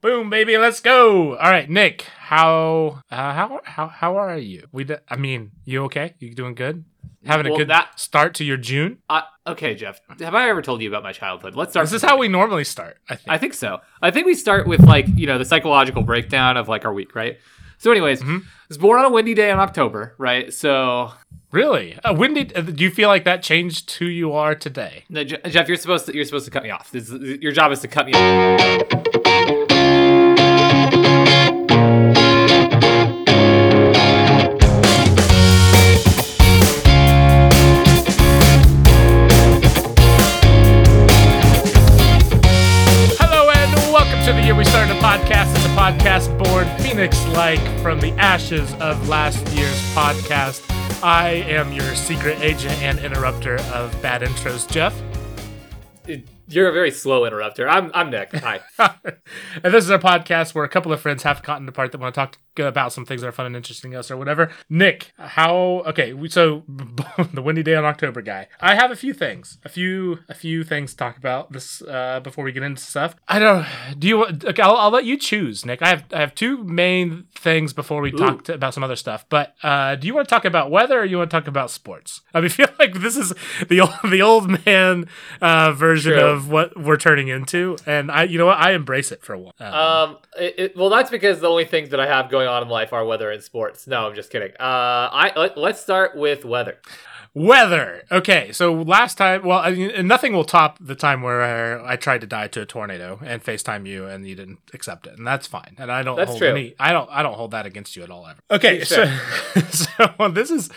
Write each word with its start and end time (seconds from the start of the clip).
Boom, 0.00 0.30
baby, 0.30 0.56
let's 0.58 0.80
go. 0.80 1.36
All 1.36 1.50
right, 1.50 1.68
Nick, 1.68 2.02
how 2.02 3.02
uh, 3.10 3.32
how 3.32 3.60
how 3.64 3.88
how 3.88 4.16
are 4.16 4.38
you? 4.38 4.66
We, 4.70 4.84
d- 4.84 4.94
I 5.08 5.16
mean, 5.16 5.50
you 5.64 5.84
okay? 5.84 6.14
You 6.20 6.34
doing 6.34 6.54
good? 6.54 6.84
Having 7.26 7.52
a 7.52 7.56
good 7.56 7.68
that- 7.68 7.98
start 7.98 8.34
to 8.34 8.44
your 8.44 8.56
June. 8.56 8.98
Uh, 9.10 9.22
okay, 9.46 9.74
Jeff. 9.74 10.00
Have 10.20 10.36
I 10.36 10.48
ever 10.50 10.62
told 10.62 10.82
you 10.82 10.88
about 10.88 11.02
my 11.02 11.10
childhood? 11.12 11.56
Let's 11.56 11.72
start. 11.72 11.86
This 11.86 11.94
is 11.94 12.08
how 12.08 12.16
we 12.16 12.28
normally 12.28 12.62
start. 12.62 12.98
I 13.10 13.16
think. 13.16 13.28
I 13.28 13.38
think 13.38 13.54
so. 13.54 13.80
I 14.00 14.12
think 14.12 14.26
we 14.26 14.34
start 14.34 14.68
with 14.68 14.80
like 14.84 15.06
you 15.16 15.26
know 15.26 15.36
the 15.36 15.44
psychological 15.44 16.02
breakdown 16.04 16.56
of 16.56 16.68
like 16.68 16.84
our 16.84 16.92
week, 16.92 17.16
right? 17.16 17.38
So, 17.78 17.90
anyways, 17.90 18.20
Mm-hmm. 18.22 18.36
I 18.38 18.64
was 18.68 18.78
born 18.78 18.98
on 19.00 19.04
a 19.06 19.10
windy 19.10 19.34
day 19.34 19.50
in 19.50 19.58
October, 19.58 20.14
right? 20.18 20.52
So, 20.52 21.12
really, 21.52 21.96
uh, 22.04 22.14
when 22.14 22.34
did 22.34 22.56
uh, 22.56 22.60
do 22.60 22.84
you 22.84 22.90
feel 22.90 23.08
like 23.08 23.24
that 23.24 23.42
changed 23.42 23.90
who 23.92 24.04
you 24.04 24.32
are 24.32 24.54
today? 24.54 25.04
no, 25.08 25.24
Jeff, 25.24 25.66
you're 25.66 25.76
supposed 25.76 26.06
to 26.06 26.14
you're 26.14 26.24
supposed 26.24 26.44
to 26.44 26.50
cut 26.52 26.62
me 26.62 26.70
off. 26.70 26.92
This 26.92 27.08
is, 27.10 27.40
your 27.42 27.50
job 27.52 27.72
is 27.72 27.80
to 27.80 27.88
cut 27.88 28.06
me 28.06 28.12
off. 28.14 29.07
From 47.56 47.98
the 48.00 48.12
ashes 48.18 48.74
of 48.74 49.08
last 49.08 49.46
year's 49.56 49.80
podcast. 49.94 50.62
I 51.02 51.30
am 51.30 51.72
your 51.72 51.94
secret 51.94 52.38
agent 52.40 52.74
and 52.82 52.98
interrupter 52.98 53.58
of 53.72 53.90
bad 54.02 54.20
intros, 54.20 54.70
Jeff. 54.70 55.00
You're 56.46 56.68
a 56.68 56.72
very 56.72 56.90
slow 56.90 57.24
interrupter. 57.24 57.66
I'm 57.66 57.90
I'm 57.94 58.10
Nick. 58.10 58.34
Hi. 58.34 58.60
and 58.78 59.72
this 59.74 59.84
is 59.84 59.90
our 59.90 59.98
podcast 59.98 60.54
where 60.54 60.64
a 60.64 60.68
couple 60.68 60.92
of 60.92 61.00
friends 61.00 61.22
have 61.22 61.42
gotten 61.42 61.66
apart 61.68 61.92
that 61.92 62.00
want 62.00 62.14
to 62.14 62.20
talk 62.20 62.38
about 62.66 62.92
some 62.92 63.04
things 63.04 63.20
that 63.20 63.28
are 63.28 63.32
fun 63.32 63.46
and 63.46 63.56
interesting 63.56 63.92
to 63.92 63.98
us 64.00 64.10
or 64.10 64.16
whatever. 64.16 64.50
Nick, 64.68 65.12
how? 65.18 65.82
Okay, 65.86 66.12
we- 66.12 66.28
so 66.28 66.64
the 67.32 67.42
windy 67.42 67.62
day 67.62 67.74
on 67.74 67.84
October 67.84 68.22
guy. 68.22 68.48
I 68.60 68.74
have 68.74 68.90
a 68.90 68.96
few 68.96 69.12
things, 69.14 69.58
a 69.64 69.68
few, 69.68 70.20
a 70.28 70.34
few 70.34 70.64
things 70.64 70.92
to 70.92 70.96
talk 70.96 71.16
about 71.16 71.52
this 71.52 71.82
uh, 71.82 72.20
before 72.20 72.44
we 72.44 72.52
get 72.52 72.62
into 72.62 72.82
stuff. 72.82 73.14
I 73.28 73.38
don't. 73.38 73.66
Do 73.98 74.08
you? 74.08 74.24
Okay, 74.24 74.62
I'll, 74.62 74.76
I'll 74.76 74.90
let 74.90 75.04
you 75.04 75.16
choose, 75.16 75.64
Nick. 75.64 75.82
I 75.82 75.88
have 75.88 76.04
I 76.12 76.20
have 76.20 76.34
two 76.34 76.64
main 76.64 77.26
things 77.34 77.72
before 77.72 78.00
we 78.00 78.10
talk 78.10 78.44
to, 78.44 78.54
about 78.54 78.74
some 78.74 78.82
other 78.82 78.96
stuff. 78.96 79.24
But 79.28 79.54
uh, 79.62 79.94
do 79.96 80.06
you 80.06 80.14
want 80.14 80.28
to 80.28 80.34
talk 80.34 80.44
about 80.44 80.70
weather 80.70 81.00
or 81.00 81.04
you 81.04 81.18
want 81.18 81.30
to 81.30 81.36
talk 81.36 81.46
about 81.46 81.70
sports? 81.70 82.22
I 82.34 82.40
mean, 82.40 82.50
feel 82.58 82.68
like 82.78 82.94
this 82.94 83.16
is 83.16 83.32
the 83.68 83.80
old, 83.80 83.90
the 84.10 84.22
old 84.22 84.64
man 84.66 85.06
uh, 85.40 85.72
version 85.72 86.14
True. 86.14 86.22
of 86.22 86.50
what 86.50 86.76
we're 86.78 86.96
turning 86.96 87.28
into, 87.28 87.76
and 87.86 88.10
I, 88.10 88.24
you 88.24 88.38
know 88.38 88.46
what, 88.46 88.58
I 88.58 88.72
embrace 88.72 89.12
it 89.12 89.22
for 89.22 89.36
one. 89.36 89.52
Uh, 89.60 89.64
Um, 90.08 90.18
it, 90.38 90.54
it, 90.58 90.76
well, 90.76 90.88
that's 90.90 91.10
because 91.10 91.40
the 91.40 91.48
only 91.48 91.64
things 91.64 91.90
that 91.90 92.00
I 92.00 92.06
have 92.06 92.30
going 92.30 92.47
on 92.48 92.62
in 92.62 92.68
life 92.68 92.92
are 92.92 93.04
weather 93.04 93.30
and 93.30 93.42
sports. 93.42 93.86
No, 93.86 94.08
I'm 94.08 94.14
just 94.14 94.30
kidding. 94.30 94.52
Uh, 94.58 95.08
I 95.12 95.32
let, 95.36 95.56
let's 95.56 95.80
start 95.80 96.16
with 96.16 96.44
weather. 96.44 96.78
Weather. 97.34 98.02
Okay, 98.10 98.52
so 98.52 98.72
last 98.72 99.16
time, 99.16 99.44
well, 99.44 99.58
I 99.58 99.70
mean, 99.70 100.06
nothing 100.08 100.32
will 100.32 100.44
top 100.44 100.78
the 100.80 100.94
time 100.94 101.22
where 101.22 101.80
I 101.86 101.94
tried 101.96 102.22
to 102.22 102.26
die 102.26 102.48
to 102.48 102.62
a 102.62 102.66
tornado 102.66 103.20
and 103.22 103.44
FaceTime 103.44 103.86
you, 103.86 104.06
and 104.06 104.26
you 104.26 104.34
didn't 104.34 104.58
accept 104.72 105.06
it, 105.06 105.16
and 105.18 105.26
that's 105.26 105.46
fine. 105.46 105.76
And 105.78 105.92
I 105.92 106.02
don't 106.02 106.16
That's 106.16 106.30
hold 106.30 106.40
true. 106.40 106.48
any. 106.48 106.74
I 106.80 106.92
don't. 106.92 107.08
I 107.12 107.22
don't 107.22 107.34
hold 107.34 107.50
that 107.52 107.66
against 107.66 107.94
you 107.96 108.02
at 108.02 108.10
all 108.10 108.26
ever. 108.26 108.40
Okay, 108.50 108.78
It's 108.78 108.88
so 109.70 110.06
so 110.18 110.28
this 110.30 110.50
is. 110.50 110.70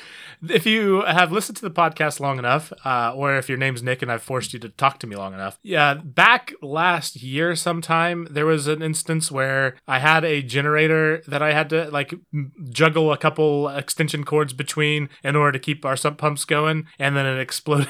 If 0.49 0.65
you 0.65 1.03
have 1.03 1.31
listened 1.31 1.57
to 1.57 1.61
the 1.61 1.71
podcast 1.71 2.19
long 2.19 2.39
enough, 2.39 2.73
uh, 2.83 3.13
or 3.15 3.35
if 3.35 3.47
your 3.47 3.57
name's 3.57 3.83
Nick 3.83 4.01
and 4.01 4.11
I've 4.11 4.23
forced 4.23 4.53
you 4.53 4.59
to 4.59 4.69
talk 4.69 4.99
to 4.99 5.07
me 5.07 5.15
long 5.15 5.33
enough, 5.33 5.59
yeah, 5.61 5.93
back 5.93 6.53
last 6.61 7.21
year 7.21 7.55
sometime, 7.55 8.27
there 8.29 8.45
was 8.45 8.67
an 8.67 8.81
instance 8.81 9.31
where 9.31 9.75
I 9.87 9.99
had 9.99 10.23
a 10.23 10.41
generator 10.41 11.21
that 11.27 11.41
I 11.43 11.53
had 11.53 11.69
to 11.69 11.89
like 11.91 12.13
juggle 12.69 13.11
a 13.11 13.17
couple 13.17 13.69
extension 13.69 14.23
cords 14.23 14.53
between 14.53 15.09
in 15.23 15.35
order 15.35 15.51
to 15.51 15.59
keep 15.59 15.85
our 15.85 15.95
sump 15.95 16.17
pumps 16.17 16.43
going, 16.45 16.87
and 16.97 17.15
then 17.15 17.25
it 17.25 17.39
exploded 17.51 17.87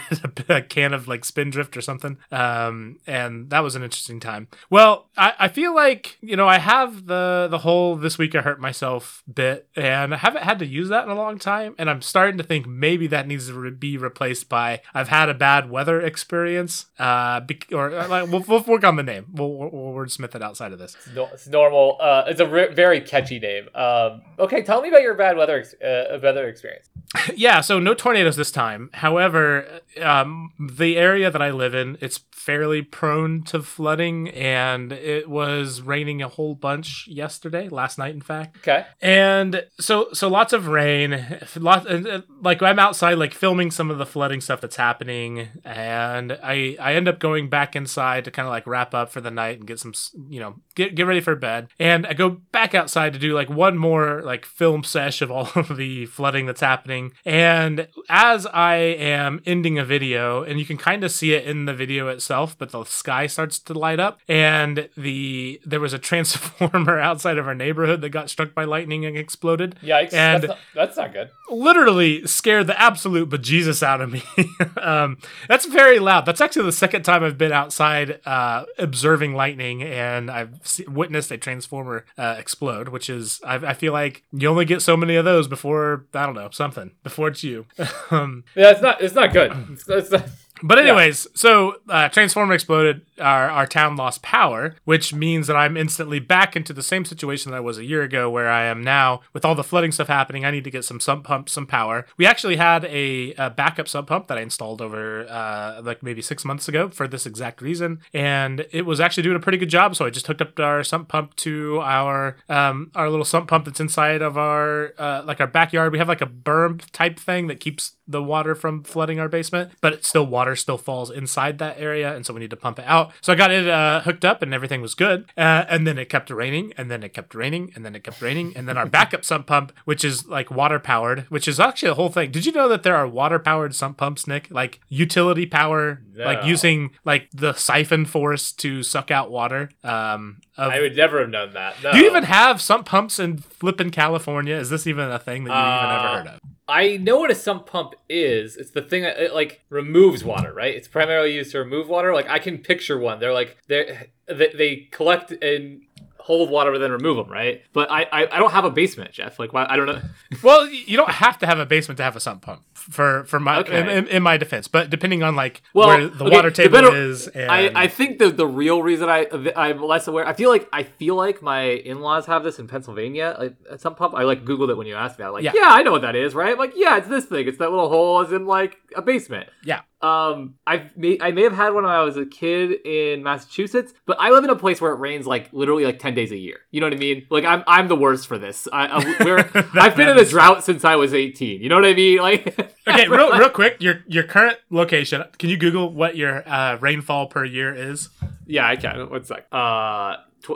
a, 0.50 0.58
a 0.58 0.62
can 0.62 0.94
of 0.94 1.08
like 1.08 1.24
Spindrift 1.24 1.78
or 1.78 1.82
something, 1.82 2.18
um, 2.32 2.98
and 3.08 3.50
that 3.50 3.64
was 3.64 3.76
an 3.76 3.84
interesting 3.84 4.20
time. 4.20 4.50
Well, 4.70 5.10
I, 5.16 5.34
I 5.40 5.48
feel 5.48 5.74
like 5.74 6.18
you 6.22 6.36
know 6.36 6.48
I 6.48 6.58
have 6.58 7.06
the 7.06 7.48
the 7.50 7.60
whole 7.60 7.96
this 7.96 8.18
week 8.18 8.36
I 8.36 8.42
hurt 8.42 8.60
myself 8.60 9.24
bit, 9.34 9.70
and 9.76 10.14
I 10.14 10.18
haven't 10.18 10.44
had 10.44 10.60
to 10.60 10.66
use 10.66 10.90
that 10.90 11.06
in 11.06 11.12
a 11.12 11.16
long 11.16 11.40
time, 11.40 11.76
and 11.78 11.90
I'm 11.90 12.02
starting 12.02 12.41
to 12.42 12.48
think 12.48 12.68
maybe 12.68 13.08
that 13.08 13.28
needs 13.28 13.48
to 13.48 13.54
re- 13.54 13.72
be 13.72 13.98
replaced 13.98 14.50
by 14.50 14.82
I've 14.94 15.10
had 15.10 15.30
a 15.30 15.34
bad 15.34 15.70
weather 15.70 16.02
experience, 16.02 16.88
uh, 17.00 17.40
bec- 17.42 17.72
or 17.72 17.94
uh, 17.94 18.08
like, 18.08 18.30
we'll, 18.30 18.44
we'll 18.48 18.64
work 18.64 18.84
on 18.84 18.96
the 18.96 19.04
name. 19.04 19.28
We'll, 19.34 19.54
we'll, 19.54 19.70
we'll 19.70 19.94
wordsmith 19.94 20.36
it 20.36 20.42
outside 20.42 20.72
of 20.72 20.80
this. 20.80 20.96
It's, 20.96 21.16
no, 21.16 21.30
it's 21.34 21.48
normal. 21.48 21.98
Uh, 22.00 22.24
it's 22.28 22.40
a 22.40 22.48
re- 22.48 22.74
very 22.74 23.02
catchy 23.02 23.40
name. 23.40 23.70
Um, 23.76 24.22
okay, 24.40 24.62
tell 24.62 24.82
me 24.82 24.90
about 24.90 25.02
your 25.02 25.16
bad 25.16 25.38
weather 25.38 25.60
ex- 25.60 25.74
uh, 25.82 26.20
weather 26.22 26.48
experience. 26.48 26.88
yeah, 27.36 27.62
so 27.62 27.80
no 27.80 27.94
tornadoes 27.94 28.36
this 28.36 28.52
time. 28.52 28.90
However, 28.94 29.82
um, 30.02 30.52
the 30.60 30.98
area 30.98 31.30
that 31.30 31.42
I 31.42 31.52
live 31.52 31.76
in, 31.76 31.98
it's 32.00 32.22
fairly 32.32 32.82
prone 32.82 33.44
to 33.44 33.62
flooding, 33.62 34.30
and 34.30 34.92
it 34.92 35.30
was 35.30 35.82
raining 35.82 36.22
a 36.22 36.28
whole 36.28 36.56
bunch 36.56 37.08
yesterday, 37.08 37.70
last 37.70 37.98
night, 37.98 38.14
in 38.14 38.22
fact. 38.22 38.58
Okay. 38.58 38.86
And 39.02 39.66
so, 39.80 40.08
so 40.14 40.28
lots 40.28 40.54
of 40.54 40.68
rain. 40.68 41.40
Lot, 41.56 41.88
and, 41.90 42.24
like 42.42 42.62
I'm 42.62 42.80
outside, 42.80 43.16
like 43.16 43.34
filming 43.34 43.72
some 43.72 43.92
of 43.92 43.98
the 43.98 44.06
flooding 44.06 44.42
stuff 44.42 44.62
that's 44.62 44.76
happening, 44.76 45.50
and 45.64 46.38
I 46.44 46.76
I 46.80 46.94
end 46.96 47.08
up 47.08 47.20
going 47.20 47.50
back 47.50 47.76
inside 47.76 48.26
to 48.26 48.32
kind 48.32 48.48
of 48.48 48.52
like 48.52 48.66
wrap 48.66 48.94
up 48.94 49.12
for 49.12 49.22
the 49.22 49.32
night 49.32 49.60
and 49.60 49.68
get 49.68 49.80
some, 49.80 49.94
you 50.30 50.40
know, 50.40 50.56
get 50.76 50.96
get 50.96 51.06
ready 51.06 51.22
for 51.22 51.36
bed. 51.36 51.68
And 51.80 52.06
I 52.08 52.14
go 52.14 52.30
back 52.30 52.74
outside 52.74 53.14
to 53.14 53.20
do 53.20 53.34
like 53.34 53.50
one 53.50 53.78
more 53.78 54.22
like 54.24 54.46
film 54.46 54.84
sesh 54.84 55.22
of 55.22 55.30
all 55.32 55.50
of 55.56 55.78
the 55.78 56.06
flooding 56.08 56.46
that's 56.46 56.62
happening. 56.62 57.12
And 57.26 57.88
as 58.10 58.46
I 58.48 58.76
am 58.76 59.42
ending 59.46 59.78
a 59.78 59.86
video, 59.86 60.44
and 60.44 60.60
you 60.60 60.66
can 60.66 60.78
kind 60.78 61.04
of 61.04 61.12
see 61.12 61.34
it 61.34 61.46
in 61.46 61.66
the 61.66 61.74
video 61.74 62.08
itself, 62.08 62.58
but 62.58 62.72
the 62.72 62.84
sky 62.86 63.28
starts 63.28 63.60
to 63.60 63.74
light 63.74 64.00
up, 64.00 64.20
and 64.28 64.90
the 64.98 65.62
there 65.66 65.80
was 65.80 65.94
a 65.94 66.00
transformer 66.12 67.00
outside 67.00 67.38
of 67.38 67.48
our 67.48 67.56
neighborhood 67.56 68.02
that 68.02 68.10
got 68.10 68.30
struck 68.30 68.54
by 68.54 68.64
lightning 68.64 69.06
and 69.06 69.18
exploded 69.18 69.76
Yikes. 69.84 70.14
And- 70.14 70.44
that's, 70.44 70.48
not, 70.48 70.58
that's 70.74 70.98
not 70.98 71.14
good. 71.14 71.30
literally 71.50 72.21
scared 72.26 72.68
the 72.68 72.80
absolute 72.80 73.30
bejesus 73.30 73.84
out 73.84 74.02
of 74.02 74.12
me. 74.12 74.24
um, 74.82 75.18
that's 75.48 75.66
very 75.66 76.00
loud. 76.00 76.26
That's 76.26 76.42
actually 76.42 76.66
the 76.66 76.72
second 76.72 77.04
time 77.04 77.24
I've 77.24 77.38
been 77.38 77.52
outside 77.52 78.20
uh, 78.26 78.66
observing 78.78 79.34
lightning 79.36 79.84
and 79.84 80.30
I've 80.30 80.60
se- 80.64 80.86
witnessed 80.88 81.32
a 81.32 81.38
transformer 81.38 82.06
uh, 82.18 82.36
explode, 82.38 82.90
which 82.90 83.10
is, 83.10 83.40
I, 83.46 83.56
I 83.56 83.74
feel 83.74 83.94
like 83.94 84.24
you 84.32 84.48
only 84.50 84.66
get 84.66 84.82
so 84.82 84.96
many 84.98 85.16
of 85.16 85.26
those 85.26 85.48
before, 85.48 86.06
I 86.14 86.26
don't 86.26 86.36
know, 86.36 86.50
something, 86.52 86.92
before 87.04 87.30
it's 87.30 87.44
you. 87.44 87.66
um, 88.12 88.44
Yeah, 88.56 88.72
it's 88.72 88.82
not. 88.82 89.02
It's 89.02 89.16
not 89.16 89.34
good. 89.34 89.54
It's, 89.72 89.88
it's 89.88 90.12
not, 90.12 90.30
but 90.64 90.78
anyways, 90.78 91.28
so 91.34 91.78
uh, 91.90 92.10
transformer 92.10 92.54
exploded. 92.54 93.06
Our 93.20 93.50
our 93.50 93.68
town 93.68 93.96
lost 93.98 94.24
power, 94.24 94.76
which 94.84 95.14
means 95.14 95.46
that 95.48 95.56
I'm 95.56 95.78
instantly 95.78 96.20
back 96.20 96.56
into 96.56 96.74
the 96.74 96.82
same 96.82 97.06
situation 97.06 97.52
that 97.52 97.58
I 97.58 97.60
was 97.60 97.78
a 97.78 97.86
year 97.86 98.02
ago, 98.02 98.30
where 98.30 98.50
I 98.50 98.64
am 98.64 98.84
now 98.84 99.22
with 99.34 99.46
all 99.46 99.54
the 99.54 99.64
flooding 99.64 99.92
stuff 99.92 100.08
happening. 100.08 100.44
I 100.44 100.52
need 100.52 100.64
to 100.64 100.72
get 100.72 100.86
some 100.86 101.00
sump 101.00 101.26
pump, 101.26 101.48
some 101.48 101.68
power. 101.68 102.08
We 102.18 102.26
actually 102.26 102.56
had 102.56 102.86
a, 102.86 103.34
a 103.36 103.50
backup 103.52 103.88
sump 103.88 104.08
pump 104.08 104.28
that 104.28 104.38
I 104.40 104.42
installed 104.42 104.82
over 104.82 105.28
uh, 105.30 105.82
like 105.84 106.02
maybe 106.02 106.22
six 106.22 106.44
months 106.44 106.68
ago 106.68 106.90
for 106.90 107.08
this 107.08 107.26
exact 107.26 107.62
reason, 107.62 108.00
and 108.14 108.66
it 108.72 108.86
was 108.86 109.00
actually 109.00 109.24
doing 109.24 109.36
a 109.36 109.40
pretty 109.40 109.60
good 109.60 109.70
job. 109.70 109.96
So 109.96 110.06
I 110.06 110.10
just 110.10 110.26
hooked 110.26 110.42
up 110.42 110.60
our 110.60 110.84
sump 110.84 111.08
pump 111.08 111.36
to 111.38 111.80
our 111.82 112.38
um, 112.50 112.92
our 112.96 113.10
little 113.10 113.26
sump 113.26 113.48
pump 113.48 113.66
that's 113.66 113.80
inside 113.80 114.22
of 114.22 114.38
our 114.38 114.94
uh, 114.98 115.22
like 115.26 115.40
our 115.40 115.48
backyard. 115.48 115.92
We 115.92 116.00
have 116.00 116.08
like 116.08 116.22
a 116.22 116.28
berm 116.28 116.82
type 116.92 117.20
thing 117.20 117.48
that 117.48 117.60
keeps 117.60 117.98
the 118.08 118.24
water 118.24 118.56
from 118.56 118.84
flooding 118.84 119.20
our 119.20 119.30
basement, 119.30 119.72
but 119.82 119.94
it's 119.94 120.08
still 120.08 120.26
water 120.26 120.51
still 120.56 120.78
falls 120.78 121.10
inside 121.10 121.58
that 121.60 121.80
area, 121.80 122.16
and 122.16 122.26
so 122.26 122.34
we 122.34 122.40
need 122.40 122.50
to 122.50 122.58
pump 122.58 122.80
it 122.80 122.86
out. 122.88 123.12
So 123.22 123.34
I 123.34 123.36
got 123.36 123.52
it 123.52 123.68
uh, 123.68 124.02
hooked 124.02 124.26
up, 124.26 124.42
and 124.42 124.54
everything 124.54 124.82
was 124.82 124.96
good. 124.96 125.26
Uh, 125.38 125.66
and 125.70 125.86
then 125.86 125.98
it 125.98 126.10
kept 126.10 126.30
raining, 126.30 126.74
and 126.78 126.90
then 126.90 127.04
it 127.04 127.14
kept 127.14 127.34
raining, 127.36 127.72
and 127.76 127.86
then 127.86 127.96
it 127.96 128.04
kept 128.04 128.22
raining, 128.22 128.54
and 128.56 128.68
then 128.68 128.78
our 128.78 128.86
backup 128.86 129.26
sump 129.32 129.48
pump, 129.48 129.74
which 129.86 130.04
is 130.04 130.28
like 130.28 130.52
water 130.52 130.80
powered, 130.80 131.22
which 131.30 131.48
is 131.48 131.60
actually 131.60 131.90
a 131.90 131.96
whole 131.96 132.10
thing. 132.10 132.32
Did 132.32 132.46
you 132.46 132.52
know 132.52 132.68
that 132.68 132.84
there 132.84 132.96
are 132.96 133.08
water 133.08 133.40
powered 133.40 133.76
sump 133.76 133.98
pumps, 133.98 134.28
Nick? 134.28 134.50
Like 134.52 134.80
utility 134.90 135.46
power, 135.46 136.02
like 136.16 136.46
using 136.46 136.92
like 137.06 137.30
the 137.34 137.54
siphon 137.54 138.06
force 138.06 138.52
to 138.54 138.84
suck 138.84 139.12
out 139.12 139.32
water. 139.32 139.70
Um, 139.84 140.42
of, 140.58 140.72
I 140.72 140.80
would 140.82 140.96
never 140.96 141.20
have 141.20 141.30
known 141.30 141.54
that. 141.54 141.82
No. 141.82 141.92
do 141.94 141.98
you 142.00 142.06
even 142.10 142.24
have 142.24 142.62
sump 142.62 142.86
pumps 142.86 143.20
in 143.20 143.38
flippin' 143.38 143.90
California? 143.92 144.56
Is 144.56 144.70
this 144.70 144.86
even 144.86 145.10
a 145.10 145.20
thing 145.20 145.46
that 145.46 145.52
you 145.52 145.58
even 145.58 145.90
Uh, 145.90 146.00
ever 146.00 146.18
heard 146.18 146.28
of? 146.36 146.40
I 146.68 146.98
know 146.98 147.18
what 147.20 147.32
a 147.32 147.36
sump 147.36 147.66
pump 147.66 147.96
is. 148.10 148.56
It's 148.56 148.72
the 148.72 148.82
thing 148.82 149.04
that 149.04 149.18
it 149.20 149.34
like 149.34 149.62
removes 149.70 150.24
water, 150.24 150.54
right? 150.54 150.74
It's 150.74 150.88
primarily 150.88 151.34
used 151.36 151.52
to 151.52 151.60
remove 151.60 151.90
water. 151.90 152.14
Like 152.14 152.30
I 152.30 152.40
can 152.40 152.58
picture 152.60 152.98
one. 152.98 153.20
They're 153.20 153.34
like 153.34 153.58
they 153.68 154.08
they 154.28 154.88
collect 154.92 155.32
and 155.32 155.82
hold 156.22 156.50
water 156.50 156.72
but 156.72 156.80
then 156.80 156.92
remove 156.92 157.18
them, 157.18 157.30
right? 157.32 157.62
But 157.74 157.90
I 157.92 158.04
I, 158.04 158.22
I 158.36 158.40
don't 158.40 158.52
have 158.52 158.66
a 158.66 158.72
basement, 158.72 159.12
Jeff. 159.12 159.40
Like 159.40 159.54
why 159.54 159.66
I 159.70 159.76
don't 159.76 159.86
know. 159.88 160.02
Well, 160.44 160.66
you 160.68 160.96
don't 160.98 161.12
have 161.12 161.38
to 161.40 161.46
have 161.46 161.60
a 161.60 161.66
basement 161.66 161.98
to 161.98 162.04
have 162.04 162.16
a 162.16 162.20
sump 162.20 162.42
pump 162.42 162.62
for 162.74 163.26
for 163.26 163.40
my 163.40 163.58
Okay. 163.60 163.80
in, 163.80 163.90
in, 163.90 164.08
in 164.08 164.24
my 164.24 164.38
defense, 164.38 164.68
but 164.68 164.90
depending 164.90 165.22
on 165.24 165.36
like 165.36 165.62
Well, 165.74 165.88
where 165.90 166.08
the 166.08 166.26
okay, 166.26 166.36
water 166.36 166.50
the 166.50 166.56
table 166.56 166.72
better- 166.82 166.96
is, 166.96 167.28
and 167.28 167.52
I, 167.52 167.72
I 167.76 167.88
think 167.88 168.18
the 168.20 168.30
the 168.30 168.48
real 168.48 168.82
reason 168.82 169.10
I 169.10 169.28
I'm 169.56 169.82
less 169.84 170.08
aware. 170.08 170.26
I 170.26 170.34
feel 170.34 170.50
like 170.50 170.68
I 170.72 170.84
feel 170.84 171.16
like 171.16 171.42
my 171.42 171.64
in 171.64 172.00
laws 172.00 172.26
have 172.28 172.44
this 172.44 172.60
in 172.60 172.68
Pennsylvania. 172.68 173.36
Like 173.38 173.56
at 173.70 173.82
some 173.82 173.94
pub, 173.96 174.16
I 174.16 174.24
like 174.24 174.46
googled 174.46 174.70
it 174.70 174.78
when 174.78 174.88
you 174.88 174.96
asked 174.96 175.20
me. 175.20 175.26
I'm 175.26 175.34
like, 175.34 175.44
Yeah. 175.44 175.52
yeah. 175.54 175.70
I 175.70 175.84
know 175.84 175.92
what 175.92 176.02
that 176.04 176.16
is, 176.16 176.34
right? 176.34 176.54
I'm 176.54 176.58
like, 176.58 176.74
yeah, 176.76 176.98
it's 176.98 177.08
this 177.08 177.26
thing. 177.26 177.48
It's 177.48 177.58
that 177.58 177.70
little 177.72 177.90
hole 177.90 178.22
is 178.22 178.32
in 178.32 178.46
like 178.46 178.78
a 178.96 179.02
basement. 179.02 179.50
yeah, 179.64 179.82
Um, 180.02 180.56
I 180.66 180.90
may 180.96 181.18
I 181.22 181.32
may 181.32 181.44
have 181.44 181.54
had 181.54 181.74
one 181.74 181.84
when 181.84 181.92
I 181.92 182.02
was 182.04 182.18
a 182.18 182.26
kid 182.26 182.72
in 182.86 183.24
Massachusetts, 183.24 183.94
but 184.06 184.18
I 184.20 184.30
live 184.32 184.44
in 184.44 184.50
a 184.50 184.56
place 184.56 184.82
where 184.82 184.92
it 184.92 185.00
rains 185.00 185.26
like 185.28 185.50
literally 185.54 185.86
like 185.86 186.00
ten 186.00 186.14
days 186.14 186.32
a 186.32 186.38
year. 186.38 186.60
You 186.72 186.82
know 186.82 186.88
what 186.88 186.94
I 186.94 186.98
mean? 186.98 187.26
Like 187.30 187.46
I'm 187.46 187.64
I'm 187.68 187.88
the 187.88 187.96
worst 187.96 188.28
for 188.28 188.38
this. 188.38 188.68
I, 188.74 188.88
I 188.88 189.24
we're, 189.26 189.50
I've 189.80 189.96
been 189.96 190.10
in 190.10 190.18
a 190.18 190.26
drought 190.26 190.64
since 190.64 190.84
I 190.86 190.96
was 190.96 191.14
18. 191.14 191.62
You 191.62 191.70
know 191.70 191.76
what 191.76 191.86
I 191.86 191.94
mean? 191.94 192.18
Like 192.20 192.48
okay, 192.88 193.08
real 193.08 193.32
real 193.38 193.50
quick, 193.50 193.78
your 193.80 194.04
your 194.08 194.24
current 194.24 194.58
location. 194.70 195.24
Can 195.38 195.50
you 195.50 195.58
Google 195.58 195.94
what 195.94 196.16
your 196.16 196.48
uh, 196.48 196.78
rainfall 196.78 197.28
per 197.28 197.46
year 197.46 197.74
is? 197.74 198.10
Yeah, 198.52 198.68
I 198.68 198.76
can. 198.76 199.10
One 199.10 199.24
sec. 199.24 199.46
Uh, 199.52 200.16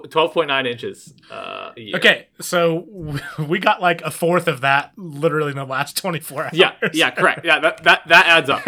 twelve 0.10 0.34
point 0.34 0.48
nine 0.48 0.66
inches. 0.66 1.14
Uh, 1.32 1.72
a 1.78 1.80
year. 1.80 1.96
Okay, 1.98 2.28
so 2.42 2.88
we 3.48 3.60
got 3.60 3.82
like 3.82 4.02
a 4.02 4.10
fourth 4.12 4.48
of 4.48 4.62
that 4.62 4.92
literally 4.98 5.52
in 5.52 5.58
the 5.58 5.66
last 5.66 5.98
twenty 5.98 6.20
four 6.20 6.44
hours. 6.44 6.54
Yeah, 6.54 6.74
yeah, 6.94 7.12
correct. 7.12 7.46
Yeah, 7.46 7.60
that 7.60 7.84
that 7.84 8.02
that 8.08 8.26
adds 8.26 8.50
up. 8.50 8.66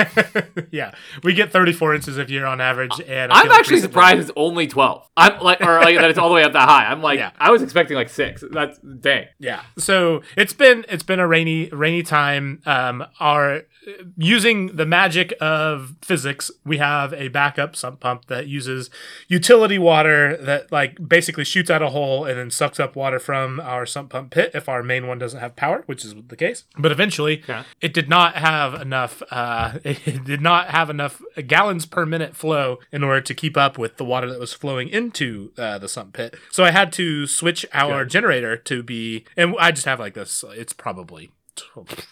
yeah, 0.72 0.92
we 1.24 1.34
get 1.34 1.52
34 1.52 1.96
inches 1.96 2.18
a 2.18 2.26
year 2.30 2.46
on 2.46 2.62
average, 2.62 3.00
and 3.08 3.32
I 3.32 3.42
I'm 3.42 3.52
actually 3.52 3.76
recently- 3.76 3.82
surprised 3.82 4.20
it's 4.22 4.32
only 4.36 4.68
12. 4.68 5.10
I'm 5.18 5.40
like, 5.42 5.62
or 5.62 5.80
like 5.82 5.98
that 5.98 6.10
it's 6.10 6.20
all 6.20 6.30
the 6.30 6.36
way 6.36 6.44
up 6.44 6.54
that 6.54 6.70
high. 6.70 6.86
I'm 6.86 7.02
like, 7.02 7.18
Yeah. 7.20 7.32
I 7.40 7.50
was 7.52 7.62
expecting 7.64 7.96
like 7.96 8.10
six. 8.10 8.44
That's 8.52 8.78
dang. 8.80 9.26
Yeah, 9.40 9.64
so 9.78 10.22
it's 10.36 10.54
been 10.54 10.86
it's 10.88 11.04
been 11.04 11.20
a 11.20 11.28
rainy 11.28 11.70
rainy 11.70 12.04
time. 12.04 12.62
Um, 12.66 13.06
our 13.20 13.64
using 14.18 14.76
the 14.76 14.86
magic 14.86 15.34
of 15.40 15.96
physics, 16.02 16.52
we 16.66 16.78
have 16.78 17.14
a 17.14 17.28
backup 17.30 17.76
sump 17.76 18.00
pump 18.00 18.26
that 18.28 18.48
uses 18.48 18.90
utility 19.28 19.78
water 19.78 20.36
that 20.38 20.72
like 20.72 20.98
basically 21.08 21.44
shoots 21.44 21.70
out 21.70 21.82
a 21.82 21.90
hole 21.90 22.26
and 22.26 22.38
then 22.38 22.52
sucks 22.52 22.80
up 22.80 22.96
water 22.96 23.20
from 23.20 23.60
our 23.60 23.86
sump 23.86 24.10
pump 24.12 24.32
pit 24.32 24.52
if 24.54 24.68
our 24.70 24.84
main 24.84 25.08
one 25.08 25.18
doesn't 25.20 25.40
have 25.40 25.56
power, 25.56 25.84
which 25.86 26.04
is 26.04 26.16
the 26.28 26.36
case. 26.36 26.66
But 26.78 26.92
eventually, 26.92 27.42
Okay. 27.44 27.62
it 27.82 27.94
did 27.94 28.10
not 28.10 28.36
have 28.36 28.74
enough. 28.82 29.22
Uh, 29.32 29.80
it 29.84 30.24
did 30.26 30.42
not 30.42 30.68
have 30.70 30.90
enough 30.90 31.22
gallons 31.48 31.86
per 31.86 32.06
minute 32.06 32.36
flow 32.36 32.80
in 32.92 33.04
order 33.04 33.22
to 33.22 33.34
keep 33.34 33.58
up 33.58 33.78
with 33.78 33.98
the 33.98 34.06
water 34.06 34.30
that 34.30 34.40
was 34.40 34.54
flowing 34.54 34.90
into 34.90 35.52
uh, 35.58 35.78
the 35.78 35.88
sump 35.88 36.14
pit. 36.14 36.36
So 36.52 36.64
I 36.64 36.72
had 36.72 36.92
to 36.94 37.28
switch 37.28 37.66
our 37.74 38.06
generator 38.06 38.58
to 38.58 38.84
be, 38.84 39.26
and 39.36 39.56
I 39.60 39.72
just 39.72 39.86
have 39.86 40.00
like 40.00 40.14
this. 40.14 40.44
It's 40.50 40.74
probably. 40.74 41.32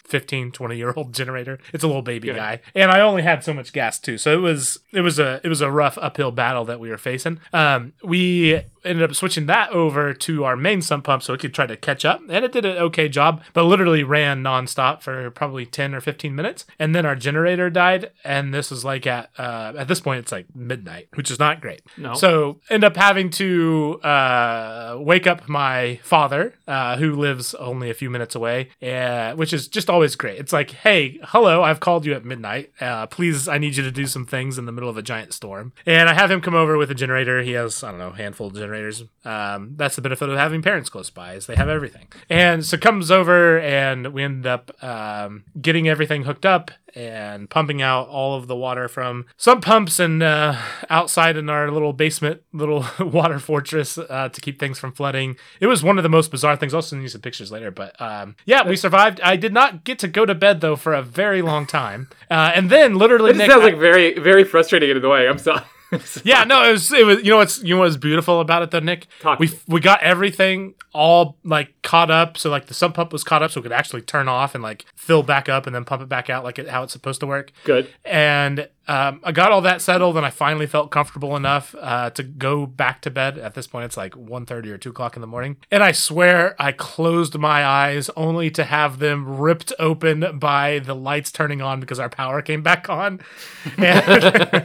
15 0.04 0.52
20 0.52 0.76
year 0.76 0.92
old 0.96 1.12
generator. 1.12 1.58
It's 1.72 1.84
a 1.84 1.86
little 1.86 2.02
baby 2.02 2.28
Good. 2.28 2.36
guy. 2.36 2.60
And 2.74 2.90
i 2.90 3.00
only 3.00 3.22
had 3.22 3.44
so 3.44 3.52
much 3.52 3.72
gas 3.72 3.98
too. 3.98 4.18
So 4.18 4.32
it 4.32 4.40
was 4.40 4.78
it 4.92 5.00
was 5.00 5.18
a 5.18 5.40
it 5.44 5.48
was 5.48 5.60
a 5.60 5.70
rough 5.70 5.98
uphill 6.00 6.30
battle 6.32 6.64
that 6.66 6.80
we 6.80 6.90
were 6.90 6.98
facing. 6.98 7.40
Um 7.52 7.92
we 8.02 8.62
ended 8.86 9.08
up 9.08 9.14
switching 9.14 9.46
that 9.46 9.70
over 9.70 10.14
to 10.14 10.44
our 10.44 10.56
main 10.56 10.80
sump 10.82 11.04
pump 11.04 11.22
so 11.22 11.34
it 11.34 11.40
could 11.40 11.54
try 11.54 11.66
to 11.66 11.76
catch 11.76 12.04
up. 12.04 12.20
And 12.28 12.44
it 12.44 12.52
did 12.52 12.64
an 12.64 12.76
okay 12.78 13.08
job 13.08 13.42
but 13.52 13.64
literally 13.64 14.02
ran 14.04 14.42
nonstop 14.42 15.02
for 15.02 15.30
probably 15.30 15.66
10 15.66 15.94
or 15.94 16.00
15 16.00 16.34
minutes. 16.34 16.64
And 16.78 16.94
then 16.94 17.04
our 17.04 17.16
generator 17.16 17.70
died 17.70 18.10
and 18.24 18.54
this 18.54 18.70
is 18.70 18.84
like 18.84 19.06
at 19.06 19.30
uh 19.38 19.72
at 19.76 19.88
this 19.88 20.00
point 20.00 20.20
it's 20.20 20.32
like 20.32 20.46
midnight 20.54 21.08
which 21.14 21.30
is 21.30 21.38
not 21.38 21.60
great. 21.60 21.82
No. 21.96 22.14
so 22.14 22.60
end 22.70 22.84
up 22.84 22.96
having 22.96 23.30
to 23.30 24.00
uh 24.02 24.96
wake 24.98 25.26
up 25.26 25.48
my 25.48 25.98
father 26.02 26.54
uh 26.68 26.96
who 26.96 27.14
lives 27.14 27.54
only 27.54 27.90
a 27.90 27.94
few 27.94 28.10
minutes 28.10 28.34
away 28.34 28.70
uh, 28.82 29.34
which 29.34 29.52
is 29.52 29.68
just 29.68 29.90
always 29.90 30.16
great. 30.16 30.38
It's 30.38 30.52
like 30.52 30.70
hey 30.70 31.18
hello 31.22 31.62
i've 31.62 31.80
called 31.80 32.06
you 32.06 32.14
at 32.14 32.24
midnight. 32.24 32.72
Uh 32.80 33.06
please 33.06 33.48
i 33.48 33.58
need 33.58 33.76
you 33.76 33.82
to 33.82 33.90
do 33.90 34.06
some 34.06 34.26
things 34.26 34.58
in 34.58 34.66
the 34.66 34.72
middle 34.72 34.88
of 34.88 34.96
a 34.96 35.02
giant 35.02 35.32
storm. 35.32 35.72
And 35.84 36.08
i 36.08 36.14
have 36.14 36.30
him 36.30 36.40
come 36.40 36.54
over 36.54 36.76
with 36.76 36.90
a 36.90 36.94
generator. 36.94 37.42
He 37.42 37.52
has 37.52 37.82
i 37.82 37.90
don't 37.90 37.98
know 37.98 38.08
a 38.08 38.16
handful 38.16 38.48
of 38.48 38.54
generators 38.54 38.75
um 39.24 39.74
that's 39.76 39.96
the 39.96 40.02
benefit 40.02 40.28
of 40.28 40.36
having 40.36 40.62
parents 40.62 40.88
close 40.88 41.10
by 41.10 41.34
is 41.34 41.46
they 41.46 41.56
have 41.56 41.68
everything 41.68 42.08
and 42.28 42.64
so 42.64 42.76
comes 42.76 43.10
over 43.10 43.58
and 43.60 44.12
we 44.12 44.22
end 44.22 44.46
up 44.46 44.70
um 44.82 45.44
getting 45.60 45.88
everything 45.88 46.24
hooked 46.24 46.46
up 46.46 46.70
and 46.96 47.50
pumping 47.50 47.82
out 47.82 48.08
all 48.08 48.36
of 48.36 48.46
the 48.46 48.56
water 48.56 48.88
from 48.88 49.26
sump 49.36 49.62
pumps 49.62 50.00
and 50.00 50.22
uh, 50.22 50.56
outside 50.88 51.36
in 51.36 51.50
our 51.50 51.70
little 51.70 51.92
basement, 51.92 52.42
little 52.54 52.86
water 53.00 53.38
fortress 53.38 53.98
uh, 53.98 54.30
to 54.30 54.40
keep 54.40 54.58
things 54.58 54.78
from 54.78 54.92
flooding. 54.92 55.36
It 55.60 55.66
was 55.66 55.84
one 55.84 55.98
of 55.98 56.02
the 56.02 56.08
most 56.08 56.30
bizarre 56.30 56.56
things. 56.56 56.72
I'll 56.72 56.80
send 56.80 57.02
you 57.02 57.08
some 57.08 57.20
pictures 57.20 57.52
later, 57.52 57.70
but 57.70 58.00
um, 58.00 58.34
yeah, 58.46 58.66
we 58.66 58.76
survived. 58.76 59.20
I 59.20 59.36
did 59.36 59.52
not 59.52 59.84
get 59.84 59.98
to 60.00 60.08
go 60.08 60.24
to 60.24 60.34
bed 60.34 60.62
though 60.62 60.74
for 60.74 60.94
a 60.94 61.02
very 61.02 61.42
long 61.42 61.66
time, 61.66 62.08
uh, 62.30 62.52
and 62.54 62.70
then 62.70 62.94
literally 62.96 63.32
This 63.32 63.40
Nick, 63.40 63.50
sounds 63.50 63.64
like 63.64 63.78
very, 63.78 64.18
very 64.18 64.44
frustrating 64.44 64.88
and 64.88 64.98
annoying. 64.98 65.28
I'm 65.28 65.38
sorry. 65.38 65.62
yeah, 66.24 66.44
no, 66.44 66.68
it 66.68 66.72
was 66.72 66.92
it 66.92 67.04
was 67.06 67.18
you 67.22 67.30
know 67.30 67.38
what's 67.38 67.62
you 67.62 67.74
know 67.74 67.80
what's 67.82 67.96
beautiful 67.96 68.40
about 68.40 68.62
it 68.62 68.70
though, 68.70 68.80
Nick. 68.80 69.06
Talk 69.20 69.38
we 69.38 69.50
we 69.66 69.80
got 69.80 70.02
everything 70.02 70.74
all 70.92 71.36
like 71.44 71.74
caught 71.82 72.10
up, 72.10 72.38
so 72.38 72.50
like 72.50 72.66
the 72.66 72.74
sump 72.74 72.94
pump 72.94 73.12
was 73.12 73.22
caught 73.24 73.42
up, 73.42 73.50
so 73.50 73.60
it 73.60 73.62
could 73.62 73.72
actually 73.72 74.02
turn 74.02 74.28
off 74.28 74.54
and 74.54 74.62
like 74.62 74.84
fill 74.94 75.22
back 75.22 75.48
up 75.48 75.66
and 75.66 75.74
then 75.74 75.84
pump 75.84 76.02
it 76.02 76.08
back 76.08 76.30
out 76.30 76.44
like 76.44 76.58
it, 76.58 76.68
how 76.68 76.82
it's 76.82 76.92
supposed 76.92 77.20
to 77.20 77.26
work. 77.26 77.52
Good. 77.64 77.88
And 78.04 78.68
um, 78.88 79.20
I 79.24 79.32
got 79.32 79.50
all 79.50 79.60
that 79.62 79.82
settled, 79.82 80.16
and 80.16 80.24
I 80.24 80.30
finally 80.30 80.66
felt 80.66 80.90
comfortable 80.92 81.34
enough 81.36 81.74
uh, 81.80 82.10
to 82.10 82.22
go 82.22 82.66
back 82.66 83.02
to 83.02 83.10
bed. 83.10 83.36
At 83.36 83.54
this 83.54 83.66
point, 83.66 83.84
it's 83.84 83.96
like 83.96 84.12
1.30 84.12 84.66
or 84.66 84.78
two 84.78 84.90
o'clock 84.90 85.16
in 85.16 85.20
the 85.20 85.26
morning, 85.26 85.56
and 85.72 85.82
I 85.82 85.90
swear 85.92 86.54
I 86.58 86.70
closed 86.70 87.36
my 87.36 87.64
eyes 87.64 88.10
only 88.16 88.48
to 88.52 88.62
have 88.64 89.00
them 89.00 89.38
ripped 89.38 89.72
open 89.80 90.38
by 90.38 90.78
the 90.78 90.94
lights 90.94 91.32
turning 91.32 91.60
on 91.60 91.80
because 91.80 91.98
our 91.98 92.08
power 92.08 92.40
came 92.42 92.62
back 92.62 92.88
on. 92.88 93.20
And- 93.76 94.64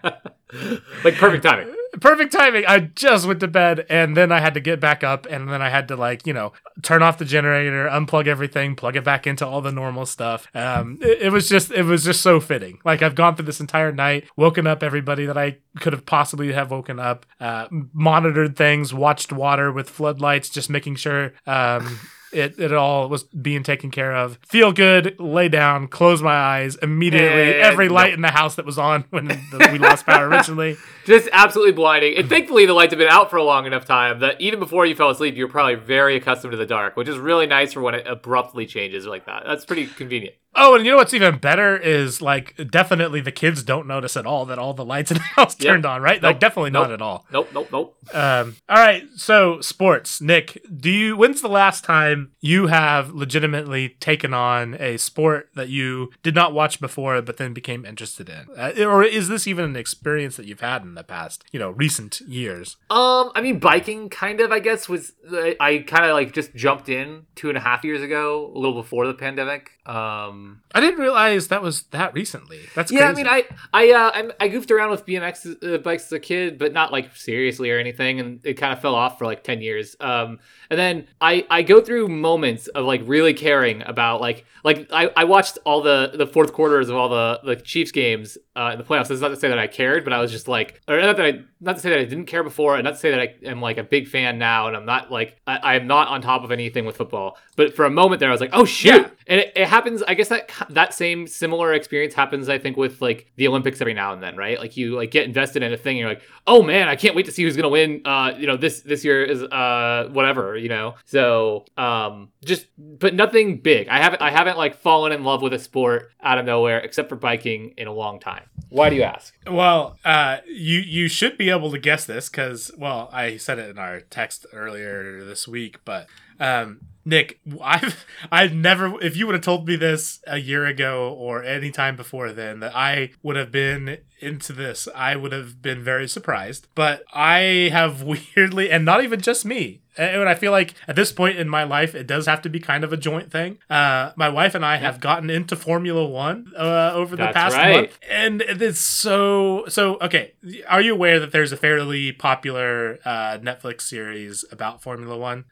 like 1.04 1.14
perfect 1.14 1.44
timing. 1.44 1.74
perfect 2.00 2.32
timing. 2.32 2.64
I 2.66 2.80
just 2.80 3.26
went 3.26 3.40
to 3.40 3.48
bed 3.48 3.86
and 3.88 4.16
then 4.16 4.32
I 4.32 4.40
had 4.40 4.54
to 4.54 4.60
get 4.60 4.80
back 4.80 5.02
up 5.02 5.26
and 5.26 5.48
then 5.48 5.60
I 5.62 5.68
had 5.70 5.88
to 5.88 5.96
like, 5.96 6.26
you 6.26 6.32
know, 6.32 6.52
turn 6.82 7.02
off 7.02 7.18
the 7.18 7.24
generator, 7.24 7.88
unplug 7.88 8.26
everything, 8.26 8.76
plug 8.76 8.96
it 8.96 9.04
back 9.04 9.26
into 9.26 9.46
all 9.46 9.60
the 9.60 9.72
normal 9.72 10.06
stuff. 10.06 10.46
Um 10.54 10.98
it, 11.02 11.22
it 11.22 11.32
was 11.32 11.48
just 11.48 11.70
it 11.72 11.82
was 11.84 12.04
just 12.04 12.22
so 12.22 12.40
fitting. 12.40 12.78
Like 12.84 13.02
I've 13.02 13.14
gone 13.14 13.36
through 13.36 13.46
this 13.46 13.60
entire 13.60 13.92
night, 13.92 14.24
woken 14.36 14.66
up 14.66 14.82
everybody 14.82 15.26
that 15.26 15.38
I 15.38 15.58
could 15.80 15.92
have 15.92 16.06
possibly 16.06 16.52
have 16.52 16.70
woken 16.70 16.98
up, 16.98 17.26
uh 17.40 17.66
monitored 17.92 18.56
things, 18.56 18.94
watched 18.94 19.32
water 19.32 19.72
with 19.72 19.90
floodlights, 19.90 20.48
just 20.48 20.70
making 20.70 20.96
sure 20.96 21.32
um 21.46 21.98
it, 22.32 22.58
it 22.58 22.72
all 22.72 23.08
was 23.08 23.24
being 23.24 23.62
taken 23.62 23.90
care 23.90 24.14
of. 24.14 24.38
Feel 24.46 24.72
good, 24.72 25.18
lay 25.18 25.48
down, 25.48 25.88
close 25.88 26.22
my 26.22 26.34
eyes 26.34 26.76
immediately. 26.76 27.54
And 27.54 27.60
Every 27.60 27.88
no. 27.88 27.94
light 27.94 28.12
in 28.12 28.20
the 28.20 28.30
house 28.30 28.56
that 28.56 28.66
was 28.66 28.78
on 28.78 29.04
when 29.10 29.26
the, 29.26 29.68
we 29.72 29.78
lost 29.78 30.06
power 30.06 30.28
originally. 30.30 30.76
Just 31.04 31.28
absolutely 31.32 31.72
blinding. 31.72 32.16
And 32.16 32.28
thankfully, 32.28 32.66
the 32.66 32.74
lights 32.74 32.92
have 32.92 32.98
been 32.98 33.08
out 33.08 33.30
for 33.30 33.36
a 33.36 33.44
long 33.44 33.66
enough 33.66 33.84
time 33.84 34.20
that 34.20 34.40
even 34.40 34.58
before 34.58 34.86
you 34.86 34.94
fell 34.94 35.10
asleep, 35.10 35.36
you're 35.36 35.48
probably 35.48 35.74
very 35.74 36.16
accustomed 36.16 36.52
to 36.52 36.56
the 36.56 36.66
dark, 36.66 36.96
which 36.96 37.08
is 37.08 37.18
really 37.18 37.46
nice 37.46 37.72
for 37.72 37.80
when 37.80 37.94
it 37.94 38.06
abruptly 38.06 38.66
changes 38.66 39.06
like 39.06 39.26
that. 39.26 39.42
That's 39.46 39.64
pretty 39.64 39.86
convenient. 39.86 40.34
Oh, 40.54 40.74
and 40.74 40.84
you 40.84 40.90
know 40.90 40.96
what's 40.96 41.14
even 41.14 41.38
better 41.38 41.76
is 41.76 42.20
like 42.20 42.54
definitely 42.70 43.20
the 43.20 43.30
kids 43.32 43.62
don't 43.62 43.86
notice 43.86 44.16
at 44.16 44.26
all 44.26 44.44
that 44.46 44.58
all 44.58 44.74
the 44.74 44.84
lights 44.84 45.10
in 45.10 45.16
the 45.18 45.22
house 45.36 45.56
Yep. 45.60 45.66
turned 45.68 45.86
on, 45.86 46.02
right? 46.02 46.22
Like 46.22 46.34
Nope. 46.36 46.40
definitely 46.40 46.70
not 46.70 46.90
at 46.90 47.00
all. 47.00 47.24
Nope, 47.32 47.48
nope, 47.54 47.68
nope. 47.72 47.96
Um, 48.14 48.56
all 48.68 48.76
right, 48.78 49.04
so 49.14 49.60
sports, 49.60 50.20
Nick. 50.20 50.60
Do 50.76 50.90
you? 50.90 51.16
When's 51.16 51.40
the 51.40 51.48
last 51.48 51.84
time 51.84 52.32
you 52.40 52.66
have 52.66 53.10
legitimately 53.10 53.90
taken 54.00 54.34
on 54.34 54.74
a 54.80 54.96
sport 54.96 55.50
that 55.54 55.68
you 55.68 56.10
did 56.22 56.34
not 56.34 56.52
watch 56.52 56.80
before, 56.80 57.22
but 57.22 57.36
then 57.36 57.52
became 57.52 57.84
interested 57.84 58.28
in, 58.28 58.46
uh, 58.58 58.72
or 58.84 59.04
is 59.04 59.28
this 59.28 59.46
even 59.46 59.64
an 59.64 59.76
experience 59.76 60.36
that 60.36 60.46
you've 60.46 60.60
had 60.60 60.82
in 60.82 60.94
the 60.94 61.04
past, 61.04 61.44
you 61.52 61.58
know, 61.60 61.70
recent 61.70 62.20
years? 62.22 62.76
Um, 62.90 63.30
I 63.34 63.40
mean, 63.40 63.58
biking 63.60 64.08
kind 64.08 64.40
of, 64.40 64.50
I 64.50 64.58
guess, 64.58 64.88
was 64.88 65.12
I, 65.32 65.56
I 65.60 65.78
kind 65.78 66.04
of 66.06 66.12
like 66.12 66.32
just 66.32 66.54
jumped 66.54 66.88
in 66.88 67.26
two 67.36 67.48
and 67.48 67.56
a 67.56 67.60
half 67.60 67.84
years 67.84 68.02
ago, 68.02 68.50
a 68.54 68.58
little 68.58 68.74
before 68.82 69.06
the 69.06 69.14
pandemic. 69.14 69.70
Um, 69.86 70.60
I 70.74 70.80
didn't 70.80 71.00
realize 71.00 71.48
that 71.48 71.62
was 71.62 71.84
that 71.84 72.14
recently. 72.14 72.60
That's 72.74 72.92
yeah, 72.92 73.08
I 73.08 73.14
mean, 73.14 73.26
I 73.26 73.44
I 73.72 73.90
uh, 73.90 74.10
I'm, 74.14 74.32
I 74.38 74.48
goofed 74.48 74.70
around 74.70 74.90
with 74.90 75.06
BMX 75.06 75.74
uh, 75.74 75.78
bikes 75.78 76.06
as 76.06 76.12
a 76.12 76.20
kid, 76.20 76.58
but 76.58 76.72
not 76.72 76.92
like 76.92 77.16
seriously 77.16 77.70
or 77.70 77.78
anything, 77.78 78.20
and 78.20 78.40
it 78.44 78.54
kind 78.54 78.72
of 78.72 78.80
fell 78.80 78.94
off 78.94 79.18
for 79.18 79.24
like 79.24 79.42
ten 79.42 79.62
years. 79.62 79.96
Um, 79.98 80.38
and 80.68 80.78
then 80.78 81.08
I 81.20 81.46
I 81.50 81.62
go 81.62 81.80
through 81.80 82.08
moments 82.08 82.68
of 82.68 82.84
like 82.84 83.00
really 83.04 83.32
caring 83.32 83.82
about 83.82 84.20
like 84.20 84.44
like 84.64 84.86
I, 84.92 85.10
I 85.16 85.24
watched 85.24 85.58
all 85.64 85.80
the 85.80 86.12
the 86.14 86.26
fourth 86.26 86.52
quarters 86.52 86.88
of 86.90 86.96
all 86.96 87.08
the 87.08 87.40
the 87.42 87.56
Chiefs 87.56 87.90
games 87.90 88.36
uh, 88.54 88.70
in 88.72 88.78
the 88.78 88.84
playoffs. 88.84 89.08
That's 89.08 89.20
not 89.22 89.28
to 89.28 89.36
say 89.36 89.48
that 89.48 89.58
I 89.58 89.66
cared, 89.66 90.04
but 90.04 90.12
I 90.12 90.20
was 90.20 90.30
just 90.30 90.46
like, 90.46 90.82
or 90.88 91.00
not 91.00 91.16
that 91.16 91.26
I 91.26 91.40
not 91.60 91.76
to 91.76 91.82
say 91.82 91.90
that 91.90 91.98
I 91.98 92.04
didn't 92.04 92.26
care 92.26 92.42
before, 92.42 92.76
and 92.76 92.84
not 92.84 92.92
to 92.92 92.96
say 92.96 93.10
that 93.10 93.20
I 93.20 93.34
am 93.44 93.60
like 93.60 93.76
a 93.76 93.82
big 93.82 94.08
fan 94.08 94.38
now, 94.38 94.66
and 94.66 94.76
I'm 94.76 94.86
not 94.86 95.10
like 95.10 95.36
I, 95.46 95.76
am 95.76 95.86
not 95.86 96.08
on 96.08 96.22
top 96.22 96.42
of 96.42 96.50
anything 96.50 96.86
with 96.86 96.96
football. 96.96 97.36
But 97.56 97.76
for 97.76 97.84
a 97.84 97.90
moment 97.90 98.20
there, 98.20 98.30
I 98.30 98.32
was 98.32 98.40
like, 98.40 98.50
oh 98.52 98.64
shoot! 98.64 99.02
Yeah. 99.02 99.10
And 99.26 99.40
it, 99.40 99.52
it 99.54 99.68
happens. 99.68 100.02
I 100.02 100.14
guess 100.14 100.28
that 100.28 100.50
that 100.70 100.94
same 100.94 101.26
similar 101.26 101.74
experience 101.74 102.14
happens. 102.14 102.48
I 102.48 102.58
think 102.58 102.76
with 102.76 103.02
like 103.02 103.30
the 103.36 103.46
Olympics 103.46 103.80
every 103.80 103.94
now 103.94 104.12
and 104.12 104.22
then, 104.22 104.36
right? 104.36 104.58
Like 104.58 104.76
you 104.76 104.96
like 104.96 105.10
get 105.10 105.26
invested 105.26 105.62
in 105.62 105.72
a 105.72 105.76
thing, 105.76 105.96
and 105.96 106.00
you're 106.00 106.08
like, 106.08 106.22
oh 106.46 106.62
man, 106.62 106.88
I 106.88 106.96
can't 106.96 107.14
wait 107.14 107.26
to 107.26 107.32
see 107.32 107.42
who's 107.42 107.56
gonna 107.56 107.68
win. 107.68 108.02
Uh, 108.04 108.32
you 108.38 108.46
know, 108.46 108.56
this 108.56 108.80
this 108.80 109.04
year 109.04 109.22
is 109.22 109.42
uh 109.42 110.08
whatever, 110.12 110.56
you 110.56 110.68
know. 110.68 110.94
So 111.04 111.66
um, 111.76 112.30
just 112.44 112.66
but 112.78 113.14
nothing 113.14 113.58
big. 113.58 113.88
I 113.88 113.98
haven't 113.98 114.22
I 114.22 114.30
haven't 114.30 114.56
like 114.56 114.76
fallen 114.76 115.12
in 115.12 115.24
love 115.24 115.42
with 115.42 115.52
a 115.52 115.58
sport 115.58 116.10
out 116.22 116.38
of 116.38 116.46
nowhere 116.46 116.78
except 116.78 117.08
for 117.08 117.16
biking 117.16 117.74
in 117.76 117.86
a 117.86 117.92
long 117.92 118.18
time. 118.18 118.44
Why 118.70 118.88
do 118.88 118.96
you 118.96 119.02
ask? 119.02 119.34
Well, 119.50 119.98
uh, 120.04 120.38
you 120.46 120.78
you 120.78 121.08
should 121.08 121.36
be 121.36 121.50
able 121.50 121.70
to 121.72 121.78
guess 121.78 122.04
this 122.04 122.28
because 122.28 122.70
well, 122.78 123.10
I 123.12 123.36
said 123.36 123.58
it 123.58 123.68
in 123.70 123.78
our 123.78 124.00
text 124.00 124.46
earlier 124.52 125.24
this 125.24 125.48
week, 125.48 125.78
but 125.84 126.06
um, 126.40 126.80
Nick, 127.04 127.40
I've 127.62 128.04
I've 128.30 128.54
never 128.54 129.02
if 129.02 129.16
you 129.16 129.26
would 129.26 129.34
have 129.34 129.44
told 129.44 129.66
me 129.66 129.76
this 129.76 130.20
a 130.26 130.38
year 130.38 130.66
ago 130.66 131.14
or 131.18 131.42
any 131.42 131.70
time 131.70 131.96
before 131.96 132.32
then 132.32 132.60
that 132.60 132.76
I 132.76 133.10
would 133.22 133.36
have 133.36 133.50
been 133.50 133.98
into 134.20 134.52
this, 134.52 134.86
I 134.94 135.16
would 135.16 135.32
have 135.32 135.62
been 135.62 135.82
very 135.82 136.06
surprised. 136.06 136.68
But 136.74 137.04
I 137.12 137.70
have 137.72 138.02
weirdly 138.36 138.70
and 138.70 138.84
not 138.84 139.02
even 139.02 139.20
just 139.20 139.44
me. 139.44 139.80
And 139.96 140.28
I 140.28 140.34
feel 140.34 140.52
like 140.52 140.74
at 140.86 140.94
this 140.94 141.10
point 141.10 141.36
in 141.36 141.48
my 141.48 141.64
life, 141.64 141.94
it 141.94 142.06
does 142.06 142.26
have 142.26 142.40
to 142.42 142.48
be 142.48 142.60
kind 142.60 142.84
of 142.84 142.92
a 142.92 142.96
joint 142.96 143.30
thing. 143.32 143.58
Uh, 143.68 144.12
my 144.16 144.28
wife 144.28 144.54
and 144.54 144.64
I 144.64 144.76
have 144.76 145.00
gotten 145.00 145.28
into 145.28 145.56
Formula 145.56 146.06
One 146.06 146.52
uh, 146.56 146.92
over 146.94 147.16
the 147.16 147.24
That's 147.24 147.34
past 147.34 147.56
right. 147.56 147.76
month, 147.76 147.98
and 148.08 148.40
it's 148.40 148.80
so 148.80 149.64
so. 149.68 149.98
Okay, 150.00 150.32
are 150.68 150.80
you 150.80 150.94
aware 150.94 151.18
that 151.18 151.32
there's 151.32 151.52
a 151.52 151.56
fairly 151.56 152.12
popular 152.12 152.98
uh, 153.04 153.38
Netflix 153.38 153.82
series 153.82 154.44
about 154.52 154.80
Formula 154.80 155.18
One? 155.18 155.44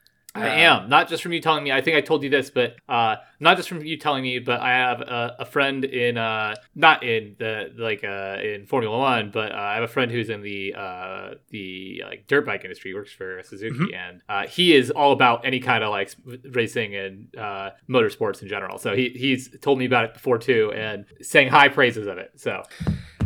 I 0.43 0.61
am 0.61 0.89
not 0.89 1.09
just 1.09 1.23
from 1.23 1.33
you 1.33 1.41
telling 1.41 1.65
me. 1.65 1.73
I 1.73 1.81
think 1.81 1.97
I 1.97 2.01
told 2.01 2.23
you 2.23 2.31
this, 2.31 2.51
but 2.51 2.77
uh, 2.89 3.17
not 3.41 3.57
just 3.57 3.69
from 3.69 3.85
you 3.85 3.97
telling 3.97 4.23
me. 4.23 4.39
But 4.39 4.61
I 4.61 4.71
have 4.71 5.01
a, 5.01 5.37
a 5.41 5.45
friend 5.45 5.85
in 5.85 6.17
uh, 6.17 6.55
not 6.75 7.03
in 7.03 7.37
the 7.39 7.73
like 7.77 8.05
uh, 8.05 8.39
in 8.43 8.67
Formula 8.67 8.97
One, 8.97 9.31
but 9.31 9.53
uh, 9.53 9.57
I 9.57 9.75
have 9.75 9.85
a 9.85 9.89
friend 9.89 10.11
who's 10.11 10.31
in 10.31 10.43
the 10.43 10.75
uh, 10.75 11.35
the 11.51 12.03
like 12.07 12.27
dirt 12.27 12.47
bike 12.47 12.65
industry. 12.65 12.95
Works 12.95 13.13
for 13.13 13.43
Suzuki, 13.43 13.95
and 13.95 14.23
uh, 14.29 14.47
he 14.47 14.75
is 14.75 14.91
all 14.91 15.13
about 15.13 15.45
any 15.45 15.61
kind 15.61 15.85
of 15.85 15.91
like 15.91 16.15
racing 16.53 16.95
and 16.95 17.37
uh, 17.37 17.71
motorsports 17.89 18.43
in 18.43 18.49
general. 18.49 18.79
So 18.79 18.95
he 18.95 19.11
he's 19.11 19.51
told 19.61 19.79
me 19.79 19.87
about 19.87 20.05
it 20.05 20.15
before 20.15 20.39
too, 20.39 20.73
and 20.75 21.05
saying 21.21 21.49
high 21.49 21.69
praises 21.69 22.07
of 22.07 22.19
it. 22.19 22.33
So 22.37 22.63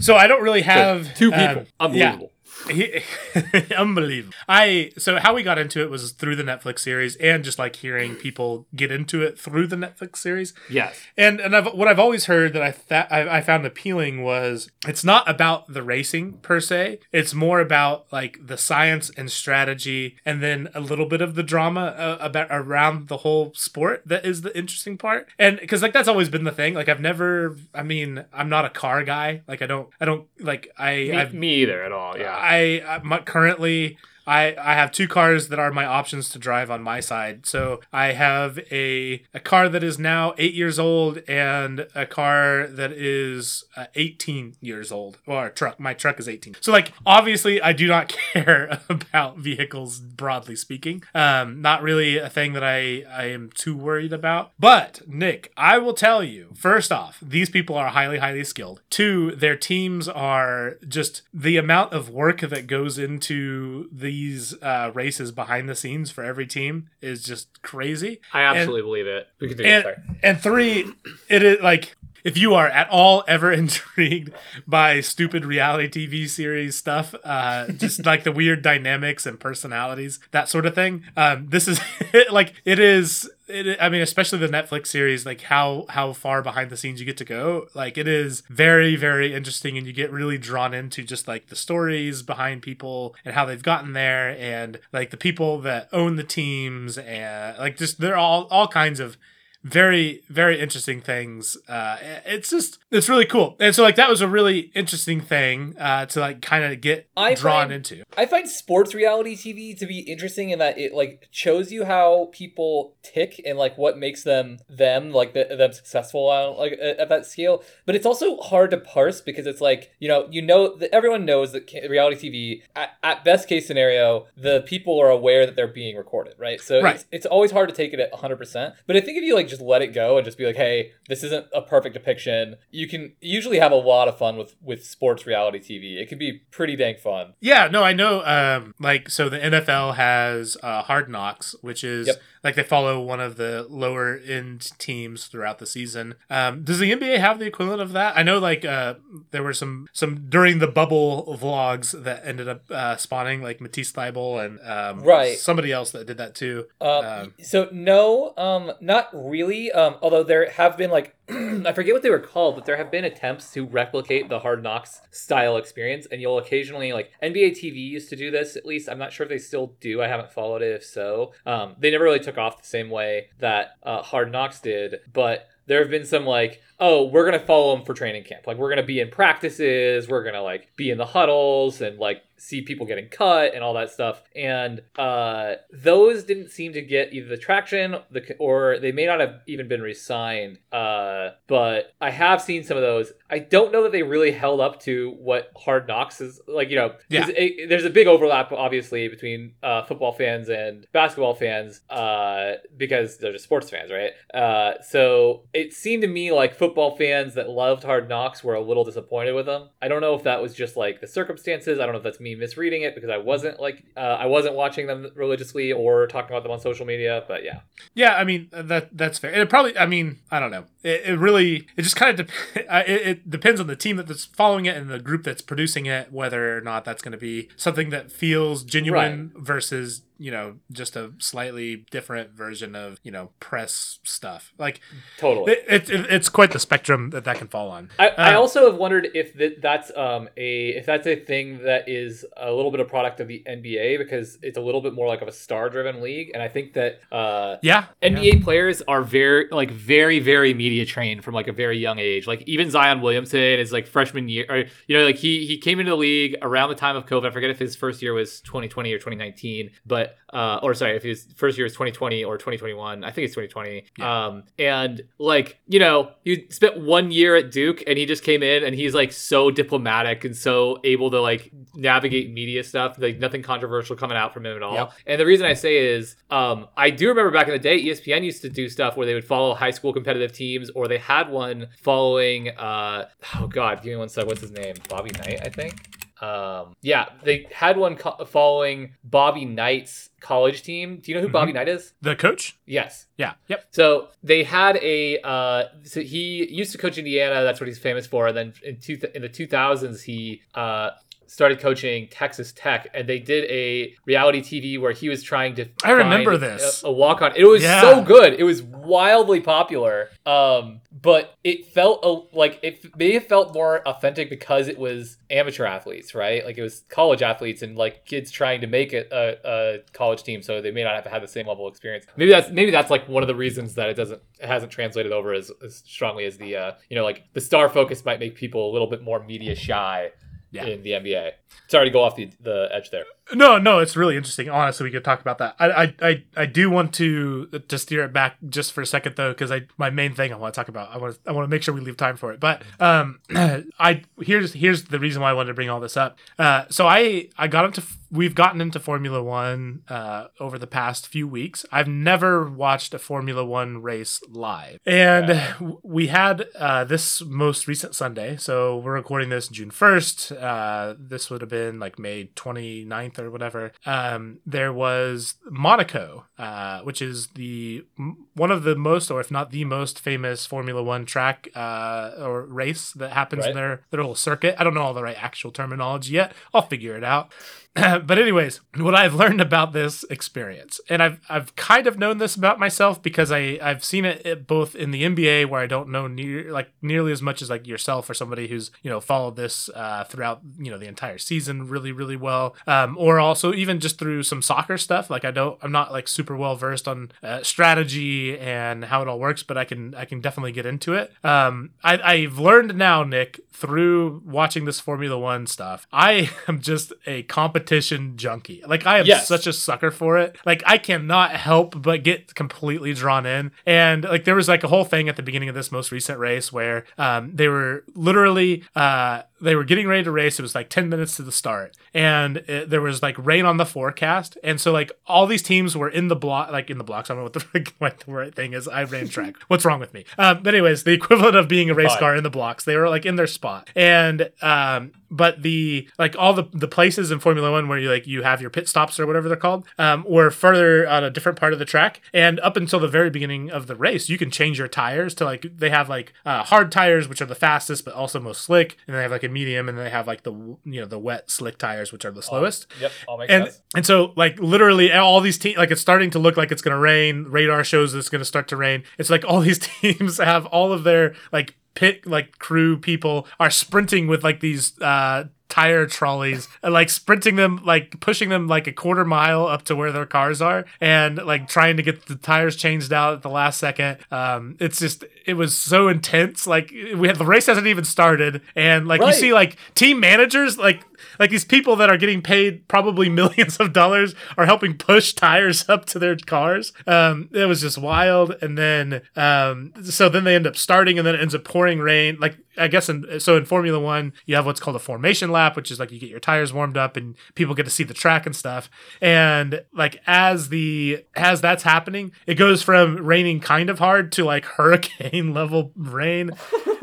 So 0.00 0.16
I 0.16 0.26
don't 0.26 0.42
really 0.42 0.62
have 0.62 1.14
two 1.14 1.32
um, 1.32 1.38
people, 1.38 1.66
unbelievable. 1.78 2.31
He- 2.70 3.02
unbelievable. 3.76 4.34
I 4.48 4.92
so 4.98 5.18
how 5.18 5.34
we 5.34 5.42
got 5.42 5.58
into 5.58 5.80
it 5.80 5.90
was 5.90 6.12
through 6.12 6.36
the 6.36 6.42
Netflix 6.42 6.80
series 6.80 7.16
and 7.16 7.44
just 7.44 7.58
like 7.58 7.76
hearing 7.76 8.14
people 8.14 8.66
get 8.74 8.90
into 8.90 9.22
it 9.22 9.38
through 9.38 9.66
the 9.66 9.76
Netflix 9.76 10.16
series. 10.18 10.54
Yes. 10.68 11.00
And 11.16 11.40
and 11.40 11.56
I've, 11.56 11.72
what 11.74 11.88
I've 11.88 11.98
always 11.98 12.26
heard 12.26 12.52
that 12.52 12.62
I 12.62 12.70
th- 12.70 13.06
I, 13.10 13.38
I 13.38 13.40
found 13.40 13.64
appealing 13.66 14.22
was 14.22 14.70
it's 14.86 15.04
not 15.04 15.28
about 15.28 15.72
the 15.72 15.82
racing 15.82 16.34
per 16.38 16.60
se. 16.60 17.00
It's 17.12 17.34
more 17.34 17.60
about 17.60 18.06
like 18.12 18.46
the 18.46 18.56
science 18.56 19.10
and 19.16 19.30
strategy, 19.30 20.16
and 20.24 20.42
then 20.42 20.68
a 20.74 20.80
little 20.80 21.06
bit 21.06 21.20
of 21.20 21.34
the 21.34 21.42
drama 21.42 21.94
uh, 21.98 22.18
about 22.20 22.48
around 22.50 23.08
the 23.08 23.18
whole 23.18 23.52
sport 23.54 24.02
that 24.06 24.24
is 24.24 24.42
the 24.42 24.56
interesting 24.56 24.96
part. 24.98 25.28
And 25.38 25.58
because 25.58 25.82
like 25.82 25.92
that's 25.92 26.08
always 26.08 26.28
been 26.28 26.44
the 26.44 26.52
thing. 26.52 26.74
Like 26.74 26.88
I've 26.88 27.00
never. 27.00 27.56
I 27.74 27.82
mean, 27.82 28.24
I'm 28.32 28.48
not 28.48 28.64
a 28.64 28.70
car 28.70 29.02
guy. 29.04 29.42
Like 29.48 29.62
I 29.62 29.66
don't. 29.66 29.88
I 30.00 30.04
don't 30.04 30.26
like. 30.38 30.68
I 30.78 30.92
Me, 30.94 31.12
I've 31.12 31.34
me 31.34 31.54
either 31.56 31.82
at 31.82 31.92
all. 31.92 32.16
Yeah. 32.16 32.36
I, 32.42 32.82
I 32.86 33.18
currently 33.20 33.98
I 34.26 34.54
I 34.60 34.74
have 34.74 34.92
two 34.92 35.08
cars 35.08 35.48
that 35.48 35.58
are 35.58 35.72
my 35.72 35.84
options 35.84 36.28
to 36.30 36.38
drive 36.38 36.70
on 36.70 36.82
my 36.82 37.00
side. 37.00 37.46
So 37.46 37.80
I 37.92 38.12
have 38.12 38.58
a 38.70 39.22
a 39.34 39.40
car 39.40 39.68
that 39.68 39.82
is 39.82 39.98
now 39.98 40.34
8 40.38 40.54
years 40.54 40.78
old 40.78 41.18
and 41.28 41.86
a 41.94 42.06
car 42.06 42.66
that 42.66 42.92
is 42.92 43.64
uh, 43.76 43.86
18 43.94 44.56
years 44.60 44.92
old. 44.92 45.18
Or 45.26 45.50
truck. 45.50 45.78
My 45.78 45.94
truck 45.94 46.18
is 46.18 46.28
18. 46.28 46.56
So 46.60 46.72
like 46.72 46.92
obviously 47.04 47.60
I 47.60 47.72
do 47.72 47.86
not 47.86 48.08
care 48.32 48.80
about 48.88 49.38
vehicles 49.38 50.00
broadly 50.00 50.56
speaking. 50.56 51.02
Um 51.14 51.60
not 51.60 51.82
really 51.82 52.18
a 52.18 52.28
thing 52.28 52.52
that 52.52 52.64
I 52.64 53.04
I 53.10 53.24
am 53.26 53.50
too 53.54 53.76
worried 53.76 54.12
about. 54.12 54.52
But 54.58 55.02
Nick, 55.06 55.52
I 55.56 55.78
will 55.78 55.94
tell 55.94 56.22
you. 56.22 56.50
First 56.54 56.92
off, 56.92 57.18
these 57.20 57.50
people 57.50 57.76
are 57.76 57.88
highly 57.88 58.18
highly 58.18 58.44
skilled. 58.44 58.80
Two, 58.90 59.34
their 59.36 59.56
teams 59.56 60.08
are 60.08 60.76
just 60.86 61.22
the 61.32 61.56
amount 61.56 61.92
of 61.92 62.08
work 62.08 62.40
that 62.40 62.66
goes 62.66 62.98
into 62.98 63.88
these 64.12 64.54
uh, 64.62 64.90
races 64.92 65.32
behind 65.32 65.70
the 65.70 65.74
scenes 65.74 66.10
for 66.10 66.22
every 66.22 66.46
team 66.46 66.90
is 67.00 67.22
just 67.22 67.62
crazy. 67.62 68.20
I 68.34 68.42
absolutely 68.42 68.82
believe 68.82 69.06
it. 69.06 69.26
We 69.40 69.48
continue. 69.48 69.72
And, 69.72 69.82
Sorry. 69.82 69.96
and 70.22 70.38
three, 70.38 70.92
it 71.30 71.42
is 71.42 71.62
like 71.62 71.96
if 72.24 72.36
you 72.36 72.52
are 72.52 72.68
at 72.68 72.90
all 72.90 73.24
ever 73.26 73.50
intrigued 73.62 74.34
by 74.66 75.00
stupid 75.00 75.46
reality 75.46 75.88
TV 75.88 76.28
series 76.28 76.76
stuff, 76.76 77.14
uh, 77.24 77.68
just 77.68 78.04
like 78.10 78.24
the 78.24 78.32
weird 78.32 78.60
dynamics 78.60 79.24
and 79.24 79.40
personalities, 79.40 80.20
that 80.30 80.50
sort 80.50 80.66
of 80.66 80.74
thing, 80.74 81.04
um, 81.16 81.48
this 81.48 81.66
is 81.66 81.80
like 82.30 82.52
it 82.66 82.78
is. 82.78 83.30
It, 83.52 83.76
I 83.80 83.88
mean, 83.90 84.00
especially 84.00 84.38
the 84.38 84.48
Netflix 84.48 84.86
series, 84.86 85.26
like 85.26 85.42
how 85.42 85.84
how 85.90 86.12
far 86.14 86.42
behind 86.42 86.70
the 86.70 86.76
scenes 86.76 87.00
you 87.00 87.06
get 87.06 87.18
to 87.18 87.24
go. 87.24 87.68
Like 87.74 87.98
it 87.98 88.08
is 88.08 88.42
very 88.48 88.96
very 88.96 89.34
interesting, 89.34 89.76
and 89.76 89.86
you 89.86 89.92
get 89.92 90.10
really 90.10 90.38
drawn 90.38 90.72
into 90.72 91.04
just 91.04 91.28
like 91.28 91.48
the 91.48 91.56
stories 91.56 92.22
behind 92.22 92.62
people 92.62 93.14
and 93.24 93.34
how 93.34 93.44
they've 93.44 93.62
gotten 93.62 93.92
there, 93.92 94.30
and 94.38 94.80
like 94.92 95.10
the 95.10 95.16
people 95.16 95.60
that 95.60 95.88
own 95.92 96.16
the 96.16 96.24
teams, 96.24 96.96
and 96.96 97.58
like 97.58 97.76
just 97.76 98.00
they're 98.00 98.16
all 98.16 98.44
all 98.50 98.68
kinds 98.68 99.00
of 99.00 99.16
very 99.64 100.22
very 100.28 100.58
interesting 100.60 101.00
things 101.00 101.56
uh 101.68 101.96
it's 102.26 102.50
just 102.50 102.78
it's 102.90 103.08
really 103.08 103.24
cool 103.24 103.56
and 103.60 103.74
so 103.74 103.82
like 103.82 103.94
that 103.96 104.08
was 104.08 104.20
a 104.20 104.26
really 104.28 104.72
interesting 104.74 105.20
thing 105.20 105.74
uh 105.78 106.04
to 106.04 106.18
like 106.18 106.42
kind 106.42 106.64
of 106.64 106.80
get 106.80 107.08
I 107.16 107.34
drawn 107.34 107.68
find- 107.68 107.72
into 107.72 108.02
I 108.16 108.26
find 108.26 108.48
sports 108.48 108.94
reality 108.94 109.36
TV 109.36 109.78
to 109.78 109.86
be 109.86 110.00
interesting 110.00 110.50
in 110.50 110.58
that 110.58 110.78
it 110.78 110.92
like 110.92 111.28
shows 111.30 111.70
you 111.72 111.84
how 111.84 112.28
people 112.32 112.94
tick 113.02 113.40
and 113.46 113.56
like 113.56 113.78
what 113.78 113.96
makes 113.96 114.22
them 114.22 114.58
them, 114.68 115.12
like 115.12 115.32
the, 115.32 115.44
them 115.44 115.72
successful 115.72 116.28
on 116.28 116.58
like 116.58 116.72
at 116.72 116.98
at 116.98 117.08
that 117.08 117.24
scale. 117.24 117.62
But 117.86 117.94
it's 117.94 118.04
also 118.04 118.36
hard 118.36 118.70
to 118.72 118.76
parse 118.76 119.22
because 119.22 119.46
it's 119.46 119.62
like 119.62 119.92
you 119.98 120.08
know 120.08 120.28
you 120.30 120.42
know 120.42 120.76
that 120.76 120.94
everyone 120.94 121.24
knows 121.24 121.52
that 121.52 121.72
reality 121.88 122.30
TV 122.30 122.62
at, 122.76 122.90
at 123.02 123.24
best 123.24 123.48
case 123.48 123.66
scenario 123.66 124.26
the 124.36 124.60
people 124.66 125.00
are 125.00 125.08
aware 125.08 125.46
that 125.46 125.56
they're 125.56 125.66
being 125.66 125.96
recorded, 125.96 126.34
right? 126.38 126.60
So 126.60 126.82
Right. 126.82 126.96
it's 126.96 127.04
it's 127.10 127.26
always 127.26 127.50
hard 127.52 127.68
to 127.70 127.74
take 127.74 127.94
it 127.94 128.00
at 128.00 128.12
100. 128.12 128.36
percent 128.36 128.74
But 128.86 128.96
I 128.96 129.00
think 129.00 129.16
if 129.16 129.24
you 129.24 129.34
like 129.34 129.48
just 129.52 129.62
let 129.62 129.82
it 129.82 129.88
go 129.94 130.16
and 130.16 130.24
just 130.24 130.36
be 130.38 130.46
like, 130.46 130.56
hey, 130.56 130.92
this 131.08 131.22
isn't 131.22 131.46
a 131.54 131.62
perfect 131.62 131.92
depiction, 131.94 132.56
you 132.70 132.88
can 132.88 133.12
usually 133.20 133.58
have 133.58 133.70
a 133.72 133.76
lot 133.76 134.08
of 134.08 134.18
fun 134.18 134.36
with 134.36 134.56
with 134.62 134.84
sports 134.84 135.26
reality 135.26 135.58
TV. 135.60 136.00
It 136.02 136.08
can 136.08 136.18
be 136.18 136.40
pretty 136.50 136.74
dang 136.76 136.96
fun. 136.96 137.34
yeah 137.40 137.68
no 137.70 137.82
i 137.82 137.92
know 137.92 138.24
um 138.24 138.74
like 138.80 139.08
so 139.08 139.28
the 139.28 139.38
nfl 139.38 139.94
has 139.94 140.56
uh 140.62 140.82
hard 140.82 141.08
knocks 141.08 141.54
which 141.60 141.84
is 141.84 142.06
Yep. 142.06 142.16
Like 142.44 142.54
they 142.54 142.62
follow 142.62 143.00
one 143.00 143.20
of 143.20 143.36
the 143.36 143.66
lower 143.70 144.16
end 144.26 144.70
teams 144.78 145.26
throughout 145.26 145.58
the 145.58 145.66
season 145.66 146.14
um 146.30 146.62
does 146.64 146.78
the 146.78 146.90
nba 146.92 147.18
have 147.18 147.38
the 147.38 147.46
equivalent 147.46 147.80
of 147.80 147.92
that 147.92 148.16
i 148.16 148.22
know 148.22 148.38
like 148.38 148.64
uh 148.64 148.94
there 149.30 149.42
were 149.42 149.52
some 149.52 149.86
some 149.92 150.26
during 150.28 150.58
the 150.58 150.66
bubble 150.66 151.36
vlogs 151.40 151.92
that 152.04 152.22
ended 152.24 152.48
up 152.48 152.62
uh 152.70 152.96
spawning 152.96 153.42
like 153.42 153.60
matisse 153.60 153.92
Thybulle 153.92 154.44
and 154.44 154.60
um 154.68 155.04
Right. 155.04 155.36
somebody 155.38 155.72
else 155.72 155.90
that 155.92 156.06
did 156.06 156.18
that 156.18 156.34
too 156.34 156.66
Um, 156.80 157.04
Um, 157.04 157.34
so 157.42 157.68
no, 157.72 158.32
um, 158.36 158.72
not 158.80 159.08
really. 159.12 159.70
Um, 159.72 159.96
although 160.02 160.22
there 160.22 160.50
have 160.50 160.76
been 160.76 160.90
like 160.90 161.14
I 161.66 161.72
forget 161.72 161.94
what 161.94 162.02
they 162.02 162.10
were 162.10 162.18
called, 162.18 162.56
but 162.56 162.64
there 162.64 162.76
have 162.76 162.90
been 162.90 163.04
attempts 163.04 163.52
to 163.52 163.64
replicate 163.64 164.28
the 164.28 164.40
Hard 164.40 164.62
Knocks 164.62 165.00
style 165.10 165.56
experience, 165.56 166.06
and 166.10 166.20
you'll 166.20 166.38
occasionally 166.38 166.92
like 166.92 167.12
NBA 167.22 167.52
TV 167.52 167.76
used 167.76 168.10
to 168.10 168.16
do 168.16 168.30
this. 168.30 168.56
At 168.56 168.66
least 168.66 168.88
I'm 168.88 168.98
not 168.98 169.12
sure 169.12 169.24
if 169.24 169.30
they 169.30 169.38
still 169.38 169.74
do. 169.80 170.02
I 170.02 170.08
haven't 170.08 170.32
followed 170.32 170.62
it. 170.62 170.72
If 170.72 170.84
so, 170.84 171.32
um, 171.46 171.76
they 171.78 171.90
never 171.90 172.04
really 172.04 172.20
took 172.20 172.38
off 172.38 172.60
the 172.60 172.68
same 172.68 172.90
way 172.90 173.28
that 173.38 173.76
uh, 173.82 174.02
Hard 174.02 174.32
Knocks 174.32 174.60
did, 174.60 174.96
but. 175.12 175.48
There 175.64 175.78
have 175.78 175.90
been 175.90 176.04
some 176.04 176.26
like, 176.26 176.60
oh, 176.80 177.04
we're 177.06 177.24
gonna 177.24 177.38
follow 177.38 177.76
them 177.76 177.86
for 177.86 177.94
training 177.94 178.24
camp. 178.24 178.48
Like 178.48 178.56
we're 178.56 178.68
gonna 178.68 178.82
be 178.82 178.98
in 178.98 179.10
practices, 179.10 180.08
we're 180.08 180.24
gonna 180.24 180.42
like 180.42 180.74
be 180.76 180.90
in 180.90 180.98
the 180.98 181.06
huddles 181.06 181.80
and 181.80 182.00
like 182.00 182.24
see 182.42 182.60
people 182.60 182.84
getting 182.86 183.08
cut 183.08 183.54
and 183.54 183.62
all 183.62 183.74
that 183.74 183.88
stuff. 183.90 184.20
And 184.34 184.82
uh, 184.98 185.54
those 185.72 186.24
didn't 186.24 186.50
seem 186.50 186.72
to 186.72 186.82
get 186.82 187.12
either 187.14 187.28
the 187.28 187.36
traction, 187.36 187.96
the 188.10 188.34
or 188.38 188.78
they 188.80 188.90
may 188.90 189.06
not 189.06 189.20
have 189.20 189.40
even 189.46 189.68
been 189.68 189.80
re-signed. 189.80 190.58
Uh, 190.72 191.30
but 191.46 191.94
I 192.00 192.10
have 192.10 192.42
seen 192.42 192.64
some 192.64 192.76
of 192.76 192.82
those. 192.82 193.12
I 193.30 193.38
don't 193.38 193.72
know 193.72 193.84
that 193.84 193.92
they 193.92 194.02
really 194.02 194.32
held 194.32 194.60
up 194.60 194.80
to 194.82 195.10
what 195.20 195.52
Hard 195.56 195.86
Knocks 195.86 196.20
is 196.20 196.40
like. 196.48 196.68
You 196.70 196.76
know, 196.76 196.94
Yeah. 197.08 197.28
it- 197.28 197.68
there's 197.68 197.84
a 197.84 197.90
big 197.90 198.06
overlap, 198.08 198.50
obviously, 198.52 199.06
between 199.08 199.54
uh, 199.62 199.82
football 199.84 200.12
fans 200.12 200.48
and 200.48 200.86
basketball 200.92 201.34
fans 201.34 201.80
uh, 201.90 202.54
because 202.76 203.18
they're 203.18 203.32
just 203.32 203.44
sports 203.44 203.70
fans, 203.70 203.90
right? 203.92 204.10
Uh, 204.34 204.82
so 204.82 205.44
it 205.54 205.72
seemed 205.72 206.02
to 206.02 206.08
me 206.08 206.32
like 206.32 206.54
football 206.56 206.96
fans 206.96 207.34
that 207.34 207.48
loved 207.48 207.84
Hard 207.84 208.08
Knocks 208.08 208.42
were 208.42 208.54
a 208.54 208.60
little 208.60 208.84
disappointed 208.84 209.32
with 209.32 209.46
them. 209.46 209.68
I 209.80 209.88
don't 209.88 210.00
know 210.00 210.14
if 210.14 210.24
that 210.24 210.42
was 210.42 210.54
just 210.54 210.76
like 210.76 211.00
the 211.00 211.06
circumstances. 211.06 211.78
I 211.78 211.84
don't 211.86 211.92
know 211.92 211.98
if 211.98 212.04
that's 212.04 212.18
me 212.20 212.31
misreading 212.34 212.82
it 212.82 212.94
because 212.94 213.10
I 213.10 213.18
wasn't 213.18 213.60
like 213.60 213.82
uh, 213.96 214.00
I 214.00 214.26
wasn't 214.26 214.54
watching 214.54 214.86
them 214.86 215.10
religiously 215.14 215.72
or 215.72 216.06
talking 216.06 216.30
about 216.30 216.42
them 216.42 216.52
on 216.52 216.60
social 216.60 216.86
media. 216.86 217.24
But 217.26 217.44
yeah, 217.44 217.60
Yeah, 217.94 218.14
I 218.14 218.24
mean 218.24 218.48
that 218.52 218.96
that's 218.96 219.18
fair. 219.18 219.32
It 219.32 219.50
probably, 219.50 219.76
I 219.76 219.86
mean, 219.86 220.18
I 220.30 220.40
don't 220.40 220.50
know. 220.50 220.64
It, 220.82 221.02
it 221.06 221.18
really, 221.18 221.66
it 221.76 221.82
just 221.82 221.96
kind 221.96 222.18
of 222.18 222.26
dep- 222.26 222.36
it, 222.88 223.06
it 223.06 223.30
depends 223.30 223.60
on 223.60 223.66
the 223.66 223.76
team 223.76 223.96
that's 223.96 224.24
following 224.24 224.66
it 224.66 224.76
and 224.76 224.90
the 224.90 224.98
group 224.98 225.22
that's 225.24 225.42
producing 225.42 225.86
it, 225.86 226.12
whether 226.12 226.56
or 226.56 226.60
not 226.60 226.84
that's 226.84 227.02
going 227.02 227.12
to 227.12 227.18
be 227.18 227.48
something 227.56 227.90
that 227.90 228.10
feels 228.10 228.64
genuine 228.64 229.32
versus 229.36 230.02
you 230.18 230.30
know 230.30 230.54
just 230.70 230.94
a 230.94 231.10
slightly 231.18 231.84
different 231.90 232.30
version 232.30 232.76
of 232.76 233.00
you 233.02 233.10
know 233.10 233.30
press 233.40 233.98
stuff. 234.04 234.52
Like 234.58 234.80
totally. 235.18 235.52
it, 235.52 235.64
it, 235.68 235.90
it- 235.90 236.06
it's 236.12 236.28
quite 236.28 236.50
the 236.52 236.58
spectrum 236.58 237.10
that 237.10 237.24
that 237.24 237.36
can 237.38 237.48
fall 237.48 237.70
on. 237.70 237.90
I, 237.98 238.08
I 238.08 238.34
Uh, 238.34 238.38
also 238.40 238.70
have 238.70 238.78
wondered 238.78 239.08
if 239.14 239.34
that, 239.34 239.60
that's 239.60 239.90
um 239.96 240.28
a 240.36 240.68
if 240.70 240.86
that's 240.86 241.06
a 241.06 241.16
thing 241.16 241.64
that 241.64 241.88
is 241.88 242.24
a 242.36 242.52
little 242.52 242.70
bit 242.70 242.80
of 242.80 242.88
product 242.88 243.20
of 243.20 243.28
the 243.28 243.42
NBA 243.48 243.98
because 243.98 244.38
it's 244.42 244.58
a 244.58 244.60
little 244.60 244.80
bit 244.80 244.94
more 244.94 245.06
like 245.08 245.22
of 245.22 245.28
a 245.28 245.32
star 245.32 245.68
driven 245.70 246.00
league, 246.02 246.30
and 246.34 246.42
I 246.42 246.48
think 246.48 246.74
that 246.74 247.00
uh 247.10 247.56
Yeah, 247.62 247.86
NBA 248.02 248.44
players 248.44 248.82
are 248.82 249.02
very 249.02 249.48
like 249.50 249.70
very 249.70 250.18
very 250.20 250.54
media 250.54 250.71
trained 250.84 251.24
from 251.24 251.34
like 251.34 251.48
a 251.48 251.52
very 251.52 251.78
young 251.78 251.98
age. 251.98 252.26
Like 252.26 252.42
even 252.46 252.70
Zion 252.70 253.00
Williamson 253.00 253.40
is 253.40 253.72
like 253.72 253.86
freshman 253.86 254.28
year, 254.28 254.46
or 254.48 254.64
you 254.86 254.96
know, 254.96 255.04
like 255.04 255.16
he 255.16 255.46
he 255.46 255.58
came 255.58 255.80
into 255.80 255.90
the 255.90 255.96
league 255.96 256.36
around 256.42 256.68
the 256.68 256.74
time 256.74 256.96
of 256.96 257.06
COVID. 257.06 257.26
I 257.26 257.30
forget 257.30 257.50
if 257.50 257.58
his 257.58 257.76
first 257.76 258.02
year 258.02 258.12
was 258.14 258.40
2020 258.42 258.92
or 258.92 258.98
2019, 258.98 259.70
but 259.86 260.16
uh, 260.32 260.60
or 260.62 260.74
sorry, 260.74 260.96
if 260.96 261.02
his 261.02 261.26
first 261.36 261.58
year 261.58 261.64
was 261.64 261.72
2020 261.72 262.24
or 262.24 262.38
2021. 262.38 263.04
I 263.04 263.10
think 263.10 263.26
it's 263.26 263.34
2020. 263.34 263.84
Um, 264.00 264.44
and 264.58 265.02
like 265.18 265.58
you 265.66 265.78
know, 265.78 266.12
he 266.24 266.46
spent 266.50 266.80
one 266.80 267.10
year 267.10 267.36
at 267.36 267.50
Duke, 267.50 267.82
and 267.86 267.98
he 267.98 268.06
just 268.06 268.24
came 268.24 268.42
in, 268.42 268.64
and 268.64 268.74
he's 268.74 268.94
like 268.94 269.12
so 269.12 269.50
diplomatic 269.50 270.24
and 270.24 270.36
so 270.36 270.78
able 270.84 271.10
to 271.10 271.20
like 271.20 271.52
navigate 271.74 272.32
media 272.32 272.64
stuff. 272.64 272.96
Like 272.98 273.18
nothing 273.18 273.42
controversial 273.42 273.96
coming 273.96 274.16
out 274.16 274.32
from 274.32 274.46
him 274.46 274.56
at 274.56 274.62
all. 274.62 274.74
Yep. 274.74 274.92
And 275.06 275.20
the 275.20 275.26
reason 275.26 275.46
I 275.46 275.54
say 275.54 275.94
is, 275.94 276.16
um, 276.30 276.68
I 276.76 276.90
do 276.90 277.08
remember 277.08 277.30
back 277.30 277.46
in 277.46 277.52
the 277.52 277.58
day, 277.58 277.82
ESPN 277.84 278.24
used 278.24 278.42
to 278.42 278.48
do 278.48 278.68
stuff 278.68 278.96
where 278.96 279.06
they 279.06 279.14
would 279.14 279.24
follow 279.24 279.54
high 279.54 279.70
school 279.70 279.92
competitive 279.92 280.32
teams, 280.32 280.61
or 280.70 280.88
they 280.88 280.98
had 280.98 281.30
one 281.30 281.68
following. 281.80 282.48
Uh, 282.50 283.06
oh 283.36 283.46
God, 283.46 283.82
give 283.82 283.92
me 283.92 283.96
one 283.96 284.08
sec. 284.08 284.26
What's 284.26 284.40
his 284.40 284.52
name? 284.52 284.74
Bobby 284.88 285.10
Knight, 285.10 285.40
I 285.44 285.48
think. 285.48 285.74
Um, 286.22 286.76
yeah, 286.82 287.06
they 287.24 287.48
had 287.52 287.76
one 287.76 287.96
co- 287.96 288.24
following 288.24 288.94
Bobby 289.02 289.44
Knight's 289.44 290.10
college 290.20 290.62
team. 290.62 290.98
Do 291.02 291.10
you 291.10 291.16
know 291.16 291.22
who 291.22 291.28
Bobby 291.28 291.52
Knight 291.52 291.68
is? 291.68 291.94
the 292.00 292.14
coach. 292.14 292.56
Yes. 292.64 293.06
Yeah, 293.18 293.34
yep. 293.48 293.66
So 293.72 294.08
they 294.22 294.44
had 294.44 294.76
a. 294.76 295.18
Uh, 295.20 295.64
so 295.82 296.00
he 296.00 296.48
used 296.48 296.70
to 296.72 296.78
coach 296.78 296.96
Indiana. 296.96 297.42
That's 297.42 297.60
what 297.60 297.66
he's 297.66 297.80
famous 297.80 298.06
for. 298.06 298.28
And 298.28 298.36
then 298.36 298.54
in 298.64 298.78
two 298.78 298.98
in 299.16 299.22
the 299.22 299.28
two 299.28 299.48
thousands, 299.48 300.02
he 300.02 300.42
uh, 300.54 300.90
started 301.32 301.58
coaching 301.60 302.08
Texas 302.10 302.52
Tech, 302.54 302.88
and 302.92 303.08
they 303.08 303.18
did 303.18 303.44
a 303.50 303.94
reality 304.04 304.40
TV 304.40 304.78
where 304.80 304.92
he 304.92 305.08
was 305.08 305.22
trying 305.22 305.54
to. 305.54 305.66
I 305.82 305.92
remember 305.92 306.36
this. 306.36 306.82
A, 306.84 306.88
a 306.88 306.92
walk 306.92 307.22
on. 307.22 307.32
It 307.34 307.44
was 307.44 307.62
Yeah. 307.62 307.80
so 307.80 308.02
good. 308.02 308.34
It 308.34 308.44
was 308.44 308.62
wildly 308.62 309.40
popular. 309.40 310.10
Um, 310.26 310.80
but 310.92 311.34
it 311.42 311.66
felt 311.66 312.04
a, 312.04 312.36
like 312.36 312.60
it 312.62 312.96
may 312.96 313.12
have 313.14 313.26
felt 313.26 313.54
more 313.54 313.80
authentic 313.88 314.28
because 314.28 314.68
it 314.68 314.78
was 314.78 315.16
amateur 315.30 315.64
athletes, 315.64 316.14
right? 316.14 316.44
Like 316.44 316.58
it 316.58 316.62
was 316.62 316.84
college 316.90 317.22
athletes 317.22 317.62
and 317.62 317.76
like 317.76 318.04
kids 318.04 318.30
trying 318.30 318.60
to 318.60 318.66
make 318.66 318.92
it 318.92 319.08
a, 319.10 319.38
a 319.44 319.78
college 319.94 320.22
team, 320.22 320.42
so 320.42 320.60
they 320.60 320.70
may 320.70 320.84
not 320.84 320.94
have 320.94 321.06
had 321.06 321.22
the 321.22 321.28
same 321.28 321.46
level 321.48 321.66
of 321.66 321.72
experience. 321.72 322.04
Maybe 322.16 322.30
that's 322.30 322.50
maybe 322.50 322.70
that's 322.70 322.90
like 322.90 323.08
one 323.08 323.22
of 323.22 323.26
the 323.26 323.34
reasons 323.34 323.74
that 323.76 323.88
it 323.88 323.94
doesn't 323.94 324.20
it 324.38 324.46
hasn't 324.46 324.70
translated 324.70 325.12
over 325.12 325.32
as, 325.32 325.50
as 325.64 325.76
strongly 325.76 326.26
as 326.26 326.36
the 326.36 326.56
uh, 326.56 326.72
you 326.90 326.96
know 326.96 327.04
like 327.04 327.22
the 327.32 327.40
star 327.40 327.70
focus 327.70 328.04
might 328.04 328.20
make 328.20 328.34
people 328.34 328.70
a 328.70 328.72
little 328.72 328.88
bit 328.88 329.02
more 329.02 329.24
media 329.24 329.54
shy 329.54 330.10
Yeah. 330.52 330.66
in 330.66 330.82
the 330.82 330.90
NBA. 330.90 331.32
Sorry 331.68 331.86
to 331.86 331.90
go 331.90 332.02
off 332.02 332.14
the, 332.14 332.30
the 332.40 332.68
edge 332.70 332.90
there. 332.90 333.04
No, 333.34 333.58
no, 333.58 333.78
it's 333.78 333.96
really 333.96 334.16
interesting. 334.16 334.48
Honestly, 334.50 334.84
we 334.84 334.90
could 334.90 335.04
talk 335.04 335.20
about 335.20 335.38
that. 335.38 335.54
I, 335.58 335.70
I, 335.70 335.94
I, 336.02 336.22
I 336.36 336.46
do 336.46 336.70
want 336.70 336.92
to 336.94 337.46
to 337.46 337.78
steer 337.78 338.04
it 338.04 338.12
back 338.12 338.36
just 338.48 338.72
for 338.72 338.80
a 338.82 338.86
second 338.86 339.16
though, 339.16 339.30
because 339.32 339.50
I 339.50 339.62
my 339.78 339.90
main 339.90 340.14
thing 340.14 340.32
I 340.32 340.36
want 340.36 340.54
to 340.54 340.60
talk 340.60 340.68
about. 340.68 340.90
I 340.94 340.98
want 340.98 341.14
to 341.14 341.20
I 341.28 341.32
want 341.32 341.44
to 341.46 341.50
make 341.50 341.62
sure 341.62 341.74
we 341.74 341.80
leave 341.80 341.96
time 341.96 342.16
for 342.16 342.32
it. 342.32 342.40
But 342.40 342.62
um, 342.80 343.20
I 343.78 344.02
here's 344.20 344.52
here's 344.54 344.84
the 344.84 344.98
reason 344.98 345.22
why 345.22 345.30
I 345.30 345.32
wanted 345.32 345.48
to 345.48 345.54
bring 345.54 345.70
all 345.70 345.80
this 345.80 345.96
up. 345.96 346.18
Uh, 346.38 346.64
so 346.70 346.86
I 346.86 347.28
I 347.38 347.48
got 347.48 347.64
into 347.64 347.82
we've 348.10 348.34
gotten 348.34 348.60
into 348.60 348.78
Formula 348.78 349.22
One 349.22 349.82
uh 349.88 350.26
over 350.38 350.58
the 350.58 350.66
past 350.66 351.06
few 351.06 351.26
weeks. 351.26 351.64
I've 351.72 351.88
never 351.88 352.48
watched 352.48 352.92
a 352.94 352.98
Formula 352.98 353.44
One 353.44 353.80
race 353.82 354.20
live, 354.28 354.78
and 354.84 355.28
Yeah. 355.28 355.54
we 355.82 356.08
had 356.08 356.46
uh 356.58 356.84
this 356.84 357.22
most 357.24 357.66
recent 357.66 357.94
Sunday. 357.94 358.36
So 358.36 358.76
we're 358.78 358.92
recording 358.94 359.28
this 359.30 359.48
June 359.48 359.70
first. 359.70 360.32
Uh, 360.32 360.94
this 360.98 361.30
would 361.30 361.40
have 361.40 361.50
been 361.50 361.78
like 361.80 361.98
May 361.98 362.26
29th 362.36 363.18
or 363.22 363.30
whatever. 363.30 363.72
Um, 363.86 364.38
there 364.44 364.72
was 364.72 365.34
Monaco, 365.50 366.26
uh, 366.38 366.80
which 366.80 367.00
is 367.00 367.28
the 367.28 367.84
m- 367.98 368.26
one 368.34 368.50
of 368.50 368.62
the 368.64 368.74
most, 368.76 369.10
or 369.10 369.20
if 369.20 369.30
not 369.30 369.50
the 369.50 369.64
most 369.64 369.98
famous 370.00 370.44
Formula 370.46 370.82
One 370.82 371.06
track 371.06 371.48
uh, 371.54 372.12
or 372.18 372.42
race 372.42 372.92
that 372.92 373.12
happens 373.12 373.44
in 373.50 373.54
their 373.56 373.82
their 373.90 374.00
little 374.00 374.14
circuit. 374.14 374.56
I 374.58 374.64
don't 374.64 374.74
know 374.74 374.82
all 374.82 374.94
the 374.94 375.02
right 375.02 375.22
actual 375.22 375.50
terminology 375.50 376.14
yet. 376.14 376.32
I'll 376.52 376.62
figure 376.66 376.96
it 376.96 377.04
out. 377.04 377.32
but 377.74 378.18
anyways, 378.18 378.60
what 378.76 378.94
I've 378.94 379.14
learned 379.14 379.40
about 379.40 379.72
this 379.72 380.04
experience, 380.10 380.78
and 380.90 381.02
I've 381.02 381.18
I've 381.30 381.56
kind 381.56 381.86
of 381.86 381.98
known 381.98 382.18
this 382.18 382.36
about 382.36 382.58
myself 382.58 383.02
because 383.02 383.32
I 383.32 383.58
I've 383.62 383.82
seen 383.82 384.04
it, 384.04 384.46
both 384.46 384.74
in 384.74 384.90
the 384.90 385.04
NBA 385.04 385.48
where 385.48 385.62
I 385.62 385.66
don't 385.66 385.88
know 385.88 386.06
near 386.06 386.52
like 386.52 386.70
nearly 386.82 387.12
as 387.12 387.22
much 387.22 387.40
as 387.40 387.48
like 387.48 387.66
yourself 387.66 388.10
or 388.10 388.14
somebody 388.14 388.48
who's 388.48 388.70
you 388.82 388.90
know 388.90 389.00
followed 389.00 389.36
this 389.36 389.70
uh, 389.74 390.04
throughout 390.04 390.42
you 390.58 390.70
know 390.70 390.76
the 390.76 390.86
entire 390.86 391.16
season 391.16 391.66
really 391.66 391.92
really 391.92 392.16
well, 392.16 392.54
um, 392.66 392.94
or 392.98 393.18
also 393.18 393.54
even 393.54 393.80
just 393.80 393.98
through 393.98 394.22
some 394.22 394.42
soccer 394.42 394.76
stuff. 394.76 395.08
Like 395.08 395.24
I 395.24 395.30
don't 395.30 395.58
I'm 395.62 395.72
not 395.72 395.92
like 395.92 396.08
super 396.08 396.36
well 396.36 396.56
versed 396.56 396.86
on 396.86 397.10
uh, 397.22 397.42
strategy 397.42 398.38
and 398.38 398.84
how 398.84 399.00
it 399.00 399.08
all 399.08 399.18
works, 399.18 399.42
but 399.42 399.56
I 399.56 399.64
can 399.64 399.94
I 399.94 400.04
can 400.04 400.20
definitely 400.20 400.52
get 400.52 400.66
into 400.66 400.92
it. 400.92 401.10
Um, 401.24 401.70
I, 401.82 401.98
I've 402.02 402.38
learned 402.38 402.76
now, 402.76 403.02
Nick, 403.02 403.40
through 403.50 404.22
watching 404.26 404.66
this 404.66 404.78
Formula 404.78 405.18
One 405.18 405.46
stuff. 405.46 405.86
I 405.90 406.30
am 406.48 406.60
just 406.60 406.92
a 407.06 407.22
competition 407.62 408.16
junkie. 408.16 408.62
Like 408.66 408.86
I 408.86 408.98
am 408.98 409.06
Yes. 409.06 409.28
such 409.28 409.46
a 409.46 409.52
sucker 409.52 409.90
for 409.90 410.18
it. 410.18 410.36
Like 410.44 410.62
I 410.66 410.78
cannot 410.78 411.32
help 411.32 411.80
but 411.80 412.02
get 412.02 412.34
completely 412.34 412.92
drawn 412.94 413.26
in. 413.26 413.52
And 413.66 414.04
like 414.04 414.24
there 414.24 414.34
was 414.34 414.48
like 414.48 414.64
a 414.64 414.68
whole 414.68 414.84
thing 414.84 415.08
at 415.08 415.16
the 415.16 415.22
beginning 415.22 415.48
of 415.48 415.54
this 415.54 415.70
most 415.72 415.92
recent 415.92 416.18
race 416.18 416.52
where 416.52 416.84
um, 416.98 417.30
they 417.34 417.48
were 417.48 417.84
literally 417.94 418.64
uh, 418.74 419.22
they 419.42 419.54
were 419.54 419.64
getting 419.64 419.86
ready 419.86 420.04
to 420.04 420.10
race. 420.10 420.38
It 420.38 420.42
was 420.42 420.54
like 420.54 420.68
ten 420.68 420.88
minutes 420.88 421.16
to 421.16 421.22
the 421.22 421.32
start, 421.32 421.76
and 421.92 422.38
it, 422.38 422.70
there 422.70 422.80
was 422.80 423.02
like 423.02 423.16
rain 423.18 423.44
on 423.44 423.56
the 423.56 423.66
forecast. 423.66 424.38
And 424.42 424.60
so 424.60 424.72
like 424.72 424.92
all 425.06 425.26
these 425.26 425.42
teams 425.42 425.76
were 425.76 425.88
in 425.88 426.08
the 426.08 426.16
block, 426.16 426.50
like 426.50 426.70
in 426.70 426.78
the 426.78 426.84
blocks. 426.84 427.10
I 427.10 427.14
don't 427.14 427.20
know 427.20 427.24
what 427.24 427.32
the 427.32 427.72
what 427.78 428.00
the 428.00 428.12
right 428.12 428.34
thing 428.34 428.52
is. 428.52 428.68
I 428.68 428.84
ran 428.84 429.08
track. 429.08 429.34
What's 429.48 429.64
wrong 429.64 429.80
with 429.80 429.92
me? 429.92 430.04
Um, 430.18 430.42
but 430.42 430.54
anyways, 430.54 430.84
the 430.84 430.92
equivalent 430.92 431.36
of 431.36 431.48
being 431.48 431.68
a 431.70 431.74
race 431.74 431.90
Fine. 431.90 431.98
car 431.98 432.16
in 432.16 432.22
the 432.22 432.30
blocks. 432.30 432.64
They 432.64 432.76
were 432.76 432.88
like 432.88 433.04
in 433.04 433.16
their 433.16 433.26
spot, 433.26 433.68
and 433.74 434.30
um, 434.40 434.92
but 435.12 435.42
the 435.42 435.88
like 435.98 436.16
all 436.18 436.32
the 436.32 436.44
the 436.52 436.68
places 436.68 437.10
in 437.10 437.20
Formula 437.20 437.50
One 437.50 437.68
where 437.68 437.78
you 437.78 437.90
like 437.90 438.06
you 438.06 438.22
have 438.22 438.40
your 438.40 438.50
pit 438.50 438.68
stops 438.68 438.98
or 438.98 439.06
whatever 439.06 439.28
they're 439.28 439.36
called 439.36 439.66
um, 439.78 440.04
were 440.08 440.30
further 440.30 440.88
on 440.88 441.04
a 441.04 441.10
different 441.10 441.38
part 441.38 441.52
of 441.52 441.58
the 441.58 441.64
track, 441.64 442.00
and 442.14 442.40
up 442.40 442.56
until 442.56 442.80
the 442.80 442.88
very 442.88 443.10
beginning 443.10 443.50
of 443.50 443.66
the 443.66 443.76
race, 443.76 444.08
you 444.08 444.18
can 444.18 444.30
change 444.30 444.58
your 444.58 444.68
tires 444.68 445.14
to 445.16 445.24
like 445.24 445.46
they 445.56 445.70
have 445.70 445.88
like 445.88 446.12
uh, 446.24 446.42
hard 446.44 446.72
tires 446.72 447.08
which 447.08 447.20
are 447.20 447.26
the 447.26 447.34
fastest 447.34 447.84
but 447.84 447.94
also 447.94 448.18
most 448.18 448.40
slick, 448.40 448.78
and 448.86 448.96
they 448.96 449.02
have 449.02 449.10
like 449.10 449.22
a 449.22 449.28
medium, 449.32 449.68
and 449.68 449.78
they 449.78 449.90
have 449.90 450.06
like 450.06 450.22
the 450.22 450.32
you 450.32 450.80
know 450.80 450.86
the 450.86 450.98
wet 450.98 451.30
slick 451.30 451.58
tires 451.58 451.92
which 451.92 452.04
are 452.04 452.10
the 452.10 452.22
slowest. 452.22 452.66
Yep, 452.80 452.92
all 453.08 453.18
makes 453.18 453.32
and 453.32 453.44
sense. 453.44 453.62
and 453.74 453.86
so 453.86 454.12
like 454.16 454.38
literally 454.38 454.92
all 454.92 455.20
these 455.20 455.38
teams 455.38 455.56
like 455.56 455.70
it's 455.70 455.80
starting 455.80 456.10
to 456.10 456.18
look 456.18 456.36
like 456.36 456.52
it's 456.52 456.62
gonna 456.62 456.78
rain. 456.78 457.24
Radar 457.24 457.64
shows 457.64 457.94
it's 457.94 458.08
gonna 458.08 458.24
start 458.24 458.48
to 458.48 458.56
rain. 458.56 458.84
It's 458.98 459.10
like 459.10 459.24
all 459.26 459.40
these 459.48 459.58
teams 459.58 460.18
have 460.18 460.46
all 460.46 460.72
of 460.72 460.84
their 460.84 461.14
like 461.32 461.56
pit 461.74 462.06
like 462.06 462.38
crew 462.38 462.76
people 462.76 463.26
are 463.40 463.50
sprinting 463.50 464.06
with 464.06 464.22
like 464.22 464.40
these 464.40 464.78
uh 464.80 465.24
tire 465.52 465.84
trolleys 465.84 466.48
and 466.62 466.72
like 466.72 466.88
sprinting 466.88 467.36
them 467.36 467.60
like 467.62 468.00
pushing 468.00 468.30
them 468.30 468.48
like 468.48 468.66
a 468.66 468.72
quarter 468.72 469.04
mile 469.04 469.46
up 469.46 469.62
to 469.62 469.76
where 469.76 469.92
their 469.92 470.06
cars 470.06 470.40
are 470.40 470.64
and 470.80 471.18
like 471.18 471.46
trying 471.46 471.76
to 471.76 471.82
get 471.82 472.06
the 472.06 472.14
tires 472.14 472.56
changed 472.56 472.90
out 472.90 473.12
at 473.12 473.20
the 473.20 473.28
last 473.28 473.58
second. 473.58 473.98
Um 474.10 474.56
it's 474.60 474.78
just 474.78 475.04
it 475.26 475.34
was 475.34 475.54
so 475.54 475.88
intense. 475.88 476.46
Like 476.46 476.70
we 476.96 477.06
had 477.06 477.16
the 477.16 477.26
race 477.26 477.44
hasn't 477.44 477.66
even 477.66 477.84
started 477.84 478.40
and 478.56 478.88
like 478.88 479.02
you 479.02 479.12
see 479.12 479.34
like 479.34 479.58
team 479.74 480.00
managers 480.00 480.56
like 480.56 480.82
like 481.22 481.30
these 481.30 481.44
people 481.44 481.76
that 481.76 481.88
are 481.88 481.96
getting 481.96 482.20
paid 482.20 482.66
probably 482.66 483.08
millions 483.22 483.58
of 483.58 483.72
dollars 483.72 484.12
are 484.36 484.44
helping 484.44 484.76
push 484.76 485.12
tires 485.12 485.68
up 485.68 485.84
to 485.86 486.00
their 486.00 486.16
cars. 486.16 486.72
Um 486.84 487.28
it 487.32 487.46
was 487.46 487.60
just 487.60 487.78
wild. 487.78 488.34
And 488.42 488.58
then 488.58 489.02
um 489.14 489.72
so 489.84 490.08
then 490.08 490.24
they 490.24 490.34
end 490.34 490.48
up 490.48 490.56
starting 490.56 490.98
and 490.98 491.06
then 491.06 491.14
it 491.14 491.20
ends 491.20 491.34
up 491.34 491.44
pouring 491.44 491.78
rain. 491.78 492.18
Like 492.20 492.36
i 492.58 492.66
guess 492.66 492.88
in 492.88 493.18
so 493.18 493.36
in 493.38 493.46
formula 493.46 493.80
one 493.80 494.12
you 494.26 494.34
have 494.34 494.44
what's 494.44 494.60
called 494.60 494.76
a 494.76 494.78
formation 494.78 495.30
lap 495.30 495.56
which 495.56 495.70
is 495.70 495.80
like 495.80 495.90
you 495.90 495.98
get 495.98 496.10
your 496.10 496.20
tires 496.20 496.52
warmed 496.52 496.76
up 496.76 496.98
and 496.98 497.16
people 497.34 497.54
get 497.54 497.62
to 497.62 497.70
see 497.70 497.84
the 497.84 497.94
track 497.94 498.26
and 498.26 498.34
stuff. 498.34 498.68
And 499.00 499.62
like 499.72 500.00
as 500.08 500.48
the 500.48 501.04
as 501.14 501.40
that's 501.40 501.62
happening 501.62 502.10
it 502.26 502.34
goes 502.34 502.64
from 502.64 502.96
raining 502.96 503.38
kind 503.38 503.70
of 503.70 503.78
hard 503.78 504.10
to 504.12 504.24
like 504.24 504.44
hurricane 504.56 505.32
level 505.32 505.70
rain. 505.76 506.32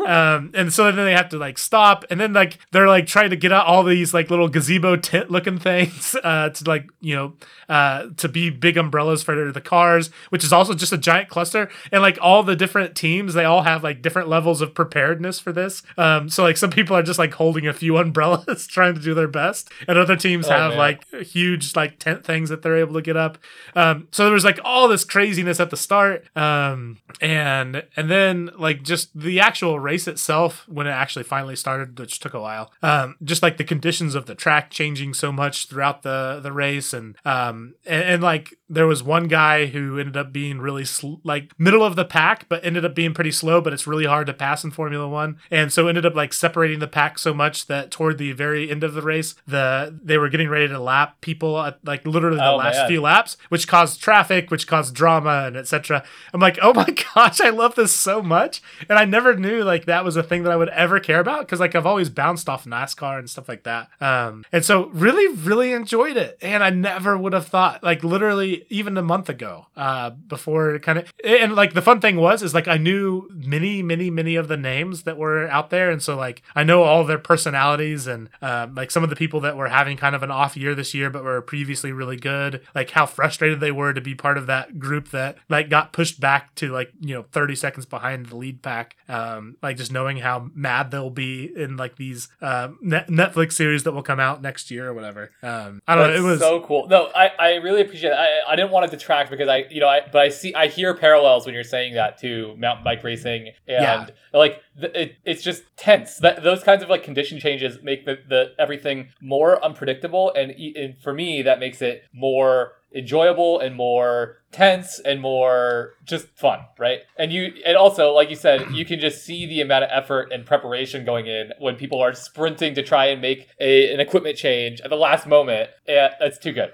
Um, 0.06 0.52
and 0.56 0.74
so 0.74 0.92
then 0.92 1.06
they 1.06 1.14
have 1.14 1.30
to 1.30 1.38
like 1.38 1.58
stop, 1.58 2.06
and 2.10 2.20
then 2.20 2.34
like 2.34 2.58
they're 2.72 2.88
like 2.88 3.06
trying 3.06 3.30
to 3.30 3.36
get 3.36 3.52
out 3.52 3.66
all 3.66 3.84
these 3.84 4.14
like 4.14 4.29
like 4.30 4.38
little 4.40 4.48
gazebo 4.50 4.96
tent 4.96 5.32
looking 5.32 5.58
things 5.58 6.16
uh, 6.24 6.50
to 6.50 6.64
like 6.66 6.90
you 7.02 7.16
know 7.16 7.34
uh, 7.68 8.08
to 8.18 8.28
be 8.30 8.50
big 8.50 8.78
umbrellas 8.78 9.24
for 9.24 9.52
the 9.52 9.62
cars, 9.62 10.10
which 10.30 10.44
is 10.44 10.54
also 10.54 10.74
just 10.74 10.92
a 10.94 10.98
giant 10.98 11.30
cluster. 11.30 11.70
And 11.92 12.02
like 12.02 12.18
all 12.22 12.44
the 12.44 12.56
different 12.56 12.96
teams, 12.96 13.34
they 13.34 13.46
all 13.46 13.64
have 13.64 13.84
like 13.84 14.02
different 14.02 14.28
levels 14.28 14.62
of 14.62 14.74
preparedness 14.74 15.40
for 15.40 15.52
this. 15.52 15.84
Um, 15.98 16.30
so 16.30 16.44
like 16.44 16.58
some 16.58 16.70
people 16.72 16.96
are 16.96 17.04
just 17.04 17.20
like 17.20 17.34
holding 17.34 17.68
a 17.68 17.74
few 17.74 17.98
umbrellas, 17.98 18.68
trying 18.68 18.96
to 18.96 19.02
do 19.02 19.14
their 19.14 19.28
best, 19.28 19.70
and 19.88 19.98
other 19.98 20.16
teams 20.16 20.48
Oh, 20.48 20.52
have 20.52 20.70
man. 20.72 20.78
like 20.78 21.06
huge 21.26 21.76
like 21.76 22.00
tent 22.00 22.24
things 22.26 22.50
that 22.50 22.62
they're 22.62 22.78
able 22.78 22.94
to 22.94 23.02
get 23.02 23.18
up. 23.18 23.38
Um, 23.76 24.08
so 24.12 24.26
there 24.26 24.34
was 24.34 24.46
like 24.46 24.60
all 24.64 24.88
this 24.88 25.04
craziness 25.04 25.60
at 25.60 25.70
the 25.70 25.78
start, 25.78 26.26
um, 26.36 26.98
and 27.22 27.84
and 27.96 28.10
then 28.10 28.50
like 28.58 28.84
just 28.84 29.18
the 29.18 29.40
actual 29.40 29.80
race 29.80 30.08
itself 30.08 30.66
when 30.68 30.88
it 30.88 30.92
actually 30.92 31.24
finally 31.24 31.56
started, 31.56 31.98
which 32.00 32.20
took 32.20 32.34
a 32.34 32.40
while. 32.42 32.72
Um, 32.82 33.16
just 33.24 33.44
like 33.44 33.58
the 33.58 33.64
conditions 33.64 34.16
of 34.20 34.28
the 34.28 34.36
track 34.36 34.70
changing 34.70 35.16
so 35.16 35.32
much 35.32 35.68
throughout 35.68 36.04
the 36.04 36.40
the 36.44 36.52
race, 36.52 36.94
and 36.94 37.16
um, 37.26 37.74
and, 37.86 38.04
and 38.04 38.24
like 38.24 38.54
there 38.70 38.86
was 38.86 39.02
one 39.02 39.28
guy 39.28 39.66
who 39.66 39.98
ended 39.98 40.16
up 40.16 40.32
being 40.32 40.60
really 40.60 40.86
sl- 40.86 41.16
like 41.24 41.52
middle 41.58 41.84
of 41.84 41.96
the 41.96 42.06
pack, 42.06 42.48
but 42.48 42.64
ended 42.64 42.86
up 42.86 42.94
being 42.94 43.14
pretty 43.16 43.32
slow. 43.32 43.62
But 43.62 43.74
it's 43.74 43.88
really 43.88 44.06
hard 44.06 44.28
to 44.28 44.34
pass 44.34 44.64
in 44.64 44.70
Formula 44.72 45.08
One, 45.08 45.38
and 45.50 45.74
so 45.74 45.88
ended 45.88 46.06
up 46.06 46.14
like 46.16 46.34
separating 46.34 46.78
the 46.80 46.88
pack 46.88 47.18
so 47.18 47.34
much 47.34 47.66
that 47.66 47.90
toward 47.90 48.20
the 48.20 48.34
very 48.34 48.70
end 48.70 48.84
of 48.84 48.94
the 48.94 49.02
race, 49.02 49.34
the 49.48 49.98
they 50.04 50.18
were 50.20 50.30
getting 50.30 50.50
ready 50.50 50.68
to 50.68 50.80
lap 50.80 51.22
people 51.22 51.60
at 51.60 51.80
like 51.84 52.06
literally 52.06 52.38
the 52.38 52.50
Oh, 52.50 52.58
last 52.58 52.88
few 52.88 53.02
laps, 53.02 53.38
which 53.50 53.68
caused 53.68 54.02
traffic, 54.02 54.52
which 54.52 54.68
caused 54.68 54.94
drama 54.94 55.46
and 55.48 55.56
etc. 55.56 56.04
I'm 56.34 56.40
like, 56.42 56.60
oh 56.62 56.74
my 56.76 56.88
gosh, 57.16 57.40
I 57.42 57.50
love 57.50 57.76
this 57.76 57.96
so 57.96 58.22
much, 58.22 58.62
and 58.90 59.00
I 59.00 59.06
never 59.06 59.36
knew 59.36 59.64
like 59.64 59.86
that 59.86 60.04
was 60.04 60.16
a 60.18 60.24
thing 60.24 60.44
that 60.44 60.52
I 60.52 60.56
would 60.58 60.70
ever 60.70 61.00
care 61.00 61.20
about 61.20 61.42
because 61.42 61.60
like 61.60 61.76
I've 61.76 61.86
always 61.86 62.10
bounced 62.10 62.50
off 62.50 62.66
NASCAR 62.66 63.18
and 63.18 63.30
stuff 63.30 63.48
like 63.48 63.64
that. 63.64 63.88
Um, 64.02 64.46
and 64.52 64.64
so 64.64 64.88
really, 64.88 65.28
really 65.36 65.74
enjoyed 65.74 66.18
it, 66.18 66.38
and 66.42 66.64
I 66.64 66.70
never 66.70 67.18
would 67.18 67.34
have 67.34 67.48
thought 67.48 67.84
like 67.84 68.04
literally 68.04 68.66
even 68.70 68.98
a 68.98 69.02
month 69.02 69.30
ago, 69.30 69.68
uh, 69.76 70.12
before 70.12 70.80
kind 70.80 71.00
of 71.00 71.14
and 71.24 71.56
like 71.56 71.74
the 71.74 71.82
fun 71.82 72.00
thing 72.00 72.16
was 72.16 72.42
is 72.42 72.54
like 72.54 72.68
I 72.68 72.78
knew 72.78 73.28
many, 73.32 73.84
many, 73.84 74.10
many 74.10 74.36
of 74.36 74.48
the 74.48 74.58
names 74.58 75.04
that 75.04 75.18
were 75.18 75.48
out 75.50 75.70
there, 75.70 75.92
and 75.92 76.02
so 76.02 76.16
like 76.16 76.42
I 76.56 76.64
know 76.64 76.84
all 76.84 77.04
their 77.04 77.18
personalities 77.18 78.08
and 78.08 78.30
um, 78.42 78.76
like 78.76 78.92
some 78.92 79.04
of 79.04 79.10
the 79.10 79.16
people 79.16 79.42
that 79.42 79.58
were 79.58 79.68
having 79.68 79.98
kind 79.98 80.16
of 80.16 80.24
an 80.24 80.32
off 80.32 80.56
year 80.56 80.74
this 80.76 80.94
year, 80.94 81.10
but 81.10 81.24
were 81.24 81.42
previously 81.42 81.92
really 81.92 82.18
good, 82.18 82.62
like 82.74 82.92
how 82.92 83.06
frustrated 83.06 83.60
they 83.60 83.72
were 83.72 83.94
to 83.94 84.02
be 84.02 84.16
part 84.16 84.38
of 84.38 84.48
that 84.48 84.80
group 84.80 85.10
that 85.10 85.38
like 85.50 85.70
got 85.70 85.92
pushed 85.92 86.20
back 86.20 86.56
to 86.56 86.72
like 86.72 86.92
you 87.02 87.14
know 87.14 87.26
30 87.32 87.56
seconds 87.56 87.86
behind 87.86 88.28
the 88.28 88.38
lead 88.38 88.62
pack. 88.62 88.96
Um, 89.10 89.58
like 89.62 89.76
just 89.78 89.92
knowing 89.92 90.18
how 90.18 90.50
mad 90.54 90.92
they'll 90.92 91.10
be 91.10 91.52
in 91.56 91.76
like 91.76 91.98
these 91.98 92.30
uh, 92.42 92.70
Netflix 92.84 93.54
series 93.54 93.84
that 93.90 93.96
will 93.96 94.04
come 94.04 94.20
out 94.20 94.42
next 94.42 94.70
year 94.72 94.88
or 94.88 94.94
whatever. 94.94 95.32
Um, 95.42 95.82
I 95.88 95.96
don't 95.96 96.10
know. 96.12 96.16
It 96.16 96.22
was 96.22 96.40
so 96.40 96.62
cool. 96.62 96.88
No, 96.88 97.10
I, 97.16 97.32
I 97.40 97.54
really 97.56 97.82
appreciate 97.82 98.12
it. 98.12 98.16
I, 98.16 98.52
I 98.52 98.56
didn't 98.56 98.72
want 98.72 98.90
to 98.90 98.96
detract 98.96 99.30
because 99.32 99.48
I 99.48 99.66
you 99.70 99.80
know 99.80 99.88
I 99.88 100.02
but 100.12 100.22
I 100.22 100.30
see 100.30 100.54
I 100.54 100.68
hear 100.68 100.94
parallels 100.94 101.46
when 101.46 101.56
you're 101.56 101.64
saying 101.64 101.96
that 101.96 102.20
to 102.20 102.56
mountain 102.58 102.84
bike 102.84 103.04
racing 103.04 103.48
and 103.68 103.82
Yeah. 103.84 104.08
like 104.34 104.62
it, 104.78 105.16
it's 105.26 105.42
just 105.42 105.64
tense. 105.76 106.18
That 106.18 106.44
those 106.44 106.64
kinds 106.64 106.84
of 106.84 106.90
like 106.90 107.04
condition 107.04 107.40
changes 107.40 107.80
make 107.82 108.06
the, 108.06 108.20
the 108.28 108.52
everything 108.60 109.10
more 109.22 109.64
unpredictable 109.64 110.32
and, 110.36 110.52
and 110.52 110.98
for 111.02 111.14
me 111.14 111.42
that 111.42 111.60
makes 111.60 111.82
it 111.82 112.04
more 112.14 112.74
enjoyable 112.94 113.60
and 113.60 113.76
more 113.76 114.38
tense 114.52 115.00
and 115.00 115.22
more 115.22 115.94
just 116.06 116.28
fun 116.36 116.60
right? 116.78 117.00
And 117.18 117.32
you 117.32 117.54
and 117.66 117.78
also 117.78 118.12
like 118.14 118.30
you 118.30 118.36
said 118.36 118.72
you 118.72 118.86
can 118.86 119.00
just 119.00 119.24
see 119.24 119.46
the 119.46 119.62
amount 119.62 119.84
of 119.84 119.90
effort 119.92 120.32
and 120.32 120.46
preparation 120.46 121.06
going 121.06 121.28
in 121.28 121.52
when 121.60 121.76
people 121.76 122.02
are 122.02 122.14
sprinting 122.14 122.74
to 122.76 122.84
try 122.84 123.08
and 123.08 123.22
make 123.22 123.50
a, 123.60 123.94
an 123.94 124.00
equipment 124.00 124.38
change 124.38 124.82
at 124.82 124.90
the 124.90 124.96
last 124.96 125.28
moment. 125.28 125.70
Yeah 125.88 126.14
that's 126.20 126.40
too 126.40 126.52
good 126.52 126.72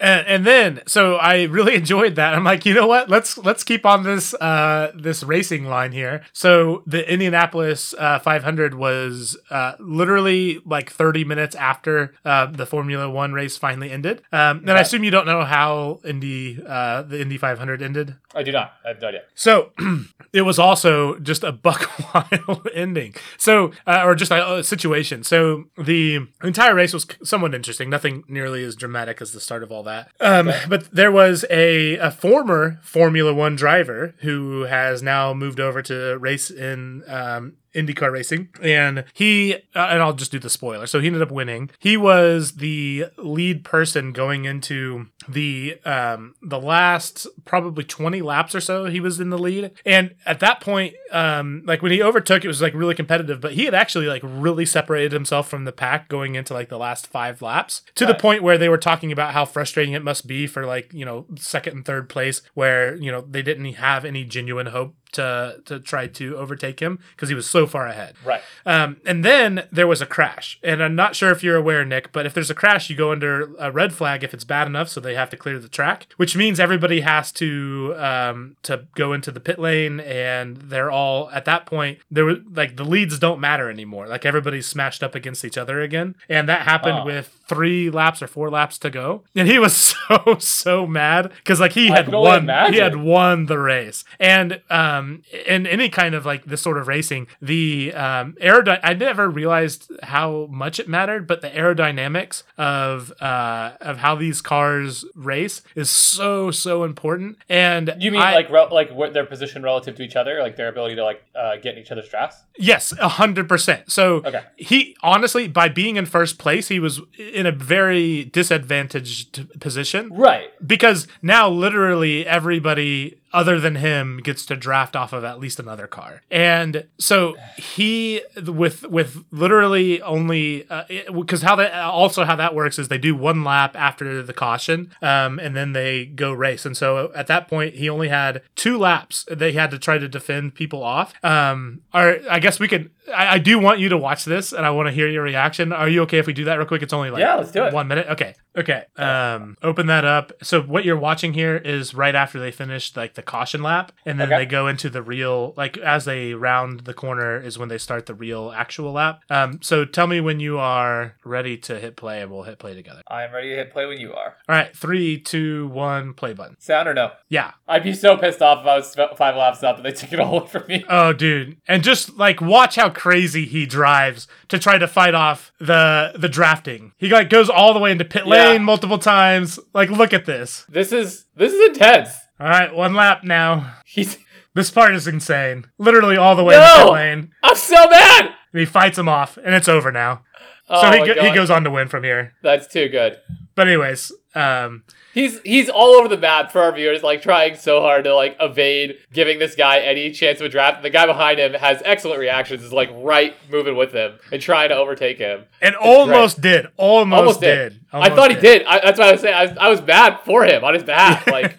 and, 0.00 0.26
and 0.26 0.46
then 0.46 0.80
so 0.86 1.16
I 1.16 1.44
really 1.44 1.74
enjoyed 1.82 2.16
that. 2.16 2.34
I'm 2.34 2.44
like, 2.44 2.64
you 2.66 2.74
know 2.74 2.86
what? 2.86 3.08
Let's 3.08 3.38
let's 3.38 3.64
keep 3.64 3.84
on 3.86 4.02
this 4.02 4.34
uh 4.34 4.92
this 4.94 5.22
racing 5.22 5.64
line 5.66 5.92
here. 5.92 6.22
So 6.32 6.82
the 6.86 7.10
Indianapolis 7.10 7.94
uh, 7.98 8.18
500 8.18 8.74
was 8.74 9.36
uh, 9.50 9.72
literally 9.78 10.60
like 10.64 10.90
30 10.90 11.24
minutes 11.24 11.54
after 11.54 12.14
uh, 12.24 12.46
the 12.46 12.66
Formula 12.66 13.08
One 13.10 13.32
race 13.32 13.56
finally 13.56 13.90
ended. 13.90 14.22
Um, 14.32 14.60
and 14.60 14.72
I 14.72 14.80
assume 14.80 15.04
you 15.04 15.10
don't 15.10 15.26
know 15.26 15.44
how 15.44 16.00
Indy 16.04 16.58
uh, 16.66 17.02
the 17.02 17.20
Indy 17.20 17.38
500 17.38 17.82
ended. 17.82 18.16
i 18.34 18.42
do 18.42 18.52
not 18.52 18.72
i 18.84 18.88
have 18.88 19.00
no 19.00 19.08
idea 19.08 19.22
So 19.34 19.72
it 20.32 20.42
was 20.42 20.58
also 20.58 21.18
just 21.18 21.42
a 21.44 21.52
buck 21.66 21.90
wild 22.14 22.68
ending. 22.74 23.14
So, 23.38 23.72
uh, 23.86 24.02
or 24.04 24.14
just 24.14 24.30
a, 24.30 24.58
a 24.58 24.64
situation. 24.64 25.24
So 25.24 25.64
the 25.76 26.28
entire 26.42 26.74
race 26.74 26.92
was 26.92 27.06
somewhat 27.22 27.54
interesting. 27.54 27.90
Nothing 27.90 28.24
nearly 28.28 28.64
as 28.64 28.76
dramatic 28.76 29.20
as 29.20 29.32
the 29.32 29.40
start 29.40 29.62
of 29.62 29.70
all 29.72 29.82
that. 29.84 29.89
Um, 30.20 30.52
But 30.68 30.90
there 30.90 31.12
was 31.12 31.44
a, 31.50 31.96
a 31.96 32.10
former 32.10 32.78
Formula 32.82 33.32
One 33.34 33.56
driver 33.56 34.14
who 34.18 34.62
has 34.62 35.02
now 35.02 35.34
moved 35.34 35.60
over 35.60 35.82
to 35.82 36.18
race 36.18 36.50
in 36.50 37.02
um, 37.08 37.54
IndyCar 37.74 38.12
racing, 38.12 38.48
and 38.62 39.04
he 39.12 39.54
uh, 39.74 39.88
and 39.90 40.02
I'll 40.02 40.12
just 40.12 40.32
do 40.32 40.38
the 40.38 40.50
spoiler. 40.50 40.86
So 40.86 41.00
he 41.00 41.06
ended 41.06 41.22
up 41.22 41.30
winning. 41.30 41.70
He 41.78 41.96
was 41.96 42.52
the 42.52 43.06
lead 43.16 43.64
person 43.64 44.12
going 44.12 44.44
into 44.44 45.06
the 45.28 45.78
um 45.84 46.34
the 46.42 46.58
last 46.58 47.26
probably 47.44 47.84
20 47.84 48.22
laps 48.22 48.54
or 48.54 48.60
so 48.60 48.86
he 48.86 49.00
was 49.00 49.20
in 49.20 49.30
the 49.30 49.38
lead 49.38 49.70
and 49.84 50.14
at 50.24 50.40
that 50.40 50.60
point 50.60 50.94
um 51.12 51.62
like 51.66 51.82
when 51.82 51.92
he 51.92 52.02
overtook 52.02 52.44
it 52.44 52.48
was 52.48 52.62
like 52.62 52.74
really 52.74 52.94
competitive 52.94 53.40
but 53.40 53.52
he 53.52 53.64
had 53.64 53.74
actually 53.74 54.06
like 54.06 54.22
really 54.24 54.64
separated 54.64 55.12
himself 55.12 55.48
from 55.48 55.64
the 55.64 55.72
pack 55.72 56.08
going 56.08 56.34
into 56.34 56.54
like 56.54 56.68
the 56.68 56.78
last 56.78 57.06
five 57.06 57.42
laps 57.42 57.82
to 57.94 58.06
the 58.06 58.14
point 58.14 58.42
where 58.42 58.58
they 58.58 58.68
were 58.68 58.78
talking 58.78 59.12
about 59.12 59.32
how 59.32 59.44
frustrating 59.44 59.94
it 59.94 60.02
must 60.02 60.26
be 60.26 60.46
for 60.46 60.64
like 60.64 60.92
you 60.92 61.04
know 61.04 61.26
second 61.36 61.74
and 61.76 61.84
third 61.84 62.08
place 62.08 62.42
where 62.54 62.96
you 62.96 63.12
know 63.12 63.20
they 63.20 63.42
didn't 63.42 63.74
have 63.74 64.04
any 64.04 64.24
genuine 64.24 64.66
hope 64.66 64.94
to 65.12 65.60
to 65.64 65.78
try 65.80 66.06
to 66.06 66.36
overtake 66.36 66.80
him 66.80 66.98
because 67.16 67.28
he 67.28 67.34
was 67.34 67.48
so 67.48 67.66
far 67.66 67.86
ahead 67.86 68.14
right 68.24 68.42
um, 68.66 68.96
and 69.06 69.24
then 69.24 69.66
there 69.72 69.86
was 69.86 70.00
a 70.02 70.06
crash. 70.06 70.58
And 70.62 70.82
I'm 70.82 70.94
not 70.94 71.16
sure 71.16 71.30
if 71.30 71.42
you're 71.42 71.56
aware, 71.56 71.84
Nick, 71.84 72.12
but 72.12 72.26
if 72.26 72.34
there's 72.34 72.50
a 72.50 72.54
crash, 72.54 72.90
you 72.90 72.96
go 72.96 73.10
under 73.12 73.54
a 73.58 73.70
red 73.72 73.92
flag 73.92 74.22
if 74.22 74.34
it's 74.34 74.44
bad 74.44 74.66
enough, 74.66 74.88
so 74.88 75.00
they 75.00 75.14
have 75.14 75.30
to 75.30 75.36
clear 75.36 75.58
the 75.58 75.68
track, 75.68 76.06
which 76.16 76.36
means 76.36 76.60
everybody 76.60 77.00
has 77.00 77.32
to 77.32 77.94
um, 77.96 78.56
to 78.62 78.86
go 78.94 79.12
into 79.12 79.30
the 79.30 79.40
pit 79.40 79.58
lane, 79.58 80.00
and 80.00 80.56
they're 80.58 80.90
all 80.90 81.30
at 81.30 81.44
that 81.46 81.66
point. 81.66 81.98
There 82.10 82.24
were 82.24 82.36
like 82.52 82.76
the 82.76 82.84
leads 82.84 83.18
don't 83.18 83.40
matter 83.40 83.70
anymore. 83.70 84.06
Like 84.08 84.24
everybody's 84.26 84.66
smashed 84.66 85.02
up 85.02 85.14
against 85.14 85.44
each 85.44 85.56
other 85.58 85.80
again, 85.80 86.14
and 86.28 86.48
that 86.48 86.62
happened 86.62 87.00
Oh. 87.00 87.04
with 87.06 87.39
three 87.50 87.90
laps 87.90 88.22
or 88.22 88.26
four 88.26 88.48
laps 88.50 88.78
to 88.78 88.90
go, 88.90 89.22
and 89.36 89.46
he 89.48 89.58
was 89.58 89.74
so 90.08 90.36
so 90.38 90.86
mad 90.86 91.32
because 91.38 91.58
like 91.60 91.72
he 91.72 91.88
had 91.88 92.08
won, 92.08 92.48
he 92.72 92.78
had 92.78 92.96
won 92.96 93.46
the 93.46 93.58
race. 93.58 94.04
And 94.18 94.60
um, 94.70 95.22
in 95.46 95.66
any 95.66 95.88
kind 95.88 96.14
of 96.14 96.24
like 96.24 96.44
this 96.46 96.60
sort 96.62 96.78
of 96.78 96.88
racing, 96.88 97.26
the 97.42 97.92
um, 97.94 98.34
aerody- 98.40 98.80
I 98.82 98.94
never 98.94 99.28
realized 99.28 99.90
how 100.02 100.46
much 100.50 100.78
it 100.80 100.88
mattered, 100.88 101.26
but 101.26 101.40
the 101.42 101.50
aerodynamics 101.50 102.42
of 102.56 103.12
uh, 103.20 103.72
of 103.80 103.98
how 103.98 104.14
these 104.14 104.40
cars 104.40 105.04
race 105.14 105.62
is 105.74 105.90
so 105.90 106.50
so 106.50 106.84
important. 106.84 107.36
And 107.48 107.94
you 107.98 108.10
mean 108.12 108.22
I- 108.22 108.34
like 108.34 108.50
rel- 108.50 108.68
like 108.72 108.90
what 108.92 109.12
their 109.12 109.26
position 109.26 109.62
relative 109.62 109.96
to 109.96 110.02
each 110.02 110.16
other 110.16 110.40
like 110.40 110.56
their 110.56 110.68
ability 110.68 110.94
to 110.96 111.04
like 111.04 111.22
uh, 111.34 111.56
get 111.56 111.74
in 111.74 111.82
each 111.82 111.90
other's 111.90 112.08
drafts 112.08 112.38
Yes, 112.58 112.92
a 113.00 113.08
hundred 113.08 113.48
percent. 113.48 113.90
So 113.90 114.16
Okay. 114.30 114.42
he 114.56 114.94
honestly, 115.02 115.48
by 115.48 115.68
being 115.70 115.96
in 115.96 116.04
first 116.04 116.38
place, 116.38 116.68
he 116.68 116.78
was 116.78 117.00
in 117.40 117.46
a 117.46 117.52
very 117.52 118.24
disadvantaged 118.24 119.60
position. 119.60 120.12
right 120.12 120.50
because 120.66 121.08
now 121.22 121.48
literally 121.48 122.26
everybody 122.26 123.19
other 123.32 123.60
than 123.60 123.76
him 123.76 124.18
gets 124.22 124.44
to 124.46 124.56
draft 124.56 124.96
off 124.96 125.12
of 125.12 125.24
at 125.24 125.38
least 125.38 125.58
another 125.60 125.86
car. 125.86 126.22
And 126.30 126.86
so 126.98 127.36
he 127.56 128.22
with 128.46 128.82
with 128.88 129.24
literally 129.30 130.02
only 130.02 130.66
because 131.12 131.42
how 131.42 131.56
that 131.56 131.72
also 131.74 132.24
how 132.24 132.36
that 132.36 132.54
works 132.54 132.78
is 132.78 132.88
they 132.88 132.98
do 132.98 133.14
one 133.14 133.44
lap 133.44 133.76
after 133.76 134.22
the 134.22 134.32
caution 134.32 134.92
um, 135.02 135.38
and 135.38 135.54
then 135.56 135.72
they 135.72 136.06
go 136.06 136.32
race. 136.32 136.66
And 136.66 136.76
so 136.76 137.12
at 137.14 137.26
that 137.28 137.48
point 137.48 137.74
he 137.74 137.88
only 137.88 138.08
had 138.08 138.42
two 138.56 138.78
laps 138.78 139.26
they 139.30 139.52
had 139.52 139.70
to 139.70 139.78
try 139.78 139.98
to 139.98 140.08
defend 140.08 140.54
people 140.54 140.82
off. 140.82 141.12
Um 141.24 141.82
or 141.94 142.18
i 142.30 142.38
guess 142.38 142.58
we 142.60 142.68
could 142.68 142.90
I, 143.14 143.34
I 143.34 143.38
do 143.38 143.58
want 143.58 143.80
you 143.80 143.88
to 143.88 143.98
watch 143.98 144.24
this 144.24 144.52
and 144.52 144.64
i 144.64 144.70
want 144.70 144.86
to 144.88 144.92
hear 144.92 145.08
your 145.08 145.22
reaction. 145.22 145.72
Are 145.72 145.88
you 145.88 146.02
okay 146.02 146.18
if 146.18 146.26
we 146.26 146.32
do 146.32 146.44
that 146.44 146.54
real 146.56 146.66
quick? 146.66 146.82
It's 146.82 146.92
only 146.92 147.10
like 147.10 147.20
Yeah, 147.20 147.36
let's 147.36 147.50
do 147.52 147.64
it. 147.64 147.72
one 147.72 147.88
minute? 147.88 148.06
Okay 148.08 148.34
okay 148.56 148.84
um 148.96 149.56
open 149.62 149.86
that 149.86 150.04
up. 150.04 150.32
So 150.42 150.60
what 150.62 150.84
you're 150.84 150.98
watching 150.98 151.32
here 151.34 151.56
is 151.56 151.94
right 151.94 152.14
after 152.14 152.40
they 152.40 152.50
finished 152.50 152.96
like 152.96 153.14
the 153.14 153.19
caution 153.22 153.62
lap, 153.62 153.92
and 154.06 154.18
then 154.20 154.28
Okay. 154.28 154.38
they 154.42 154.46
go 154.46 154.66
into 154.68 154.90
the 154.90 155.02
real 155.02 155.54
like 155.56 155.76
as 155.78 156.04
they 156.04 156.34
round 156.34 156.80
the 156.80 156.94
corner 156.94 157.38
is 157.40 157.58
when 157.58 157.68
they 157.68 157.78
start 157.78 158.06
the 158.06 158.14
real 158.14 158.52
actual 158.54 158.92
lap. 158.92 159.20
Um, 159.30 159.60
so 159.62 159.84
tell 159.84 160.06
me 160.06 160.20
when 160.20 160.40
you 160.40 160.58
are 160.58 161.14
ready 161.24 161.56
to 161.58 161.78
hit 161.78 161.96
play, 161.96 162.20
and 162.22 162.30
we'll 162.30 162.42
hit 162.44 162.58
play 162.58 162.74
together. 162.74 163.02
I 163.08 163.24
am 163.24 163.32
ready 163.32 163.50
to 163.50 163.56
hit 163.56 163.70
play 163.72 163.86
when 163.86 163.98
you 163.98 164.12
are. 164.12 164.36
All 164.48 164.54
right, 164.56 164.74
three, 164.76 165.18
two, 165.18 165.68
one, 165.68 166.14
play 166.14 166.32
button. 166.32 166.56
Sound 166.60 166.88
or 166.88 166.94
no? 166.94 167.10
Yeah. 167.28 167.52
I'd 167.68 167.84
be 167.84 167.92
so 167.94 168.16
pissed 168.16 168.42
off 168.42 168.60
if 168.62 168.66
I 168.66 168.76
was 168.76 168.94
five 169.16 169.36
laps 169.36 169.62
up 169.62 169.76
and 169.76 169.84
they 169.84 169.92
took 169.92 170.12
it 170.12 170.20
all 170.20 170.38
away 170.38 170.46
from 170.48 170.64
me. 170.68 170.84
Oh, 170.88 171.12
dude, 171.12 171.56
and 171.68 171.82
just 171.82 172.16
like 172.16 172.40
watch 172.40 172.76
how 172.76 172.90
crazy 172.90 173.44
he 173.46 173.66
drives 173.66 174.26
to 174.48 174.58
try 174.58 174.78
to 174.78 174.88
fight 174.88 175.14
off 175.14 175.52
the 175.58 176.12
the 176.16 176.28
drafting. 176.28 176.92
He 176.98 177.08
like 177.08 177.30
goes 177.30 177.48
all 177.48 177.72
the 177.72 177.80
way 177.80 177.92
into 177.92 178.04
pit 178.04 178.24
Yeah. 178.26 178.50
lane 178.50 178.64
multiple 178.64 178.98
times. 178.98 179.58
Like, 179.74 179.90
look 179.90 180.12
at 180.12 180.26
this. 180.26 180.64
This 180.68 180.92
is 180.92 181.26
this 181.36 181.52
is 181.52 181.68
intense. 181.70 182.10
All 182.40 182.48
right, 182.48 182.74
one 182.74 182.94
lap 182.94 183.22
now. 183.24 183.74
He's. 183.84 184.18
This 184.52 184.68
part 184.70 184.96
is 184.96 185.06
insane. 185.06 185.66
Literally 185.78 186.16
all 186.16 186.34
the 186.34 186.42
way 186.42 186.56
No! 186.56 186.60
to 186.78 186.82
pit 186.84 186.92
lane. 186.92 187.30
I'm 187.44 187.54
so 187.54 187.88
mad. 187.88 188.32
And 188.52 188.58
he 188.58 188.66
fights 188.66 188.98
him 188.98 189.08
off, 189.08 189.36
and 189.36 189.54
it's 189.54 189.68
over 189.68 189.92
now. 189.92 190.24
Oh 190.68 190.80
so 190.82 190.90
he, 190.90 191.06
go- 191.14 191.22
he 191.22 191.32
goes 191.32 191.50
on 191.50 191.62
to 191.64 191.70
win 191.70 191.86
from 191.86 192.02
here. 192.02 192.34
That's 192.42 192.66
too 192.66 192.88
good. 192.88 193.18
But 193.54 193.68
anyways, 193.68 194.10
um, 194.34 194.82
He's 195.14 195.40
he's 195.42 195.68
all 195.68 195.94
over 195.96 196.06
the 196.08 196.16
map 196.16 196.50
for 196.52 196.62
our 196.62 196.72
viewers, 196.72 197.02
like 197.04 197.20
trying 197.22 197.56
so 197.56 197.80
hard 197.80 198.04
to 198.04 198.14
like 198.14 198.36
evade 198.40 198.98
giving 199.12 199.38
this 199.40 199.54
guy 199.56 199.80
any 199.80 200.10
chance 200.12 200.40
of 200.40 200.46
a 200.46 200.48
draft. 200.48 200.82
The 200.82 200.90
guy 200.90 201.06
behind 201.06 201.38
him 201.40 201.52
has 201.54 201.82
excellent 201.84 202.18
reactions, 202.20 202.62
is 202.64 202.72
like 202.72 202.90
right 202.94 203.34
moving 203.50 203.76
with 203.76 203.92
him 203.92 204.18
and 204.32 204.40
trying 204.42 204.68
to 204.70 204.76
overtake 204.76 205.18
him. 205.18 205.44
and 205.60 205.74
almost 205.76 206.40
did, 206.40 206.66
almost, 206.76 207.18
Almost 207.18 207.40
did. 207.40 207.72
did. 207.72 207.80
I 207.92 208.08
thought 208.14 208.30
he 208.34 208.40
did. 208.40 208.64
I, 208.66 208.80
that's 208.80 208.98
what 208.98 209.08
I 209.08 209.12
was 209.12 209.20
saying. 209.20 209.34
I 209.34 209.46
was, 209.46 209.58
I 209.58 209.68
was 209.68 209.82
mad 209.82 210.20
for 210.24 210.44
him 210.44 210.62
on 210.64 210.74
his 210.74 210.84
behalf. 210.84 211.26
Like, 211.26 211.56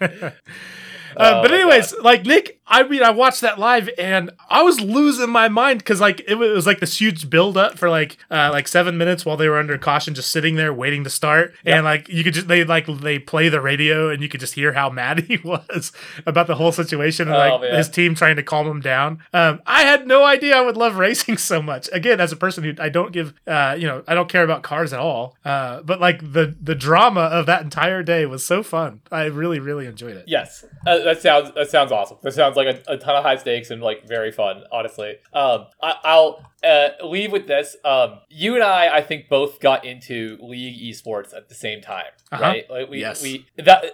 Uh, 1.16 1.34
Oh 1.36 1.42
but 1.42 1.52
anyways, 1.52 1.94
like 2.00 2.24
Nick, 2.24 2.60
I 2.72 2.84
mean, 2.84 3.02
I 3.02 3.10
watched 3.10 3.42
that 3.42 3.58
live 3.58 3.90
and 3.98 4.30
I 4.48 4.62
was 4.62 4.80
losing 4.80 5.28
my 5.28 5.48
mind 5.50 5.80
because 5.80 6.00
like 6.00 6.22
it 6.26 6.36
was, 6.36 6.48
it 6.50 6.54
was 6.54 6.66
like 6.66 6.80
this 6.80 6.98
huge 6.98 7.28
build 7.28 7.58
up 7.58 7.78
for 7.78 7.90
like 7.90 8.16
uh, 8.30 8.48
like 8.50 8.66
seven 8.66 8.96
minutes 8.96 9.26
while 9.26 9.36
they 9.36 9.46
were 9.48 9.58
under 9.58 9.76
caution, 9.76 10.14
just 10.14 10.30
sitting 10.30 10.56
there 10.56 10.72
waiting 10.72 11.04
to 11.04 11.10
start, 11.10 11.54
and 11.66 11.84
like 11.84 12.08
you 12.08 12.24
could 12.24 12.32
just 12.32 12.48
they 12.48 12.64
like 12.64 12.86
they 12.86 13.18
play 13.18 13.50
the 13.50 13.60
radio 13.60 14.08
and 14.08 14.22
you 14.22 14.28
could 14.30 14.40
just 14.40 14.54
hear 14.54 14.72
how 14.72 14.88
mad 15.02 15.20
he 15.20 15.36
was 15.44 15.92
about 16.24 16.46
the 16.46 16.54
whole 16.54 16.72
situation 16.72 17.28
and 17.28 17.36
Oh, 17.36 17.38
like 17.56 17.60
man. 17.60 17.74
his 17.74 17.90
team 17.90 18.14
trying 18.14 18.36
to 18.36 18.42
calm 18.42 18.66
him 18.66 18.80
down. 18.80 19.18
Um, 19.34 19.60
I 19.66 19.82
had 19.82 20.06
no 20.06 20.24
idea 20.24 20.56
I 20.56 20.62
would 20.62 20.78
love 20.78 20.96
racing 20.96 21.36
so 21.36 21.60
much. 21.60 21.90
Again, 21.92 22.20
as 22.20 22.32
a 22.32 22.36
person 22.36 22.64
who 22.64 22.72
I 22.80 22.88
don't 22.88 23.12
give, 23.12 23.34
uh, 23.46 23.76
you 23.78 23.86
know, 23.86 24.02
I 24.08 24.14
don't 24.14 24.30
care 24.30 24.44
about 24.44 24.62
cars 24.62 24.94
at 24.94 24.98
all. 25.00 25.36
Uh, 25.44 25.82
but 25.82 26.00
like 26.00 26.20
the 26.32 26.56
the 26.58 26.74
drama 26.74 27.20
of 27.20 27.44
that 27.46 27.60
entire 27.62 28.02
day 28.02 28.24
was 28.24 28.46
so 28.46 28.62
fun. 28.62 29.02
I 29.12 29.24
really 29.26 29.58
really 29.60 29.84
enjoyed 29.86 30.16
it. 30.16 30.24
Yes, 30.26 30.64
uh, 30.86 30.98
that 31.00 31.20
sounds 31.20 31.52
that 31.54 31.68
sounds 31.68 31.92
awesome. 31.92 32.16
That 32.22 32.32
sounds 32.32 32.56
like 32.56 32.61
a, 32.68 32.92
a 32.92 32.96
ton 32.96 33.16
of 33.16 33.22
high 33.22 33.36
stakes 33.36 33.70
and 33.70 33.82
like 33.82 34.06
very 34.06 34.32
fun. 34.32 34.64
Honestly, 34.70 35.16
um, 35.32 35.66
I, 35.82 35.94
I'll 36.04 36.51
uh, 36.64 36.88
leave 37.04 37.32
with 37.32 37.46
this. 37.46 37.76
Um, 37.84 38.20
you 38.28 38.54
and 38.54 38.62
I, 38.62 38.96
I 38.96 39.02
think, 39.02 39.28
both 39.28 39.60
got 39.60 39.84
into 39.84 40.38
league 40.40 40.80
esports 40.80 41.34
at 41.34 41.48
the 41.48 41.54
same 41.54 41.80
time, 41.80 42.06
Uh-huh. 42.30 42.42
right? 42.42 42.70
Like 42.70 42.88
we, 42.90 43.00
Yes. 43.00 43.22
we 43.22 43.46
that 43.56 43.84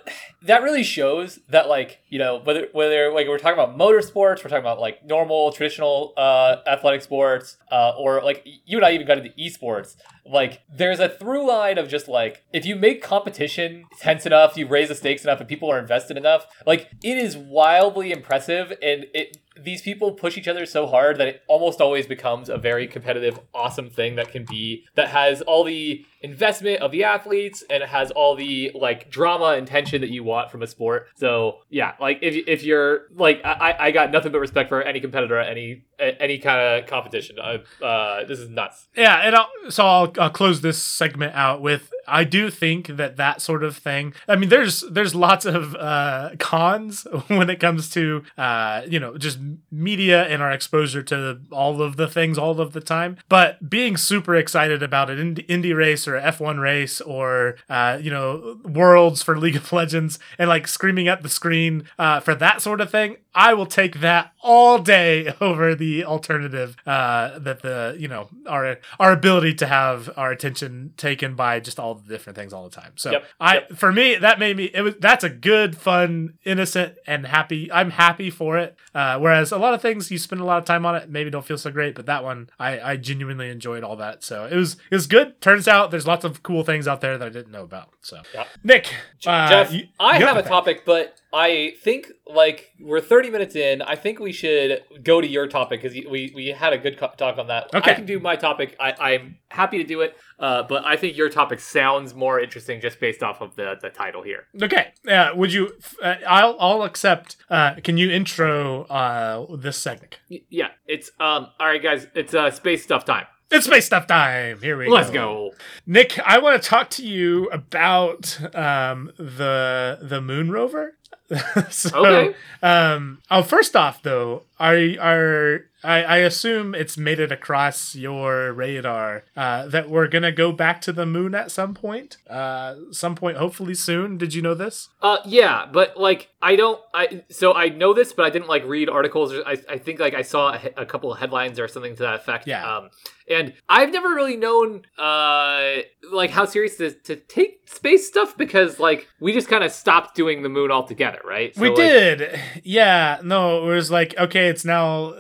that 0.42 0.62
really 0.62 0.82
shows 0.84 1.40
that 1.48 1.68
like 1.68 2.00
you 2.08 2.18
know 2.18 2.40
whether 2.44 2.68
whether 2.72 3.12
like 3.12 3.26
we're 3.28 3.38
talking 3.38 3.58
about 3.58 3.76
motorsports, 3.78 4.44
we're 4.44 4.50
talking 4.50 4.58
about 4.58 4.80
like 4.80 5.04
normal 5.04 5.52
traditional 5.52 6.12
uh, 6.16 6.56
athletic 6.66 7.02
sports, 7.02 7.56
uh, 7.72 7.92
or 7.98 8.22
like 8.22 8.46
you 8.66 8.76
and 8.78 8.84
I 8.86 8.92
even 8.92 9.06
got 9.06 9.18
into 9.18 9.30
esports. 9.30 9.96
Like 10.26 10.60
there's 10.70 11.00
a 11.00 11.08
through 11.08 11.48
line 11.48 11.78
of 11.78 11.88
just 11.88 12.06
like 12.06 12.44
if 12.52 12.66
you 12.66 12.76
make 12.76 13.02
competition 13.02 13.86
tense 13.98 14.26
enough, 14.26 14.56
you 14.58 14.66
raise 14.66 14.88
the 14.88 14.94
stakes 14.94 15.24
enough, 15.24 15.40
and 15.40 15.48
people 15.48 15.70
are 15.72 15.78
invested 15.78 16.16
enough, 16.18 16.46
like 16.66 16.90
it 17.02 17.16
is 17.16 17.34
wildly 17.36 18.12
impressive, 18.12 18.72
and 18.82 19.06
it 19.14 19.38
these 19.62 19.82
people 19.82 20.12
push 20.12 20.36
each 20.36 20.48
other 20.48 20.66
so 20.66 20.86
hard 20.86 21.18
that 21.18 21.28
it 21.28 21.42
almost 21.46 21.80
always 21.80 22.06
becomes 22.06 22.48
a 22.48 22.58
very 22.58 22.86
competitive, 22.86 23.38
awesome 23.54 23.90
thing 23.90 24.16
that 24.16 24.30
can 24.30 24.44
be 24.44 24.84
that 24.94 25.08
has 25.08 25.42
all 25.42 25.64
the 25.64 26.04
investment 26.20 26.80
of 26.80 26.90
the 26.90 27.04
athletes 27.04 27.62
and 27.70 27.82
it 27.82 27.88
has 27.88 28.10
all 28.10 28.34
the 28.34 28.70
like 28.74 29.10
drama 29.10 29.54
and 29.56 29.66
tension 29.66 30.00
that 30.00 30.10
you 30.10 30.24
want 30.24 30.50
from 30.50 30.62
a 30.62 30.66
sport. 30.66 31.08
So 31.16 31.58
yeah, 31.68 31.94
like 32.00 32.18
if, 32.22 32.46
if 32.46 32.62
you're 32.62 33.02
like 33.14 33.40
I, 33.44 33.76
I 33.78 33.90
got 33.90 34.10
nothing 34.10 34.32
but 34.32 34.40
respect 34.40 34.68
for 34.68 34.82
any 34.82 35.00
competitor 35.00 35.38
at 35.38 35.50
any 35.50 35.84
any 35.98 36.38
kind 36.38 36.60
of 36.60 36.88
competition. 36.88 37.36
I, 37.40 37.60
uh, 37.84 38.24
this 38.24 38.38
is 38.38 38.48
nuts. 38.48 38.88
Yeah, 38.96 39.16
and 39.16 39.34
I'll, 39.34 39.50
so 39.68 39.84
I'll, 39.84 40.12
I'll 40.18 40.30
close 40.30 40.60
this 40.60 40.82
segment 40.82 41.34
out 41.34 41.60
with 41.60 41.90
I 42.08 42.24
do 42.24 42.50
think 42.50 42.88
that 42.88 43.16
that 43.16 43.40
sort 43.42 43.62
of 43.62 43.76
thing. 43.76 44.14
I 44.26 44.36
mean, 44.36 44.48
there's 44.48 44.80
there's 44.90 45.14
lots 45.14 45.44
of 45.44 45.74
uh, 45.76 46.30
cons 46.38 47.06
when 47.28 47.50
it 47.50 47.60
comes 47.60 47.90
to 47.90 48.22
uh, 48.36 48.82
you 48.88 48.98
know 48.98 49.16
just 49.18 49.38
media 49.70 50.24
and 50.26 50.42
our 50.42 50.50
exposure 50.50 51.02
to 51.04 51.40
all 51.52 51.82
of 51.82 51.96
the 51.96 52.08
things 52.08 52.38
all 52.38 52.60
of 52.60 52.72
the 52.72 52.80
time. 52.80 53.18
But 53.28 53.68
being 53.68 53.96
super 53.96 54.34
excited 54.34 54.82
about 54.82 55.10
an 55.10 55.36
Indy, 55.36 55.72
race 55.72 56.08
or 56.08 56.18
F1 56.18 56.60
race 56.60 57.00
or 57.00 57.56
uh, 57.68 57.98
you 58.00 58.10
know 58.10 58.58
worlds 58.64 59.22
for 59.22 59.38
League 59.38 59.56
of 59.56 59.72
Legends 59.72 60.18
and 60.38 60.48
like 60.48 60.66
screaming 60.66 61.08
at 61.08 61.22
the 61.22 61.28
screen 61.28 61.84
uh, 61.98 62.20
for 62.20 62.34
that 62.34 62.62
sort 62.62 62.80
of 62.80 62.90
thing, 62.90 63.16
I 63.34 63.54
will 63.54 63.66
take 63.66 64.00
that 64.00 64.32
all 64.42 64.78
day 64.78 65.34
over 65.40 65.74
the 65.74 65.87
alternative 66.04 66.76
uh, 66.86 67.38
that 67.38 67.62
the 67.62 67.96
you 67.98 68.08
know 68.08 68.28
our 68.46 68.78
our 68.98 69.12
ability 69.12 69.54
to 69.54 69.66
have 69.66 70.10
our 70.16 70.30
attention 70.30 70.92
taken 70.96 71.34
by 71.34 71.60
just 71.60 71.78
all 71.80 71.94
the 71.94 72.08
different 72.08 72.36
things 72.36 72.52
all 72.52 72.64
the 72.68 72.74
time. 72.74 72.92
So 72.96 73.12
Yep, 73.12 73.24
I 73.40 73.54
yep. 73.54 73.72
for 73.76 73.92
me 73.92 74.16
that 74.16 74.38
made 74.38 74.56
me 74.56 74.64
it 74.74 74.82
was 74.82 74.94
that's 75.00 75.24
a 75.24 75.30
good 75.30 75.76
fun 75.76 76.34
innocent 76.44 76.96
and 77.06 77.26
happy 77.26 77.70
I'm 77.72 77.90
happy 77.90 78.30
for 78.30 78.58
it. 78.58 78.76
Uh, 78.94 79.18
whereas 79.18 79.52
a 79.52 79.58
lot 79.58 79.74
of 79.74 79.82
things 79.82 80.10
you 80.10 80.18
spend 80.18 80.40
a 80.40 80.44
lot 80.44 80.58
of 80.58 80.64
time 80.64 80.84
on 80.86 80.94
it 80.96 81.08
maybe 81.08 81.30
don't 81.30 81.44
feel 81.44 81.58
so 81.58 81.70
great, 81.70 81.94
but 81.94 82.06
that 82.06 82.24
one 82.24 82.50
I 82.58 82.80
I 82.80 82.96
genuinely 82.96 83.48
enjoyed 83.50 83.84
all 83.84 83.96
that. 83.96 84.22
So 84.24 84.46
it 84.46 84.56
was 84.56 84.76
it 84.90 84.94
was 84.94 85.06
good. 85.06 85.40
Turns 85.40 85.68
out 85.68 85.90
there's 85.90 86.06
lots 86.06 86.24
of 86.24 86.42
cool 86.42 86.64
things 86.64 86.86
out 86.88 87.00
there 87.00 87.16
that 87.18 87.26
I 87.26 87.30
didn't 87.30 87.52
know 87.52 87.64
about. 87.64 87.90
So 88.02 88.22
Yep. 88.34 88.46
Nick, 88.64 88.94
uh, 89.26 89.48
Jeff, 89.48 89.72
you- 89.72 89.88
I 90.00 90.18
have 90.18 90.36
a 90.36 90.42
topic, 90.42 90.84
but 90.84 91.14
I 91.32 91.74
think 91.82 92.10
like 92.26 92.70
we're 92.80 93.00
30 93.00 93.30
minutes 93.30 93.54
in. 93.54 93.82
I 93.82 93.96
think 93.96 94.18
we 94.18 94.32
should 94.32 94.82
go 95.02 95.20
to 95.20 95.26
your 95.26 95.46
topic 95.46 95.82
because 95.82 95.94
we 95.94 96.32
we 96.34 96.48
had 96.48 96.72
a 96.72 96.78
good 96.78 96.98
co- 96.98 97.12
talk 97.16 97.38
on 97.38 97.48
that. 97.48 97.72
Okay. 97.74 97.90
I 97.90 97.94
can 97.94 98.06
do 98.06 98.18
my 98.18 98.36
topic. 98.36 98.74
I, 98.80 98.94
I'm 98.98 99.36
happy 99.48 99.78
to 99.78 99.84
do 99.84 100.00
it, 100.00 100.16
uh, 100.38 100.62
but 100.62 100.86
I 100.86 100.96
think 100.96 101.16
your 101.16 101.28
topic 101.28 101.60
sounds 101.60 102.14
more 102.14 102.40
interesting 102.40 102.80
just 102.80 102.98
based 102.98 103.22
off 103.22 103.40
of 103.42 103.56
the 103.56 103.76
the 103.82 103.90
title 103.90 104.22
here. 104.22 104.44
Okay. 104.62 104.92
Uh, 105.06 105.30
would 105.34 105.52
you? 105.52 105.72
Uh, 106.02 106.14
I'll 106.26 106.56
I'll 106.58 106.82
accept. 106.82 107.36
Uh, 107.50 107.74
can 107.84 107.98
you 107.98 108.10
intro 108.10 108.84
uh, 108.84 109.56
this 109.56 109.76
segment? 109.78 110.18
Y- 110.30 110.40
Yeah, 110.48 110.68
it's 110.86 111.10
um. 111.20 111.48
All 111.60 111.66
right, 111.66 111.82
guys, 111.82 112.06
it's 112.14 112.32
uh 112.34 112.50
space 112.50 112.82
stuff 112.82 113.04
time. 113.04 113.26
It's 113.50 113.64
space 113.64 113.86
stuff 113.86 114.06
time. 114.06 114.60
Here 114.60 114.76
we 114.76 114.84
go. 114.86 114.92
Let's 114.92 115.08
go. 115.08 115.50
go. 115.50 115.54
Nick. 115.86 116.18
I 116.18 116.38
want 116.38 116.62
to 116.62 116.68
talk 116.68 116.90
to 116.90 117.06
you 117.06 117.48
about 117.48 118.38
um, 118.54 119.10
the 119.18 119.98
the 120.02 120.20
moon 120.20 120.50
rover. 120.50 120.97
so, 121.70 122.04
Okay. 122.06 122.34
Um, 122.62 123.20
oh, 123.30 123.42
first 123.42 123.76
off, 123.76 124.02
though, 124.02 124.44
are 124.58 124.76
are 124.98 125.64
I, 125.84 126.02
I 126.02 126.16
assume 126.18 126.74
it's 126.74 126.96
made 126.96 127.20
it 127.20 127.30
across 127.30 127.94
your 127.94 128.52
radar 128.52 129.24
uh, 129.36 129.68
that 129.68 129.88
we're 129.88 130.08
gonna 130.08 130.32
go 130.32 130.50
back 130.50 130.80
to 130.82 130.92
the 130.92 131.06
moon 131.06 131.34
at 131.34 131.52
some 131.52 131.74
point. 131.74 132.16
Uh, 132.28 132.76
some 132.90 133.14
point, 133.14 133.36
hopefully 133.36 133.74
soon. 133.74 134.16
Did 134.18 134.34
you 134.34 134.42
know 134.42 134.54
this? 134.54 134.88
Uh, 135.02 135.18
yeah, 135.24 135.66
but 135.70 135.96
like 135.96 136.30
I 136.42 136.56
don't. 136.56 136.80
I 136.94 137.24
so 137.30 137.54
I 137.54 137.68
know 137.68 137.92
this, 137.94 138.12
but 138.12 138.24
I 138.24 138.30
didn't 138.30 138.48
like 138.48 138.64
read 138.64 138.88
articles. 138.88 139.32
I 139.46 139.58
I 139.68 139.78
think 139.78 140.00
like 140.00 140.14
I 140.14 140.22
saw 140.22 140.54
a, 140.54 140.82
a 140.82 140.86
couple 140.86 141.12
of 141.12 141.18
headlines 141.18 141.60
or 141.60 141.68
something 141.68 141.94
to 141.96 142.02
that 142.02 142.14
effect. 142.14 142.46
Yeah. 142.46 142.66
Um, 142.68 142.90
and 143.30 143.52
I've 143.68 143.92
never 143.92 144.08
really 144.08 144.36
known 144.36 144.82
uh 144.98 145.76
like 146.10 146.30
how 146.30 146.44
serious 146.44 146.76
to, 146.76 146.92
to 146.92 147.16
take 147.16 147.68
space 147.68 148.08
stuff 148.08 148.36
because 148.36 148.80
like 148.80 149.06
we 149.20 149.32
just 149.32 149.48
kind 149.48 149.62
of 149.62 149.72
stopped 149.72 150.14
doing 150.14 150.42
the 150.42 150.48
moon 150.48 150.70
altogether, 150.70 151.20
right? 151.24 151.54
So, 151.54 151.62
we 151.62 151.68
like, 151.68 151.76
did. 151.76 152.40
Yeah. 152.64 153.20
No, 153.22 153.64
it 153.64 153.74
was 153.74 153.90
like, 153.90 154.16
okay, 154.18 154.48
it's 154.48 154.64
now 154.64 155.14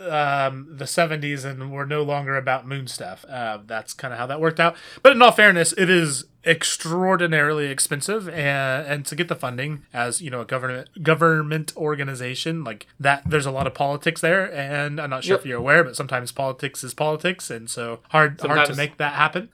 um, 0.48 0.68
the 0.70 0.84
70s 0.84 1.44
and 1.44 1.70
we're 1.72 1.84
no 1.84 2.02
longer 2.02 2.36
about 2.36 2.66
moon 2.66 2.86
stuff. 2.86 3.24
Uh, 3.28 3.58
that's 3.66 3.92
kind 3.92 4.12
of 4.12 4.18
how 4.18 4.26
that 4.26 4.40
worked 4.40 4.60
out. 4.60 4.76
But 5.02 5.12
in 5.12 5.22
all 5.22 5.32
fairness, 5.32 5.72
it 5.76 5.90
is 5.90 6.24
extraordinarily 6.44 7.66
expensive 7.66 8.28
and 8.28 8.86
and 8.86 9.04
to 9.06 9.16
get 9.16 9.26
the 9.28 9.34
funding 9.34 9.82
as 9.92 10.20
you 10.22 10.30
know 10.30 10.40
a 10.42 10.44
government 10.44 10.88
government 11.02 11.72
organization 11.76 12.62
like 12.62 12.86
that 13.00 13.22
there's 13.26 13.46
a 13.46 13.50
lot 13.50 13.66
of 13.66 13.74
politics 13.74 14.20
there 14.20 14.50
and 14.54 15.00
i'm 15.00 15.10
not 15.10 15.24
sure 15.24 15.34
Yep. 15.34 15.40
if 15.40 15.46
you're 15.46 15.58
aware 15.58 15.82
but 15.82 15.96
sometimes 15.96 16.30
politics 16.30 16.84
is 16.84 16.94
politics 16.94 17.50
and 17.50 17.68
so 17.68 18.00
hard 18.10 18.40
hard 18.40 18.66
to 18.66 18.74
make 18.76 18.96
that 18.98 19.14
happen. 19.14 19.48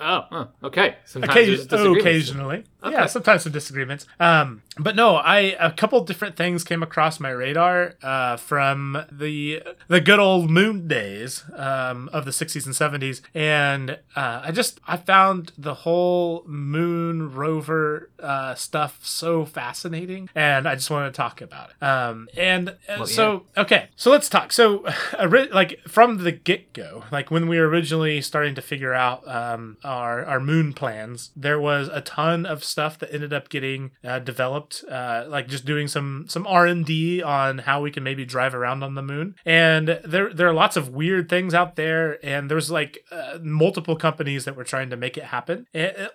Oh, 0.00 0.24
huh, 0.30 0.46
okay. 0.64 0.96
Sometimes 1.04 1.30
Occasion- 1.32 1.56
there's 1.56 1.68
occasionally 2.82 3.02
yeah, 3.02 3.06
sometimes 3.06 3.42
some 3.42 3.52
disagreements. 3.52 4.06
Um, 4.18 4.62
but 4.78 4.96
no, 4.96 5.16
I 5.16 5.56
a 5.58 5.70
couple 5.70 6.02
different 6.04 6.36
things 6.36 6.64
came 6.64 6.82
across 6.82 7.20
my 7.20 7.30
radar 7.30 7.94
uh, 8.02 8.36
from 8.36 9.04
the 9.10 9.62
the 9.88 10.00
good 10.00 10.18
old 10.18 10.50
moon 10.50 10.88
days 10.88 11.44
um, 11.56 12.08
of 12.12 12.24
the 12.24 12.30
60s 12.30 12.66
and 12.66 12.74
70s, 12.74 13.20
and 13.34 13.98
uh, 14.16 14.42
I 14.44 14.52
just 14.52 14.80
I 14.86 14.96
found 14.96 15.52
the 15.58 15.74
whole 15.74 16.44
moon 16.46 17.32
rover 17.32 18.10
uh, 18.20 18.54
stuff 18.54 18.98
so 19.02 19.44
fascinating, 19.44 20.28
and 20.34 20.68
I 20.68 20.74
just 20.74 20.90
wanted 20.90 21.10
to 21.10 21.16
talk 21.16 21.40
about 21.40 21.70
it. 21.70 21.84
Um, 21.84 22.28
and 22.36 22.70
uh, 22.70 22.72
Well, 22.98 23.06
so 23.06 23.46
okay, 23.56 23.88
so 23.96 24.10
let's 24.10 24.28
talk. 24.28 24.52
So, 24.52 24.84
like 25.52 25.80
from 25.86 26.18
the 26.24 26.32
get 26.32 26.72
go, 26.72 27.04
like 27.10 27.30
when 27.30 27.48
we 27.48 27.58
were 27.58 27.68
originally 27.68 28.20
starting 28.20 28.54
to 28.54 28.62
figure 28.62 28.94
out 28.94 29.26
um, 29.28 29.76
our 29.84 30.24
our 30.24 30.40
moon 30.40 30.72
plans, 30.72 31.30
there 31.36 31.60
was 31.60 31.88
a 31.88 32.00
ton 32.00 32.46
of 32.46 32.64
stuff 32.70 32.98
that 33.00 33.12
ended 33.12 33.32
up 33.32 33.48
getting 33.48 33.90
uh, 34.04 34.18
developed, 34.20 34.84
uh, 34.90 35.24
like 35.28 35.48
just 35.48 35.64
doing 35.64 35.88
some 35.88 36.26
some 36.28 36.46
R 36.46 36.66
and 36.66 36.84
D 36.84 37.22
on 37.22 37.58
how 37.58 37.80
we 37.80 37.90
can 37.90 38.02
maybe 38.02 38.24
drive 38.24 38.54
around 38.54 38.82
on 38.82 38.94
the 38.94 39.02
moon. 39.02 39.34
And 39.44 40.00
there 40.04 40.32
there 40.32 40.48
are 40.48 40.54
lots 40.54 40.76
of 40.76 40.90
weird 40.90 41.28
things 41.28 41.54
out 41.54 41.76
there, 41.76 42.24
and 42.24 42.50
there's 42.50 42.70
like 42.70 43.04
uh, 43.10 43.38
multiple 43.42 43.96
companies 43.96 44.44
that 44.44 44.56
were 44.56 44.64
trying 44.64 44.90
to 44.90 44.96
make 44.96 45.16
it 45.16 45.24
happen. 45.24 45.66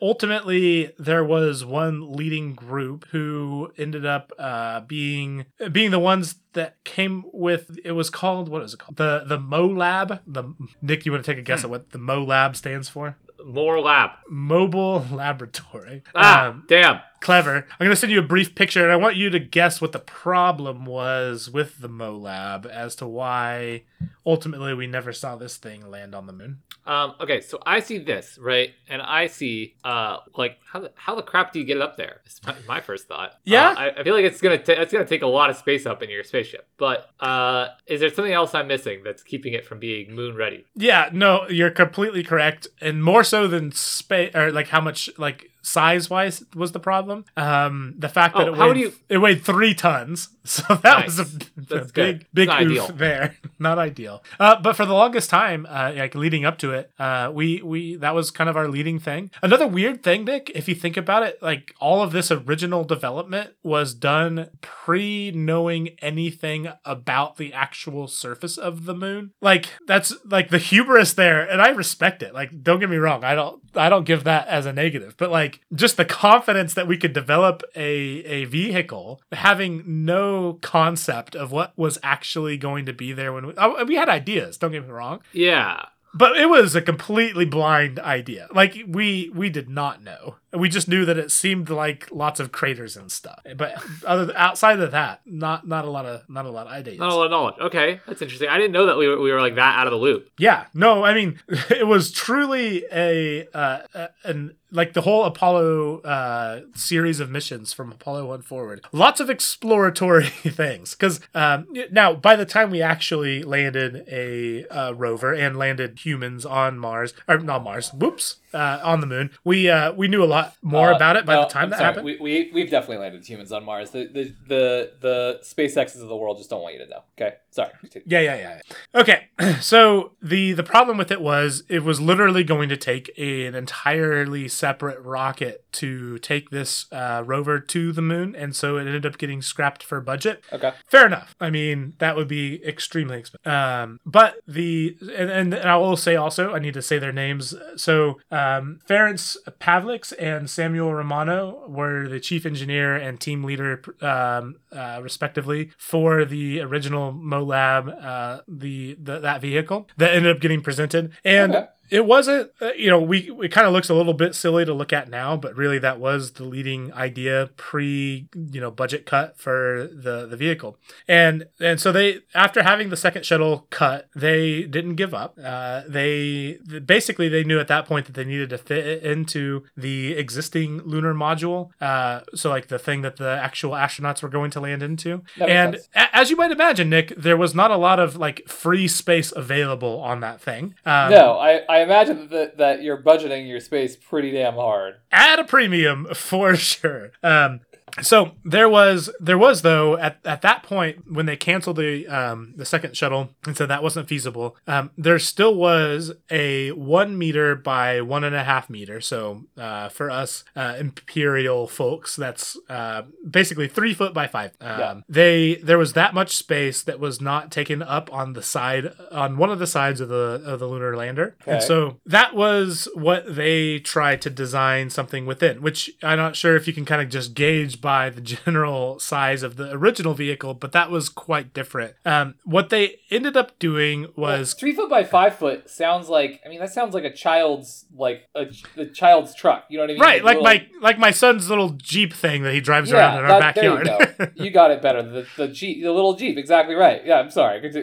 Ultimately, 0.01 0.93
there 0.97 1.23
was 1.23 1.65
one 1.65 2.13
leading 2.13 2.53
group 2.53 3.05
who 3.09 3.71
ended 3.77 4.05
up 4.05 4.31
uh, 4.39 4.81
being 4.81 5.45
being 5.71 5.91
the 5.91 5.99
ones 5.99 6.35
that 6.53 6.81
came 6.83 7.25
with 7.33 7.77
it 7.83 7.91
was 7.91 8.09
called 8.09 8.49
what 8.49 8.63
is 8.63 8.73
it 8.73 8.79
called 8.79 8.97
the 8.97 9.23
the 9.27 9.37
MoLab. 9.37 10.21
The 10.25 10.53
Nick, 10.81 11.05
you 11.05 11.11
want 11.11 11.23
to 11.23 11.31
take 11.31 11.39
a 11.39 11.43
guess 11.43 11.63
at 11.63 11.69
what 11.69 11.91
the 11.91 11.99
MoLab 11.99 12.55
stands 12.55 12.89
for? 12.89 13.17
More 13.43 13.79
lab. 13.79 14.11
Mobile 14.29 15.05
Laboratory. 15.11 16.03
Ah, 16.13 16.47
Um, 16.49 16.63
damn. 16.67 16.99
Clever. 17.25 17.55
I'm 17.55 17.85
going 17.85 17.89
to 17.89 17.95
send 17.95 18.13
you 18.13 18.19
a 18.19 18.23
brief 18.23 18.53
picture 18.53 18.83
and 18.83 18.91
I 18.91 18.97
want 18.97 19.15
you 19.15 19.31
to 19.31 19.39
guess 19.39 19.81
what 19.81 19.93
the 19.93 19.99
problem 19.99 20.85
was 20.85 21.49
with 21.49 21.81
the 21.81 21.89
MoLab 21.89 22.67
as 22.67 22.95
to 22.97 23.07
why 23.07 23.81
ultimately 24.27 24.75
we 24.75 24.85
never 24.85 25.11
saw 25.11 25.35
this 25.35 25.57
thing 25.57 25.89
land 25.89 26.13
on 26.13 26.27
the 26.27 26.33
moon. 26.33 26.59
Um, 26.85 27.15
okay, 27.19 27.41
so 27.41 27.57
I 27.65 27.79
see 27.79 27.97
this 27.97 28.37
right, 28.39 28.71
and 28.87 29.01
I 29.01 29.25
see 29.25 29.73
uh, 29.83 30.17
like 30.35 30.59
how 30.71 30.81
the, 30.81 30.91
how 30.93 31.15
the 31.15 31.23
crap 31.23 31.51
do 31.51 31.57
you 31.57 31.65
get 31.65 31.77
it 31.77 31.81
up 31.81 31.97
there? 31.97 32.21
It's 32.27 32.39
my, 32.45 32.53
my 32.67 32.81
first 32.81 33.07
thought. 33.07 33.33
Yeah? 33.43 33.69
Uh, 33.69 33.75
I, 33.75 33.99
I 33.99 34.03
feel 34.03 34.13
like 34.13 34.25
it's 34.25 34.39
gonna 34.39 34.59
ta- 34.59 34.73
it's 34.73 34.93
gonna 34.93 35.05
take 35.05 35.23
a 35.23 35.27
lot 35.27 35.49
of 35.49 35.57
space 35.57 35.87
up 35.87 36.03
in 36.03 36.11
your 36.11 36.23
spaceship. 36.23 36.67
But 36.77 37.09
uh, 37.19 37.69
is 37.87 38.01
there 38.01 38.09
something 38.13 38.33
else 38.33 38.53
I'm 38.53 38.67
missing 38.67 39.01
that's 39.03 39.23
keeping 39.23 39.53
it 39.53 39.65
from 39.65 39.79
being 39.79 40.13
moon 40.13 40.35
ready? 40.35 40.65
Yeah, 40.75 41.09
no, 41.11 41.47
you're 41.49 41.71
completely 41.71 42.21
correct 42.21 42.67
and 42.81 43.03
more 43.03 43.23
so 43.23 43.47
than 43.47 43.71
space 43.71 44.35
or 44.35 44.51
like 44.51 44.67
how 44.67 44.81
much 44.81 45.09
like 45.17 45.49
size 45.65 46.09
wise 46.09 46.43
was 46.55 46.71
the 46.71 46.79
problem. 46.79 47.25
Um 47.35 47.95
the 47.97 48.09
fact 48.09 48.35
that 48.37 48.47
Oh, 48.47 48.53
it 48.53 48.57
weighed 48.57 48.77
you- 48.77 48.93
it 49.09 49.17
weighed 49.17 49.43
3 49.43 49.73
tons. 49.73 50.29
So 50.45 50.61
that 50.83 51.05
was 51.05 51.17
a, 51.19 51.25
a 51.81 51.85
big 51.85 52.27
big 52.31 52.49
Not 52.49 52.61
oof 52.61 52.69
ideal. 52.69 52.87
there. 52.95 53.35
Not 53.59 53.79
ideal. 53.79 54.23
Uh 54.39 54.61
but 54.61 54.75
for 54.75 54.85
the 54.85 54.93
longest 54.93 55.27
time 55.31 55.65
uh 55.67 55.91
like 55.95 56.13
leading 56.13 56.45
up 56.45 56.59
to 56.59 56.71
it, 56.71 56.91
uh 56.99 57.31
we 57.33 57.63
we 57.63 57.95
that 57.95 58.13
was 58.13 58.29
kind 58.29 58.47
of 58.47 58.55
our 58.55 58.67
leading 58.67 58.99
thing. 58.99 59.31
Another 59.41 59.65
weird 59.65 60.03
thing, 60.03 60.23
Nick, 60.23 60.51
if 60.53 60.67
you 60.69 60.75
think 60.75 60.97
about 60.97 61.23
it, 61.23 61.41
like 61.41 61.73
all 61.79 62.03
of 62.03 62.11
this 62.11 62.29
original 62.29 62.83
development 62.83 63.55
was 63.63 63.95
done 63.95 64.49
pre 64.61 65.31
knowing 65.31 65.89
anything 65.99 66.67
about 66.85 67.37
the 67.37 67.51
actual 67.51 68.07
surface 68.07 68.55
of 68.57 68.85
the 68.85 68.93
moon. 68.93 69.31
Like 69.41 69.65
that's 69.87 70.13
like 70.25 70.49
the 70.49 70.59
hubris 70.59 71.13
there, 71.13 71.41
and 71.41 71.59
I 71.59 71.69
respect 71.69 72.21
it. 72.21 72.35
Like 72.35 72.61
don't 72.61 72.79
get 72.79 72.89
me 72.91 72.97
wrong, 72.97 73.23
I 73.23 73.33
don't 73.33 73.61
I 73.77 73.89
don't 73.89 74.05
give 74.05 74.23
that 74.25 74.47
as 74.47 74.65
a 74.65 74.73
negative, 74.73 75.15
but 75.17 75.31
like 75.31 75.61
just 75.73 75.97
the 75.97 76.05
confidence 76.05 76.73
that 76.75 76.87
we 76.87 76.97
could 76.97 77.13
develop 77.13 77.63
a 77.75 77.89
a 77.89 78.45
vehicle 78.45 79.21
having 79.31 79.83
no 80.05 80.53
concept 80.61 81.35
of 81.35 81.51
what 81.51 81.73
was 81.77 81.97
actually 82.03 82.57
going 82.57 82.85
to 82.85 82.93
be 82.93 83.13
there 83.13 83.33
when 83.33 83.47
we, 83.47 83.53
we 83.85 83.95
had 83.95 84.09
ideas. 84.09 84.57
Don't 84.57 84.71
get 84.71 84.83
me 84.85 84.91
wrong, 84.91 85.21
Yeah. 85.33 85.85
but 86.13 86.37
it 86.37 86.49
was 86.49 86.75
a 86.75 86.81
completely 86.81 87.45
blind 87.45 87.99
idea. 87.99 88.47
Like 88.53 88.77
we 88.87 89.29
we 89.33 89.49
did 89.49 89.69
not 89.69 90.01
know. 90.03 90.35
We 90.57 90.69
just 90.69 90.87
knew 90.87 91.05
that 91.05 91.17
it 91.17 91.31
seemed 91.31 91.69
like 91.69 92.09
lots 92.11 92.39
of 92.39 92.51
craters 92.51 92.95
and 92.97 93.11
stuff. 93.11 93.39
But 93.55 93.81
other 94.05 94.25
than, 94.25 94.35
outside 94.35 94.79
of 94.79 94.91
that, 94.91 95.21
not 95.25 95.67
not 95.67 95.85
a 95.85 95.89
lot 95.89 96.05
of 96.05 96.27
not 96.29 96.45
a 96.45 96.49
lot 96.49 96.67
of 96.67 96.73
ideas. 96.73 96.99
Not 96.99 97.11
a 97.11 97.15
lot 97.15 97.25
of 97.25 97.31
knowledge. 97.31 97.55
Okay, 97.59 97.99
that's 98.07 98.21
interesting. 98.21 98.49
I 98.49 98.57
didn't 98.57 98.71
know 98.73 98.85
that 98.87 98.97
we 98.97 99.07
were, 99.07 99.19
we 99.19 99.31
were 99.31 99.41
like 99.41 99.55
that 99.55 99.77
out 99.79 99.87
of 99.87 99.91
the 99.91 99.97
loop. 99.99 100.29
Yeah, 100.37 100.65
no, 100.73 101.03
I 101.03 101.13
mean, 101.13 101.39
it 101.69 101.87
was 101.87 102.11
truly 102.11 102.85
a, 102.91 103.47
uh, 103.53 103.79
a- 103.93 104.09
an 104.23 104.55
like 104.71 104.93
the 104.93 105.01
whole 105.01 105.23
Apollo 105.23 106.01
uh, 106.01 106.61
series 106.73 107.19
of 107.19 107.29
missions 107.29 107.71
from 107.71 107.91
Apollo 107.91 108.27
One 108.27 108.41
forward. 108.41 108.85
Lots 108.91 109.19
of 109.19 109.29
exploratory 109.29 110.25
things. 110.29 110.93
Because 110.93 111.21
um, 111.33 111.67
now, 111.91 112.13
by 112.13 112.35
the 112.35 112.45
time 112.45 112.71
we 112.71 112.81
actually 112.81 113.41
landed 113.43 114.05
a 114.11 114.65
uh, 114.67 114.91
rover 114.91 115.33
and 115.33 115.57
landed 115.57 115.99
humans 116.03 116.45
on 116.45 116.77
Mars, 116.77 117.13
or 117.27 117.37
not 117.37 117.63
Mars, 117.63 117.93
whoops, 117.93 118.37
uh, 118.53 118.79
on 118.83 119.01
the 119.01 119.07
moon, 119.07 119.31
we 119.43 119.69
uh, 119.69 119.91
we 119.93 120.07
knew 120.07 120.23
a 120.23 120.25
lot 120.25 120.44
more 120.61 120.91
Uh, 120.91 120.95
about 120.95 121.15
it 121.15 121.25
by 121.25 121.35
no, 121.35 121.41
the 121.43 121.47
time 121.47 121.63
I'm 121.65 121.69
that 121.71 121.77
sorry. 121.77 121.85
happened. 121.87 122.05
We, 122.05 122.17
we 122.19 122.51
we've 122.53 122.69
definitely 122.69 122.97
landed 122.97 123.27
humans 123.27 123.51
on 123.51 123.63
Mars. 123.65 123.91
The 123.91 124.05
the 124.07 124.33
the 124.47 124.91
the 125.01 125.39
SpaceXs 125.43 126.01
of 126.01 126.07
the 126.07 126.15
world 126.15 126.37
just 126.37 126.49
don't 126.49 126.61
want 126.61 126.73
you 126.75 126.83
to 126.85 126.89
know. 126.89 127.01
Okay, 127.19 127.35
sorry. 127.51 127.71
Yeah, 128.05 128.21
yeah, 128.21 128.35
yeah. 128.35 128.99
Okay, 129.01 129.27
so 129.61 130.13
the 130.21 130.53
the 130.53 130.63
problem 130.63 130.97
with 130.97 131.11
it 131.11 131.21
was 131.21 131.63
it 131.69 131.83
was 131.83 131.99
literally 132.01 132.43
going 132.43 132.69
to 132.69 132.77
take 132.77 133.09
an 133.17 133.55
entirely 133.55 134.47
separate 134.47 134.99
rocket 135.01 135.63
to 135.73 136.17
take 136.19 136.49
this 136.49 136.85
uh, 136.91 137.21
rover 137.25 137.59
to 137.59 137.91
the 137.91 138.01
moon, 138.01 138.35
and 138.35 138.55
so 138.55 138.77
it 138.77 138.81
ended 138.81 139.05
up 139.05 139.17
getting 139.17 139.41
scrapped 139.41 139.83
for 139.83 139.99
budget. 140.01 140.43
Okay. 140.53 140.71
Fair 140.87 141.05
enough. 141.05 141.35
I 141.39 141.49
mean, 141.49 141.93
that 141.99 142.15
would 142.15 142.27
be 142.27 142.63
extremely 142.65 143.19
expensive. 143.19 143.45
Um, 143.51 143.99
but 144.05 144.35
the 144.47 144.97
and, 145.01 145.29
and, 145.29 145.53
and 145.53 145.69
I 145.69 145.77
will 145.77 145.97
say 145.97 146.15
also, 146.15 146.53
I 146.53 146.59
need 146.59 146.73
to 146.75 146.81
say 146.81 146.99
their 146.99 147.11
names. 147.11 147.53
So 147.75 148.19
um, 148.31 148.79
Ferenc 148.89 149.35
Pavlics 149.59 150.13
and 150.25 150.49
Samuel 150.49 150.91
Romano 150.91 151.63
were 151.67 152.07
the 152.09 152.19
chief 152.19 152.47
engineer 152.47 152.95
and 152.95 153.19
team 153.19 153.43
leader, 153.43 153.83
um, 154.01 154.55
uh, 154.71 154.99
respectively, 155.01 155.69
for 155.77 156.25
the 156.25 156.61
original 156.61 157.13
MoLab, 157.13 158.03
uh, 158.03 158.41
the, 158.47 158.97
the 158.99 159.19
that 159.19 159.41
vehicle 159.41 159.87
that 159.97 160.15
ended 160.15 160.35
up 160.35 160.41
getting 160.41 160.61
presented. 160.61 161.11
And. 161.23 161.67
It 161.89 162.05
wasn't 162.05 162.51
uh, 162.61 162.71
you 162.77 162.89
know 162.89 162.99
we 163.01 163.31
it 163.43 163.51
kind 163.51 163.67
of 163.67 163.73
looks 163.73 163.89
a 163.89 163.93
little 163.93 164.13
bit 164.13 164.33
silly 164.35 164.65
to 164.65 164.73
look 164.73 164.91
at 164.93 165.09
now 165.09 165.35
but 165.37 165.55
really 165.55 165.77
that 165.79 165.99
was 165.99 166.31
the 166.33 166.43
leading 166.43 166.91
idea 166.93 167.49
pre 167.57 168.27
you 168.51 168.59
know 168.61 168.71
budget 168.71 169.05
cut 169.05 169.37
for 169.37 169.87
the 169.93 170.25
the 170.25 170.37
vehicle. 170.37 170.77
And 171.07 171.47
and 171.59 171.79
so 171.79 171.91
they 171.91 172.19
after 172.33 172.63
having 172.63 172.89
the 172.89 172.97
second 172.97 173.25
shuttle 173.25 173.67
cut 173.69 174.09
they 174.15 174.63
didn't 174.63 174.95
give 174.95 175.13
up. 175.13 175.37
Uh, 175.43 175.83
they 175.87 176.57
basically 176.85 177.29
they 177.29 177.43
knew 177.43 177.59
at 177.59 177.67
that 177.67 177.85
point 177.85 178.05
that 178.07 178.13
they 178.13 178.25
needed 178.25 178.49
to 178.49 178.57
fit 178.57 178.85
it 178.85 179.03
into 179.03 179.63
the 179.77 180.13
existing 180.13 180.79
lunar 180.83 181.13
module 181.13 181.69
uh, 181.81 182.21
so 182.33 182.49
like 182.49 182.67
the 182.67 182.79
thing 182.79 183.01
that 183.01 183.17
the 183.17 183.29
actual 183.29 183.71
astronauts 183.71 184.21
were 184.23 184.29
going 184.29 184.51
to 184.51 184.59
land 184.59 184.81
into. 184.83 185.21
And 185.39 185.75
a- 185.95 186.15
as 186.15 186.29
you 186.29 186.35
might 186.35 186.51
imagine 186.51 186.89
nick 186.89 187.13
there 187.17 187.37
was 187.37 187.53
not 187.53 187.71
a 187.71 187.77
lot 187.77 187.99
of 187.99 188.15
like 188.15 188.47
free 188.47 188.87
space 188.87 189.31
available 189.35 189.99
on 190.01 190.19
that 190.21 190.41
thing. 190.41 190.75
Um, 190.85 191.11
No, 191.11 191.37
I, 191.37 191.61
I 191.69 191.74
imagine 191.81 192.29
that 192.29 192.57
that 192.57 192.83
you're 192.83 193.01
budgeting 193.01 193.47
your 193.47 193.59
space 193.59 193.95
pretty 193.95 194.31
damn 194.31 194.55
hard. 194.55 194.95
at 195.11 195.39
a 195.39 195.43
premium 195.43 196.07
for 196.13 196.55
sure. 196.55 197.11
Um, 197.23 197.61
so 198.01 198.31
there 198.43 198.67
was 198.67 199.09
there 199.19 199.37
was 199.37 199.61
though 199.61 199.95
at, 199.97 200.17
at 200.25 200.41
that 200.41 200.63
point 200.63 201.11
when 201.11 201.25
they 201.27 201.37
canceled 201.37 201.77
the 201.77 202.07
um, 202.07 202.53
the 202.57 202.65
second 202.65 202.97
shuttle 202.97 203.29
and 203.45 203.55
said 203.55 203.67
that 203.67 203.83
wasn't 203.83 204.07
feasible. 204.07 204.57
Um, 204.67 204.89
there 204.97 205.19
still 205.19 205.55
was 205.55 206.11
a 206.29 206.71
one 206.71 207.17
meter 207.17 207.55
by 207.55 208.01
one 208.01 208.23
and 208.23 208.35
a 208.35 208.43
half 208.43 208.69
meter. 208.69 208.99
So 209.01 209.43
uh, 209.57 209.89
for 209.89 210.09
us 210.09 210.43
uh, 210.55 210.75
imperial 210.79 211.67
folks, 211.67 212.15
that's 212.15 212.57
uh, 212.69 213.03
basically 213.29 213.67
three 213.67 213.93
foot 213.93 214.13
by 214.13 214.27
five. 214.27 214.51
Um, 214.59 214.79
Yeah. 214.79 214.95
They 215.07 215.55
there 215.55 215.77
was 215.77 215.93
that 215.93 216.13
much 216.13 216.35
space 216.35 216.81
that 216.83 216.99
was 216.99 217.21
not 217.21 217.51
taken 217.51 217.81
up 217.81 218.11
on 218.11 218.33
the 218.33 218.41
side 218.43 218.91
on 219.11 219.37
one 219.37 219.51
of 219.51 219.59
the 219.59 219.67
sides 219.67 220.01
of 220.01 220.09
the 220.09 220.41
of 220.45 220.59
the 220.59 220.67
lunar 220.67 220.97
lander, 220.97 221.35
and 221.45 221.57
Okay. 221.57 221.65
so 221.65 221.75
so 221.75 221.99
that 222.05 222.33
was 222.33 222.87
what 222.93 223.35
they 223.35 223.79
tried 223.79 224.21
to 224.21 224.29
design 224.29 224.89
something 224.89 225.25
within, 225.25 225.61
which 225.61 225.91
I'm 226.01 226.17
not 226.17 226.37
sure 226.37 226.55
if 226.55 226.67
you 226.67 226.73
can 226.73 226.85
kind 226.85 227.01
of 227.01 227.09
just 227.09 227.33
gauge 227.33 227.74
by 227.75 228.09
the 228.09 228.21
general 228.21 228.99
size 228.99 229.43
of 229.43 229.55
the 229.57 229.71
original 229.71 230.13
vehicle, 230.13 230.53
but 230.53 230.71
that 230.71 230.89
was 230.91 231.09
quite 231.09 231.53
different. 231.53 231.95
Um, 232.05 232.35
what 232.43 232.69
they 232.69 232.99
ended 233.11 233.35
up 233.37 233.57
doing 233.59 234.07
was 234.15 234.53
three 234.53 234.73
foot 234.73 234.89
by 234.89 235.03
five 235.03 235.35
foot 235.35 235.69
sounds 235.69 236.09
like. 236.09 236.41
I 236.45 236.49
mean, 236.49 236.59
that 236.59 236.71
sounds 236.73 236.93
like 236.93 237.03
a 237.03 237.13
child's 237.13 237.85
like 237.95 238.27
a, 238.35 238.47
a 238.77 238.85
child's 238.85 239.33
truck. 239.35 239.65
You 239.69 239.77
know 239.77 239.83
what 239.83 239.89
I 239.89 239.93
mean? 239.93 240.01
right, 240.01 240.23
like 240.23 240.37
Little- 240.37 240.43
my 240.43 240.67
like 240.81 240.97
my 240.99 241.11
son's 241.11 241.49
little 241.49 241.69
Jeep 241.71 242.13
thing 242.13 242.43
that 242.43 242.53
he 242.53 242.59
drives 242.61 242.91
around 242.91 243.19
in 243.19 243.25
our 243.25 243.39
that- 243.39 243.55
there 243.55 243.75
backyard. 243.75 244.17
You, 244.19 244.25
go. 244.25 244.31
you 244.45 244.51
got 244.51 244.71
it 244.71 244.81
better. 244.81 245.01
The 245.03 245.27
the 245.37 245.47
Jeep, 245.47 245.81
the 245.83 245.91
little 245.91 246.15
Jeep, 246.15 246.37
exactly 246.37 246.75
right. 246.75 247.05
Yeah, 247.05 247.19
I'm 247.19 247.31
sorry, 247.31 247.59
but 247.61 247.73